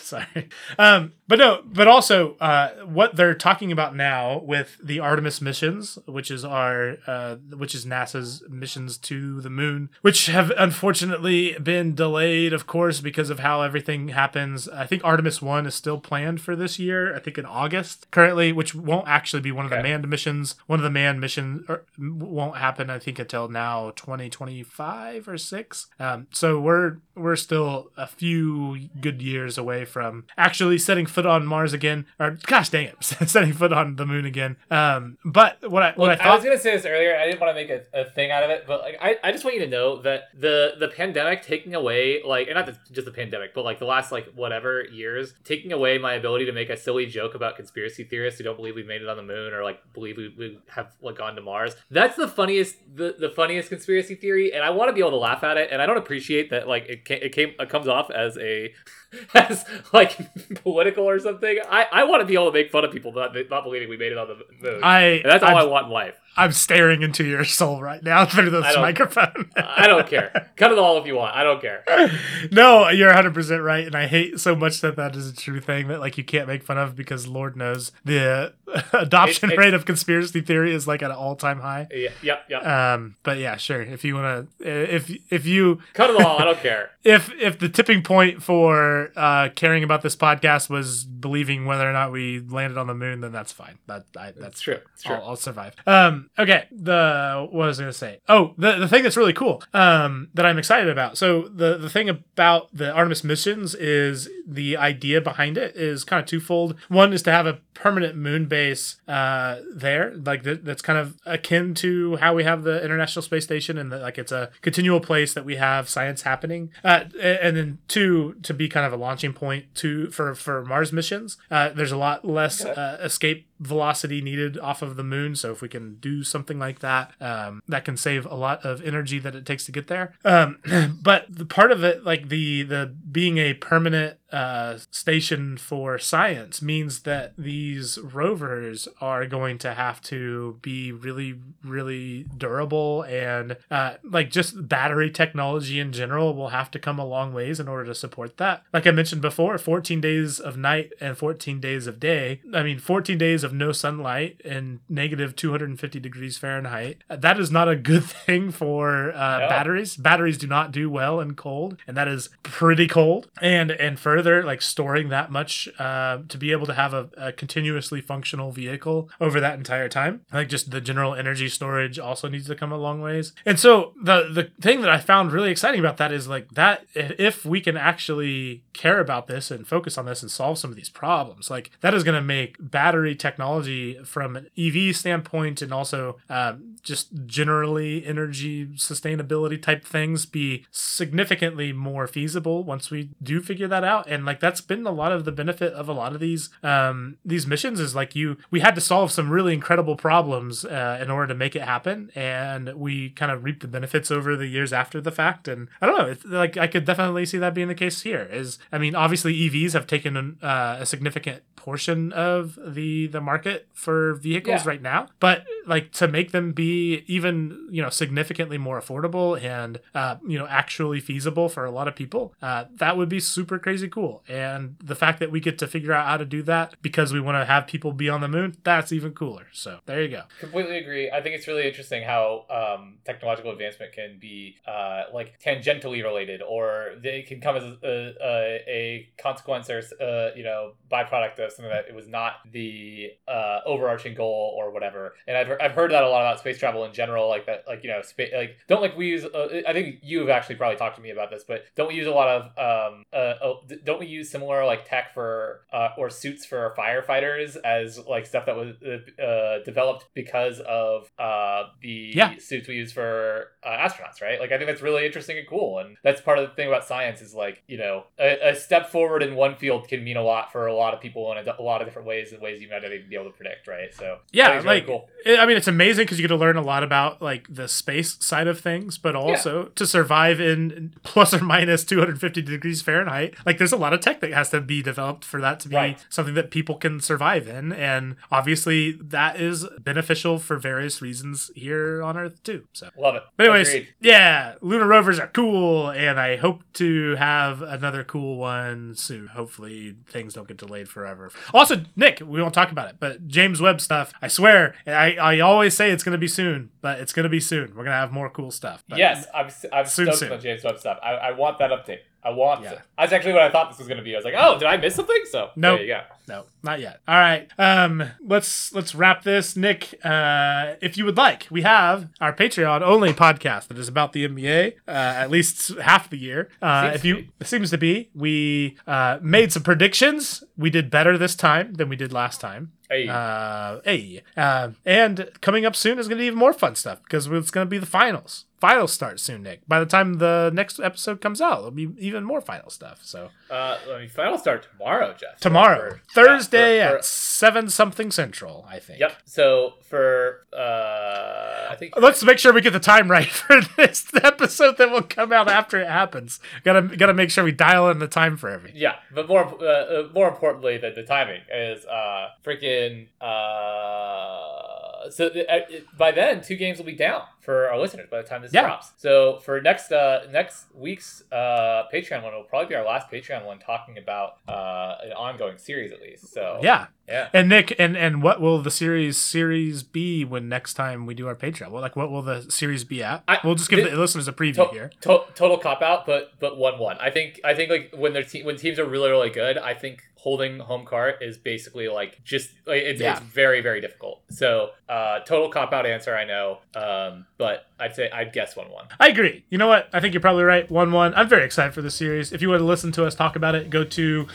sorry 0.01 0.49
um 0.79 1.13
but 1.33 1.39
no 1.39 1.63
but 1.65 1.89
also 1.89 2.37
uh 2.43 2.69
what 2.85 3.17
they're 3.17 3.35
talking 3.35 3.73
about 3.73 3.97
now 3.97 4.39
with 4.41 4.77
the 4.85 5.01
artemis 5.01 5.41
missions 5.41 5.99
which 6.05 6.31
is 6.31 6.45
our 6.45 6.99
uh 7.07 7.37
which 7.57 7.75
is 7.75 7.87
nasa's 7.87 8.43
missions 8.51 8.99
to 8.99 9.41
the 9.41 9.49
moon 9.49 9.89
which 10.03 10.27
have 10.27 10.53
unfortunately 10.59 11.57
been 11.59 11.95
delayed 11.95 12.53
of 12.53 12.67
course 12.67 13.01
because 13.01 13.31
of 13.31 13.39
how 13.39 13.63
everything 13.63 14.09
happens. 14.09 14.69
I 14.69 14.85
think 14.85 15.03
artemis 15.05 15.41
1 15.41 15.65
is 15.65 15.75
still 15.75 15.99
planned 15.99 16.43
for 16.43 16.55
this 16.55 16.79
year 16.79 17.17
i 17.17 17.19
think 17.19 17.39
in 17.39 17.47
august 17.47 18.11
currently 18.11 18.53
which 18.53 18.75
won't 18.75 19.09
actually 19.09 19.41
be 19.41 19.53
one 19.53 19.65
of 19.65 19.71
the 19.71 19.83
manned 19.83 20.07
missions. 20.07 20.57
One 20.67 20.81
of 20.81 20.85
the 20.85 20.91
manned 20.91 21.19
missions 21.19 21.65
er, 21.71 21.87
won't 21.99 22.59
happen 22.59 22.91
i 22.91 22.99
think 22.99 23.19
until 23.19 23.49
now 23.49 23.93
2025 23.97 25.29
or 25.29 25.39
6 25.39 25.87
um 25.99 26.27
so 26.31 26.61
we're 26.61 26.99
we're 27.15 27.37
still 27.37 27.91
a 27.97 28.07
few 28.07 28.89
good 29.01 29.23
years 29.23 29.57
away 29.57 29.87
from 29.87 30.25
actually 30.37 30.77
setting 30.77 31.07
foot 31.07 31.22
on 31.27 31.47
Mars 31.47 31.73
again, 31.73 32.07
or 32.19 32.39
gosh 32.47 32.69
dang 32.69 32.87
it, 32.87 33.05
setting 33.29 33.53
foot 33.53 33.73
on 33.73 33.97
the 33.97 34.07
moon 34.07 34.25
again. 34.25 34.57
Um, 34.71 35.19
but 35.25 35.59
what 35.71 35.83
I 35.83 35.89
what 35.91 35.99
Well, 35.99 36.11
I 36.11 36.31
I, 36.31 36.35
was 36.35 36.45
gonna 36.45 36.59
say 36.59 36.77
this 36.77 36.87
earlier. 36.87 37.17
I 37.17 37.27
didn't 37.27 37.41
want 37.41 37.51
to 37.51 37.55
make 37.55 37.71
a, 37.71 38.01
a 38.01 38.05
thing 38.11 38.31
out 38.31 38.43
of 38.43 38.51
it, 38.51 38.65
but 38.67 38.81
like 38.81 38.97
I, 39.01 39.17
I 39.23 39.33
just 39.33 39.45
want 39.45 39.57
you 39.57 39.63
to 39.65 39.71
know 39.71 40.03
that 40.03 40.25
the 40.39 40.75
the 40.79 40.89
pandemic 40.89 41.43
taking 41.43 41.75
away 41.75 42.23
like 42.25 42.49
and 42.49 42.57
not 42.57 42.67
the, 42.67 42.77
just 42.93 43.05
the 43.05 43.13
pandemic, 43.13 43.55
but 43.55 43.65
like 43.65 43.79
the 43.79 43.87
last 43.87 44.13
like 44.13 44.33
whatever 44.35 44.85
years 44.85 45.35
taking 45.45 45.73
away 45.73 45.99
my 45.99 46.15
ability 46.15 46.45
to 46.47 46.53
make 46.53 46.71
a 46.71 46.77
silly 46.77 47.07
joke 47.07 47.35
about 47.35 47.57
conspiracy 47.57 48.05
theorists 48.05 48.39
who 48.39 48.45
don't 48.45 48.57
believe 48.57 48.75
we 48.75 48.83
made 48.83 49.03
it 49.03 49.09
on 49.09 49.17
the 49.17 49.23
moon 49.23 49.53
or 49.53 49.63
like 49.63 49.81
believe 49.93 50.17
we, 50.17 50.35
we 50.37 50.59
have 50.69 50.93
like 51.01 51.17
gone 51.17 51.35
to 51.37 51.43
Mars. 51.43 51.75
That's 51.91 52.17
the 52.17 52.29
funniest 52.29 52.77
the, 52.95 53.17
the 53.19 53.31
funniest 53.31 53.69
conspiracy 53.69 54.15
theory, 54.15 54.53
and 54.53 54.63
I 54.63 54.71
want 54.71 54.89
to 54.89 54.93
be 54.93 55.01
able 55.01 55.11
to 55.11 55.17
laugh 55.17 55.43
at 55.45 55.57
it. 55.57 55.71
And 55.71 55.81
I 55.81 55.87
don't 55.87 55.99
appreciate 55.99 56.51
that 56.51 56.69
like 56.69 56.87
it 56.89 57.09
it 57.11 57.33
came 57.33 57.53
it 57.59 57.69
comes 57.69 57.89
off 57.89 58.11
as 58.11 58.37
a 58.39 58.73
as 59.35 59.65
like 59.93 60.19
political 60.63 61.02
or 61.03 61.19
something. 61.19 61.59
I, 61.69 61.87
I 61.93 62.05
want 62.05 62.21
to 62.21 62.27
be 62.27 62.35
able 62.35 62.47
to 62.47 62.53
make 62.53 62.71
fun 62.71 62.85
of 62.85 62.93
people 62.93 63.13
not 63.13 63.35
not 63.51 63.65
believing 63.65 63.89
we 63.89 63.97
made 63.97 64.13
it 64.13 64.19
on 64.19 64.29
the 64.29 64.37
moon. 64.61 64.81
I 64.83 65.01
and 65.23 65.31
that's 65.31 65.43
all 65.43 65.51
I'm, 65.51 65.57
I 65.57 65.65
want 65.65 65.87
in 65.87 65.93
life. 65.93 66.21
I'm 66.37 66.53
staring 66.53 67.03
into 67.03 67.25
your 67.25 67.45
soul 67.45 67.83
right 67.83 68.03
now 68.03 68.25
through 68.27 68.51
this 68.51 68.77
I 68.77 68.81
microphone. 68.81 69.51
I 69.57 69.87
don't 69.87 70.07
care. 70.07 70.51
Cut 70.57 70.73
it 70.73 70.79
all 70.79 70.99
if 70.99 71.07
you 71.07 71.17
want. 71.17 71.37
I 71.37 71.43
don't 71.43 71.61
care. 71.61 71.85
no, 72.51 72.89
you're 72.89 73.09
100 73.09 73.35
percent 73.35 73.63
right, 73.63 73.85
and 73.87 73.95
I 73.95 74.07
hate 74.07 74.41
so 74.41 74.55
much 74.57 74.81
that 74.81 74.97
that 74.97 75.15
is 75.17 75.29
a 75.31 75.35
true 75.37 75.61
thing 75.61 75.89
that 75.89 76.01
like 76.01 76.17
you 76.17 76.25
can't 76.25 76.49
make 76.49 76.63
fun 76.63 76.79
of 76.79 76.97
because 76.97 77.27
Lord 77.27 77.57
knows 77.57 77.93
the 78.05 78.55
adoption 78.93 79.51
It- 79.51 79.55
it- 79.55 79.59
rate 79.59 79.75
of 79.75 79.85
conspiracy 79.85 80.41
theory 80.41 80.73
is 80.75 80.87
like 80.89 81.03
at 81.03 81.11
an 81.11 81.17
all 81.17 81.37
time 81.37 81.61
high. 81.61 81.87
Yeah, 81.91 82.11
yep, 82.23 82.45
yep. 82.49 82.67
Um, 82.67 83.17
but 83.23 83.39
yeah, 83.39 83.57
sure. 83.57 83.83
If 83.83 84.05
you 84.05 84.15
want 84.15 84.49
to, 84.59 84.95
if 84.97 85.11
if 85.31 85.47
you 85.47 85.81
Cut 85.95 86.11
it 86.11 86.17
all. 86.25 86.39
I 86.41 86.45
don't 86.45 86.59
care. 86.61 86.91
if 87.05 87.31
if 87.41 87.59
the 87.59 87.69
tipping 87.69 88.03
point 88.03 88.43
for 88.43 89.11
uh, 89.17 89.51
caring 89.55 89.85
about 89.85 90.03
this 90.03 90.17
podcast 90.17 90.71
was 90.71 91.05
believing 91.05 91.67
whether 91.67 91.89
or 91.89 91.93
not 91.93 92.11
we 92.13 92.41
landed 92.41 92.79
on 92.79 92.87
the 92.87 92.95
moon, 92.95 93.21
then 93.21 93.33
that's 93.33 93.53
fine. 93.53 93.79
That 93.87 94.07
I, 94.17 94.27
that's 94.27 94.39
That's 94.39 94.61
true. 94.61 94.79
It's 94.95 95.03
true. 95.03 95.15
I'll, 95.17 95.31
I'll 95.31 95.37
survive. 95.37 95.75
Um, 95.87 96.22
okay. 96.39 96.67
The 96.71 97.47
what 97.51 97.67
was 97.67 97.81
I 97.81 97.85
gonna 97.85 97.93
say? 97.93 98.21
Oh, 98.29 98.55
the 98.57 98.79
the 98.79 98.89
thing 98.89 99.03
that's 99.03 99.17
really 99.17 99.33
cool. 99.33 99.63
Um, 99.75 100.29
that 100.35 100.47
I'm 100.47 100.59
excited 100.59 100.89
about. 100.89 101.19
So 101.19 101.49
the 101.49 101.77
the 101.77 101.91
thing 101.91 102.09
about 102.09 102.69
the 102.73 102.93
Artemis 102.93 103.25
missions 103.25 103.75
is 103.75 104.29
the 104.47 104.77
idea 104.77 105.21
behind 105.21 105.57
it 105.59 105.77
is 105.77 106.05
kind 106.05 106.21
of 106.21 106.27
twofold. 106.27 106.77
One 106.89 107.13
is 107.13 107.23
to 107.23 107.33
have 107.33 107.47
a 107.47 107.61
permanent 107.75 108.17
moon 108.17 108.47
base 108.47 109.01
uh 109.09 109.61
there, 109.75 110.15
like 110.17 110.43
that 110.43 110.65
that's 110.65 110.83
kind 110.83 110.99
of 110.99 111.19
akin 111.27 111.75
to 111.75 112.17
how 112.17 112.35
we 112.35 112.45
have 112.45 112.63
the 112.63 112.83
International 112.85 113.23
Space 113.23 113.45
Station, 113.45 113.79
and 113.79 113.93
that 113.93 114.03
like 114.03 114.19
it's 114.19 114.33
a 114.33 114.51
continual 114.61 115.01
place 115.01 115.35
that 115.35 115.45
we 115.45 115.57
have 115.57 115.89
science 115.89 116.23
happening. 116.23 116.71
Uh, 116.85 117.05
and 117.21 117.57
then 117.57 117.79
two 117.89 118.35
to 118.43 118.55
be 118.55 118.69
kind 118.69 118.87
of 118.87 118.93
a 118.93 118.97
launching 118.97 119.33
point 119.33 119.75
to 119.77 120.11
for 120.11 120.35
for 120.35 120.65
Mars 120.65 120.93
missions. 120.93 121.37
Uh, 121.51 121.71
there's 121.71 121.93
a 121.93 121.97
lot 121.97 122.25
less 122.25 122.65
uh, 122.65 122.99
escape 123.03 123.47
velocity 123.63 124.21
needed 124.21 124.59
off 124.59 124.83
of 124.83 124.97
the 124.97 125.05
moon. 125.05 125.37
So 125.37 125.53
if 125.53 125.63
we 125.63 125.69
can 125.69 125.97
do 125.97 126.25
something 126.25 126.59
like 126.59 126.81
that, 126.81 127.13
um, 127.21 127.63
that 127.69 127.85
can 127.85 127.97
save 127.97 128.27
a 128.27 128.35
lot 128.35 128.65
of 128.65 128.83
energy 128.83 129.19
that 129.21 129.35
it 129.35 129.47
takes 129.47 129.65
to 129.67 129.73
get 129.73 129.87
there. 129.87 130.15
Um, 130.25 130.59
but 131.03 131.27
the 131.29 131.47
part 131.47 131.71
of 131.71 131.85
it, 131.85 132.05
like 132.05 132.29
the 132.29 132.63
the 132.63 132.95
being 133.11 133.39
a 133.39 133.55
permanent 133.55 134.19
uh, 134.33 134.79
station 134.91 135.57
for 135.57 135.99
science, 135.99 136.63
means 136.63 137.01
that 137.03 137.35
these 137.37 137.99
rovers 137.99 138.89
are 139.01 139.27
going 139.27 139.59
to 139.59 139.75
have 139.75 140.01
to 140.03 140.59
be 140.63 140.93
really, 140.93 141.35
really 141.65 142.25
durable 142.37 143.03
and 143.03 143.57
uh, 143.71 143.95
like 144.05 144.31
just 144.31 144.69
battery 144.69 145.11
technology 145.11 145.79
in 145.81 145.93
general 145.93 146.35
will 146.35 146.49
have 146.49 146.71
to 146.71 146.79
come 146.79 146.99
a 146.99 147.05
long 147.05 147.33
ways 147.33 147.61
in 147.61 147.69
order 147.69 147.85
to 147.85 147.95
support 147.95 148.37
that. 148.39 148.63
Like 148.73 148.87
I 148.87 148.91
mentioned 148.91 149.23
before, 149.23 149.59
14 149.59 150.01
days 150.01 150.41
of 150.41 150.57
night 150.57 150.93
and 151.01 151.17
14 151.17 151.61
days 151.61 151.87
of 151.87 152.01
day. 152.01 152.41
I 152.55 152.63
mean, 152.63 152.79
14 152.79 153.19
days 153.19 153.45
of 153.45 153.53
no 153.53 153.73
sunlight 153.73 154.41
and 154.45 154.81
negative 154.89 155.35
250 155.37 156.01
degrees 156.01 156.39
Fahrenheit. 156.39 157.03
Uh, 157.11 157.17
That 157.17 157.39
is 157.39 157.51
not 157.51 157.69
a 157.69 157.77
good 157.77 158.05
thing 158.27 158.51
for 158.51 159.13
uh, 159.13 159.39
No. 159.41 159.49
batteries. 159.49 159.97
Batteries 159.97 160.39
do 160.39 160.47
not 160.47 160.73
do 160.73 160.89
well 160.89 161.21
in 161.21 161.35
cold, 161.35 161.77
and 161.87 161.97
that 161.97 162.09
is 162.09 162.29
pretty 162.43 162.87
cold. 162.87 163.29
And 163.41 163.71
and 163.73 163.99
further, 163.99 164.22
like 164.23 164.63
storing 164.63 165.09
that 165.09 165.31
much 165.31 165.69
uh, 165.79 166.19
to 166.29 166.39
be 166.39 166.53
able 166.53 166.67
to 166.67 166.75
have 166.75 166.95
a, 166.95 167.09
a 167.17 167.33
continuously 167.33 168.01
functional 168.01 168.51
vehicle 168.53 169.11
over 169.21 169.41
that 169.41 169.59
entire 169.59 169.89
time, 169.89 170.23
like 170.33 170.49
just 170.49 170.71
the 170.71 170.81
general 170.81 171.15
energy 171.15 171.49
storage 171.49 171.99
also 171.99 172.29
needs 172.29 172.47
to 172.47 172.55
come 172.55 172.73
a 172.73 172.77
long 172.77 173.01
ways. 173.01 173.33
And 173.45 173.59
so 173.59 173.95
the 174.03 174.29
the 174.33 174.51
thing 174.61 174.81
that 174.83 174.91
I 174.91 174.99
found 174.99 175.33
really 175.33 175.51
exciting 175.51 175.81
about 175.81 175.97
that 175.99 176.13
is 176.13 176.29
like 176.29 176.51
that 176.51 176.87
if 176.95 177.45
we 177.45 177.61
can 177.61 177.77
actually 177.77 178.65
care 178.73 179.01
about 179.01 179.27
this 179.27 179.51
and 179.51 179.67
focus 179.67 179.99
on 179.99 180.07
this 180.07 180.23
and 180.23 180.31
solve 180.31 180.59
some 180.59 180.71
of 180.71 180.77
these 180.77 180.91
problems, 180.91 181.51
like 181.51 181.71
that 181.81 181.95
is 181.95 182.05
going 182.05 182.15
to 182.15 182.27
make 182.27 182.57
battery 182.61 183.15
technology 183.15 183.99
from 184.05 184.37
an 184.37 184.49
EV 184.59 184.95
standpoint 184.95 185.63
and 185.63 185.73
also 185.73 186.19
um, 186.29 186.77
just 186.83 187.09
generally 187.27 188.05
energy 188.05 188.67
sustainability 188.67 189.61
type 189.61 189.85
things 189.85 190.27
be 190.27 190.67
significantly 190.71 191.73
more 191.73 192.07
feasible 192.07 192.65
once 192.65 192.91
we 192.91 193.11
do 193.23 193.41
figure 193.41 193.69
that 193.69 193.85
out. 193.85 194.09
And 194.13 194.25
like 194.25 194.41
that's 194.41 194.61
been 194.61 194.87
a 194.87 194.91
lot 195.03 195.13
of 195.13 195.25
the 195.25 195.33
benefit 195.33 195.73
of 195.73 195.89
a 195.89 195.93
lot 195.93 196.13
of 196.15 196.21
these 196.21 196.51
um, 196.63 197.17
these 197.25 197.47
missions 197.47 197.79
is 197.81 197.95
like 197.95 198.15
you 198.15 198.37
we 198.51 198.61
had 198.61 198.75
to 198.75 198.81
solve 198.81 199.11
some 199.11 199.31
really 199.31 199.55
incredible 199.55 199.97
problems 199.97 200.65
uh, 200.65 200.99
in 201.03 201.11
order 201.11 201.29
to 201.29 201.35
make 201.35 201.55
it 201.57 201.63
happen, 201.75 202.11
and 202.15 202.63
we 202.75 203.11
kind 203.11 203.33
of 203.33 203.45
reap 203.45 203.61
the 203.61 203.69
benefits 203.69 204.11
over 204.11 204.37
the 204.37 204.47
years 204.57 204.73
after 204.73 205.01
the 205.01 205.11
fact. 205.23 205.49
And 205.49 205.69
I 205.81 205.87
don't 205.87 205.99
know, 205.99 206.07
it's 206.13 206.25
like 206.25 206.57
I 206.57 206.67
could 206.73 206.85
definitely 206.85 207.27
see 207.27 207.39
that 207.39 207.55
being 207.55 207.69
the 207.69 207.75
case 207.85 208.03
here. 208.03 208.29
Is 208.41 208.59
I 208.71 208.79
mean, 208.79 208.95
obviously 208.95 209.33
EVs 209.35 209.73
have 209.73 209.87
taken 209.87 210.13
uh, 210.43 210.77
a 210.81 210.87
significant 210.87 211.43
portion 211.57 212.13
of 212.13 212.59
the 212.77 213.07
the 213.07 213.21
market 213.21 213.69
for 213.73 214.15
vehicles 214.15 214.63
Yeah. 214.65 214.69
right 214.73 214.83
now, 214.83 215.07
but 215.21 215.45
like 215.67 215.93
to 216.01 216.09
make 216.09 216.33
them 216.33 216.53
be 216.53 217.05
even 217.07 217.33
you 217.71 217.81
know 217.83 217.89
significantly 218.03 218.59
more 218.59 218.81
affordable 218.81 219.41
and 219.41 219.81
uh, 219.95 220.17
you 220.27 220.39
know 220.39 220.47
actually 220.61 221.01
feasible 221.01 221.49
for 221.49 221.65
a 221.65 221.71
lot 221.79 221.87
of 221.89 221.95
people, 222.03 222.35
uh, 222.43 222.65
that 222.83 222.97
would 222.97 223.09
be 223.09 223.21
super 223.21 223.59
crazy 223.65 223.89
cool. 223.89 224.02
And 224.29 224.77
the 224.83 224.95
fact 224.95 225.21
that 225.21 225.31
we 225.31 225.41
get 225.41 225.59
to 225.59 225.67
figure 225.67 225.93
out 225.93 226.07
how 226.07 226.17
to 226.17 226.25
do 226.25 226.43
that 226.45 226.75
because 226.83 227.13
we 227.13 227.21
want 227.21 227.37
to 227.37 227.45
have 227.45 227.67
people 227.67 227.93
be 227.93 228.09
on 228.09 228.21
the 228.21 228.29
moon, 228.29 228.57
that's 228.65 228.93
even 228.93 229.13
cooler. 229.13 229.47
So 229.53 229.81
there 229.87 230.03
you 230.03 230.09
go. 230.09 230.23
Completely 230.41 230.79
agree. 230.79 231.11
I 231.11 231.21
think 231.23 231.35
it's 231.35 231.47
really 231.47 231.67
interesting 231.67 232.03
how 232.03 232.47
um, 232.51 232.99
technological 233.05 233.53
advancement 233.53 233.93
can 233.93 234.19
be 234.21 234.57
uh, 234.67 235.05
like 235.13 235.41
tangentially 235.41 236.03
related, 236.03 236.43
or 236.43 236.95
they 237.03 237.23
can 237.23 237.41
come 237.41 237.57
as 237.57 237.65
a, 237.65 237.77
a, 237.85 238.63
a 238.69 239.09
consequence 239.21 239.71
or 239.71 239.83
uh, 240.01 240.31
you 240.37 240.45
know 240.45 240.73
byproduct 240.91 241.39
of 241.39 241.53
something 241.53 241.71
that 241.71 241.87
it 241.89 241.95
was 241.95 242.09
not 242.09 242.35
the 242.51 243.11
uh, 243.29 243.61
overarching 243.67 244.15
goal 244.15 244.55
or 244.59 244.71
whatever. 244.71 245.15
And 245.27 245.37
I've, 245.37 245.57
I've 245.61 245.73
heard 245.73 245.93
that 245.93 246.05
a 246.05 246.09
lot 246.09 246.21
about 246.21 246.39
space 246.39 246.59
travel 246.59 246.85
in 246.85 246.93
general, 246.93 247.29
like 247.29 247.47
that, 247.47 247.65
like 247.67 247.83
you 247.83 247.91
know, 247.91 248.03
space, 248.03 248.33
like 248.35 248.57
don't 248.69 248.83
like 248.83 248.97
we 248.97 249.09
use. 249.09 249.25
Uh, 249.25 249.63
I 249.67 249.73
think 249.73 250.01
you 250.03 250.21
have 250.21 250.29
actually 250.29 250.57
probably 250.57 250.77
talked 250.77 250.97
to 250.97 251.03
me 251.03 251.11
about 251.11 251.31
this, 251.31 251.45
but 251.47 251.65
don't 251.77 251.89
we 251.89 251.95
use 251.95 252.07
a 252.07 252.13
lot 252.13 252.29
of 252.29 252.43
um, 252.59 253.05
uh, 253.13 253.35
oh, 253.43 253.61
don't 253.85 254.01
we 254.01 254.07
use 254.07 254.31
similar 254.31 254.65
like 254.65 254.89
tech 254.89 255.13
for 255.15 255.63
uh, 255.73 255.89
or 255.99 256.11
suits 256.11 256.45
for 256.45 256.75
firefighters 256.79 257.57
as 257.65 257.99
like 258.09 258.27
stuff 258.27 258.47
that 258.47 258.57
was 258.57 258.75
uh, 258.83 259.59
developed 259.65 260.07
because 260.15 260.61
of 260.61 261.11
uh, 261.19 261.65
the 261.81 262.13
Yeah. 262.15 262.35
suits 262.39 262.69
we 262.69 262.75
use 262.77 262.93
for 262.93 263.49
uh, 263.65 263.69
astronauts, 263.71 264.21
right? 264.23 264.41
Like 264.41 264.53
I 264.53 264.57
think 264.59 264.69
that's 264.69 264.83
really 264.83 265.07
interesting 265.07 265.39
and 265.39 265.47
cool, 265.49 265.79
and 265.79 265.97
that's 266.03 266.21
part 266.21 266.39
of 266.39 266.49
the 266.49 266.55
thing 266.55 266.69
about 266.69 266.85
science 266.85 267.21
is 267.21 267.35
like 267.35 267.63
you 267.67 267.79
know 267.79 268.05
a, 268.19 268.51
a 268.51 268.57
step 268.57 268.91
forward 268.91 269.23
in 269.23 269.35
one 269.35 269.57
field 269.57 269.89
can 269.89 270.03
mean 270.05 270.17
a 270.17 270.23
lot 270.23 270.53
for 270.53 270.67
a 270.67 270.75
lot 270.75 270.95
of 270.95 271.01
people 271.01 271.31
in 271.33 271.39
a, 271.39 271.55
a 271.59 271.63
lot 271.63 271.81
of 271.81 271.87
different 271.87 272.07
ways 272.09 272.33
and 272.33 272.41
ways 272.43 272.61
you 272.61 272.69
might 272.69 272.83
not 272.83 272.93
even 272.93 273.09
be 273.09 273.17
able 273.17 273.31
to 273.31 273.37
predict, 273.37 273.67
right? 273.69 273.93
So 273.95 274.19
Yeah, 274.33 274.53
it's 274.57 274.65
really 274.65 274.79
like 274.79 274.87
cool. 274.87 275.09
it- 275.25 275.39
I 275.39 275.47
mean, 275.47 275.57
it's 275.57 275.69
amazing 275.69 276.05
because 276.05 276.19
you 276.19 276.23
get 276.23 276.29
to 276.35 276.37
learn 276.37 276.57
a 276.57 276.63
lot 276.63 276.83
about 276.83 277.21
like 277.23 277.47
the 277.49 277.69
space 277.69 278.17
side 278.25 278.47
of 278.47 278.61
things, 278.61 278.99
but 278.99 279.15
also 279.17 279.67
to 279.77 279.87
survive 279.87 280.41
in 280.41 280.95
plus 281.03 281.33
or 281.35 281.41
minus 281.43 281.85
250 281.85 282.43
degrees 282.43 282.83
Fahrenheit. 282.83 283.35
Like, 283.47 283.59
there's 283.59 283.72
a 283.73 283.77
lot 283.77 283.93
of 283.93 284.01
tech 284.01 284.21
that 284.21 284.33
has 284.33 284.51
to 284.51 284.61
be 284.61 284.83
developed 284.83 285.25
for 285.25 285.41
that 285.41 285.61
to 285.61 285.69
be 285.69 285.77
Right. 285.77 286.05
something 286.09 286.35
that 286.35 286.51
people 286.51 286.77
can 286.77 287.01
survive 287.01 287.49
in, 287.49 287.73
and 287.73 288.17
obviously 288.31 288.93
that 288.93 289.41
is 289.41 289.67
beneficial 289.81 290.39
for 290.39 290.57
various 290.59 291.01
reasons 291.03 291.51
here 291.55 292.03
on 292.03 292.17
Earth 292.17 292.43
too. 292.43 292.67
So. 292.73 292.91
Love 292.99 293.15
it. 293.17 293.23
But 293.37 293.47
anyways, 293.47 293.69
Agreed. 293.69 293.89
yeah, 294.01 294.55
lunar 294.61 294.87
rovers 294.87 295.19
are 295.19 295.29
cool, 295.29 295.91
and 295.91 296.19
I 296.21 296.37
hope 296.37 296.63
to 296.75 297.17
have 297.17 297.63
another 297.63 298.05
cool 298.05 298.37
one 298.37 298.95
soon. 298.95 299.29
Hopefully, 299.29 299.97
things 300.09 300.35
don't 300.35 300.47
get 300.49 300.57
delayed 300.59 300.89
forever. 300.89 301.31
Also, 301.55 301.83
Nick, 301.97 302.21
we 302.25 302.41
won't 302.41 302.55
talk 302.55 302.71
about 302.71 302.89
it, 302.91 302.97
but 303.01 303.27
James 303.29 303.61
Webb 303.61 303.81
stuff. 303.81 304.13
I 304.21 304.29
swear, 304.29 304.75
I, 304.87 305.17
I 305.17 305.41
always 305.41 305.75
say 305.77 305.91
it's 305.91 306.03
going 306.05 306.13
to 306.13 306.19
be 306.19 306.29
soon, 306.29 306.71
but 306.81 307.01
it's 307.01 307.13
going 307.13 307.25
to 307.25 307.29
be 307.31 307.41
soon. 307.41 307.69
We're 307.71 307.85
going 307.85 307.87
to 307.87 307.93
have 307.93 308.13
more 308.13 308.31
cool 308.31 308.51
stuff. 308.51 308.85
But 308.89 308.99
yes, 308.99 309.27
I'm, 309.35 309.49
I'm 309.73 309.87
Soon, 309.87 310.07
stoked 310.07 310.19
soon. 310.19 310.33
on 310.33 310.41
James 310.41 310.65
Webb 310.65 310.79
stuff. 310.79 310.99
I, 311.03 311.13
I 311.13 311.31
want 311.33 311.59
that 311.59 311.71
update. 311.71 311.99
I 312.25 312.31
want 312.31 312.63
Yeah. 312.63 312.71
to. 312.75 312.83
That's 312.97 313.13
actually 313.13 313.33
what 313.33 313.43
I 313.43 313.51
thought 313.51 313.71
this 313.71 313.79
was 313.79 313.89
going 313.89 313.99
to 313.99 314.05
be. 314.05 314.15
I 314.15 314.19
was 314.19 314.25
like, 314.25 314.35
oh, 314.37 314.59
did 314.59 314.69
I 314.69 314.77
miss 314.77 314.95
something? 314.95 315.23
So 315.31 315.51
Nope. 315.57 315.79
there 315.79 315.87
you 315.87 315.93
go. 315.95 316.01
No, 316.29 316.45
not 316.63 316.79
yet. 316.79 317.01
All 317.09 317.17
right. 317.19 317.49
Um, 317.59 318.05
let's 318.25 318.73
let's 318.73 318.95
wrap 318.95 319.25
this. 319.25 319.57
Nick, 319.57 319.99
uh, 320.05 320.75
if 320.81 320.97
you 320.97 321.05
would 321.05 321.17
like, 321.17 321.49
we 321.51 321.63
have 321.63 322.09
our 322.21 322.33
Patreon 322.33 322.81
only 322.83 323.13
podcast 323.13 323.67
that 323.69 323.79
is 323.79 323.89
about 323.89 324.13
the 324.13 324.27
NBA, 324.29 324.75
uh, 324.87 324.91
at 324.91 325.31
least 325.31 325.77
half 325.79 326.09
the 326.11 326.17
year. 326.17 326.49
Uh, 326.63 326.93
if 326.95 327.03
to 327.03 327.09
you 327.09 327.15
be. 327.17 327.45
seems 327.45 327.71
to 327.71 327.79
be, 327.79 328.11
we 328.15 328.77
uh, 328.87 329.19
made 329.21 329.53
some 329.53 329.65
predictions. 329.65 330.45
We 330.57 330.71
did 330.71 330.91
better 330.91 331.19
this 331.19 331.35
time 331.35 331.75
than 331.75 331.89
we 331.89 331.97
did 331.97 332.13
last 332.13 332.41
time. 332.41 332.71
Hey, 332.89 333.09
Uh, 333.09 333.81
hey, 333.85 334.23
uh, 334.37 334.71
and 334.87 335.29
coming 335.41 335.65
up 335.67 335.75
soon 335.75 335.99
is 335.99 336.07
going 336.07 336.19
to 336.19 336.23
be 336.23 336.27
even 336.27 336.39
more 336.39 336.53
fun 336.53 336.77
stuff 336.77 337.03
because 337.03 337.27
it's 337.27 337.51
going 337.51 337.67
to 337.67 337.71
be 337.71 337.79
the 337.79 337.87
finals. 337.87 338.45
Finals 338.63 338.93
start 338.93 339.19
soon, 339.19 339.43
Nick. 339.43 339.67
By 339.67 339.81
the 339.81 339.87
time 339.87 340.15
the 340.15 340.53
next 340.55 340.79
episode 340.79 341.21
comes 341.21 341.41
out, 341.41 341.59
it'll 341.59 341.73
be 341.73 341.89
even 341.99 342.23
more 342.23 342.41
final 342.41 342.71
stuff. 342.71 343.01
So 343.03 343.31
uh, 343.51 343.77
I 343.93 343.99
mean, 343.99 344.09
final 344.09 344.39
start 344.39 344.69
tomorrow, 344.71 345.09
Jeff. 345.19 345.39
So 345.41 345.49
tomorrow, 345.49 345.95
for- 345.95 346.01
Thursday 346.15 346.77
yeah, 346.77 346.91
for- 346.91 346.97
at 346.99 347.05
seven 347.05 347.69
something 347.69 348.13
central, 348.13 348.65
I 348.71 348.79
think. 348.79 349.01
Yep. 349.01 349.15
So 349.25 349.75
for 349.83 350.47
uh, 350.57 351.71
I 351.73 351.75
think 351.77 351.95
Let's 352.01 352.23
make 352.23 352.39
sure 352.39 352.53
we 352.53 352.61
get 352.61 352.73
the 352.73 352.79
time 352.79 353.11
right 353.11 353.27
for 353.43 353.61
this 353.77 354.07
episode 354.23 354.79
that 354.79 354.93
will 354.93 355.03
come 355.03 355.33
out 355.33 355.49
after 355.49 355.81
it 355.81 355.89
happens. 355.89 356.39
Gotta 356.63 356.83
gotta 356.83 357.15
make 357.15 357.31
sure 357.33 357.43
we 357.43 357.51
dial 357.51 357.91
in 357.91 357.99
the 357.99 358.07
time 358.07 358.37
for 358.37 358.49
everything. 358.49 358.81
Yeah, 358.81 358.95
but 359.13 359.27
more 359.27 359.45
uh, 359.61 359.65
uh, 359.67 360.09
more 360.15 360.29
importantly 360.29 360.79
than 360.79 360.95
the 360.95 361.03
timing 361.03 361.41
is 361.53 361.85
uh 361.87 362.29
freaking 362.45 363.09
uh 363.21 365.11
so 365.11 365.29
th- 365.29 365.47
uh, 365.49 365.59
by 365.99 366.13
then 366.13 366.43
two 366.43 366.55
games 366.55 366.79
will 366.79 366.85
be 366.87 366.93
down 366.95 367.23
for 367.43 367.69
our 367.69 367.79
listeners 367.79 368.09
by 368.11 368.23
the 368.23 368.29
time 368.29 368.41
this 368.43 368.53
Yeah. 368.55 368.63
drops. 368.63 368.93
So 368.97 369.39
for 369.45 369.61
next 369.61 369.91
uh 369.93 370.27
next 370.31 370.67
week's 370.75 371.25
uh 371.33 371.83
Patreon 371.93 372.23
one 372.23 372.33
will 372.33 372.45
probably 372.45 372.69
be 372.69 372.75
our 372.77 372.85
last 372.85 373.11
Patreon 373.11 373.45
one 373.45 373.59
talking 373.59 373.99
about 373.99 374.37
uh 374.49 374.95
an 375.03 375.13
ongoing 375.13 375.59
series 375.59 375.93
at 375.93 376.01
least. 376.01 376.33
So 376.33 376.61
Yeah. 376.63 376.87
yeah. 377.09 377.29
And 377.35 377.49
Nick, 377.49 377.75
and 377.81 377.97
and 377.97 378.23
what 378.23 378.41
will 378.41 378.63
the 378.63 378.71
series 378.71 379.17
series 379.19 379.83
be 379.83 380.25
when 380.25 380.49
next 380.49 380.75
time 380.75 381.05
we 381.05 381.15
do 381.15 381.27
our 381.27 381.35
Patreon? 381.35 381.71
Well, 381.73 381.83
like 381.83 381.97
what 381.97 382.11
will 382.13 382.23
the 382.23 382.43
series 382.51 382.85
be 382.85 383.03
at? 383.03 383.25
I- 383.27 383.41
we'll 383.43 383.57
just 383.57 383.69
give 383.71 383.83
the 383.91 383.97
listeners 383.97 384.29
a 384.29 384.33
preview 384.33 384.69
To- 384.69 384.73
here. 384.73 384.91
to- 385.03 385.25
total 385.35 385.59
cop 385.59 385.83
out, 385.83 386.07
but 386.07 386.33
but 386.39 386.57
one 386.57 386.79
one. 386.79 386.97
I 387.01 387.11
think 387.11 387.41
I 387.45 387.55
think 387.55 387.71
like 387.71 387.91
when 387.97 388.13
their 388.13 388.23
te- 388.25 388.45
when 388.45 388.57
teams 388.57 388.79
are 388.79 388.85
really 388.87 389.11
really 389.11 389.31
good, 389.31 389.59
I 389.59 389.75
think 389.75 390.05
holding 390.15 390.61
home 390.61 390.85
court 390.87 391.17
is 391.21 391.37
basically 391.37 391.89
like 391.89 392.23
just 392.23 392.51
like 392.65 392.83
it's, 392.85 393.01
Yeah. 393.01 393.13
it's 393.13 393.21
very 393.21 393.61
very 393.61 393.81
difficult. 393.81 394.23
So 394.31 394.71
uh, 394.89 395.19
total 395.21 395.49
cop 395.49 395.73
out 395.73 395.85
answer, 395.87 396.15
I 396.15 396.25
know, 396.25 396.59
um, 396.77 397.27
but 397.43 397.72
I'd 397.83 397.97
say 397.97 398.09
I'd 398.11 398.33
guess 398.33 398.55
one 398.55 398.71
one. 398.71 398.87
I 399.01 399.09
agree. 399.09 399.45
You 399.51 399.59
know 399.59 399.67
what? 399.67 399.89
I 399.93 399.99
think 399.99 400.15
you're 400.15 400.21
probably 400.21 400.45
right. 400.45 400.71
1 400.71 400.93
1. 400.93 401.15
I'm 401.15 401.29
very 401.29 401.45
excited 401.45 401.75
for 401.75 401.83
this 401.83 401.97
series. 401.97 402.33
If 402.33 402.41
you 402.41 402.49
want 402.49 402.61
to 402.61 402.65
listen 402.65 402.93
to 402.93 403.05
us 403.05 403.15
talk 403.15 403.35
about 403.35 403.57
it, 403.57 403.71
go 403.71 403.83
to 403.83 404.27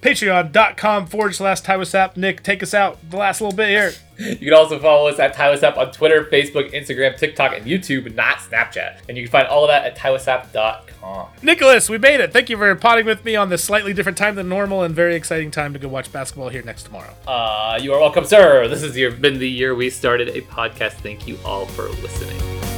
patreon.com 0.00 1.06
forward 1.06 1.34
slash 1.34 1.62
Tywasap. 1.62 2.16
Nick, 2.16 2.42
take 2.42 2.62
us 2.62 2.72
out 2.72 2.98
the 3.10 3.16
last 3.16 3.40
little 3.40 3.56
bit 3.56 3.68
here. 3.68 3.92
You 4.16 4.36
can 4.36 4.54
also 4.54 4.78
follow 4.78 5.08
us 5.08 5.18
at 5.18 5.34
TywasApp 5.34 5.76
on 5.76 5.90
Twitter, 5.90 6.24
Facebook, 6.26 6.72
Instagram, 6.72 7.18
TikTok, 7.18 7.52
and 7.56 7.66
YouTube, 7.66 8.14
not 8.14 8.36
Snapchat. 8.36 8.98
And 9.08 9.16
you 9.16 9.24
can 9.24 9.32
find 9.32 9.48
all 9.48 9.64
of 9.64 9.68
that 9.70 9.84
at 9.84 9.96
TywasApp.com. 9.96 11.26
Nicholas, 11.42 11.88
we 11.88 11.98
made 11.98 12.20
it. 12.20 12.32
Thank 12.32 12.48
you 12.48 12.56
for 12.56 12.72
potting 12.76 13.06
with 13.06 13.24
me 13.24 13.34
on 13.34 13.48
this 13.48 13.64
slightly 13.64 13.92
different 13.92 14.16
time 14.16 14.36
than 14.36 14.48
normal 14.48 14.84
and 14.84 14.94
very 14.94 15.16
exciting 15.16 15.50
time 15.50 15.72
to 15.72 15.80
go 15.80 15.88
watch 15.88 16.12
basketball 16.12 16.48
here 16.48 16.62
next 16.62 16.84
tomorrow. 16.84 17.12
Uh, 17.26 17.76
you 17.82 17.92
are 17.92 17.98
welcome, 17.98 18.24
sir. 18.24 18.68
This 18.68 18.82
has 18.82 18.92
been 19.18 19.38
the 19.40 19.50
year 19.50 19.74
we 19.74 19.90
started 19.90 20.28
a 20.28 20.42
podcast. 20.42 20.92
Thank 20.92 21.26
you 21.26 21.36
all 21.44 21.66
for 21.66 21.88
listening. 21.88 22.73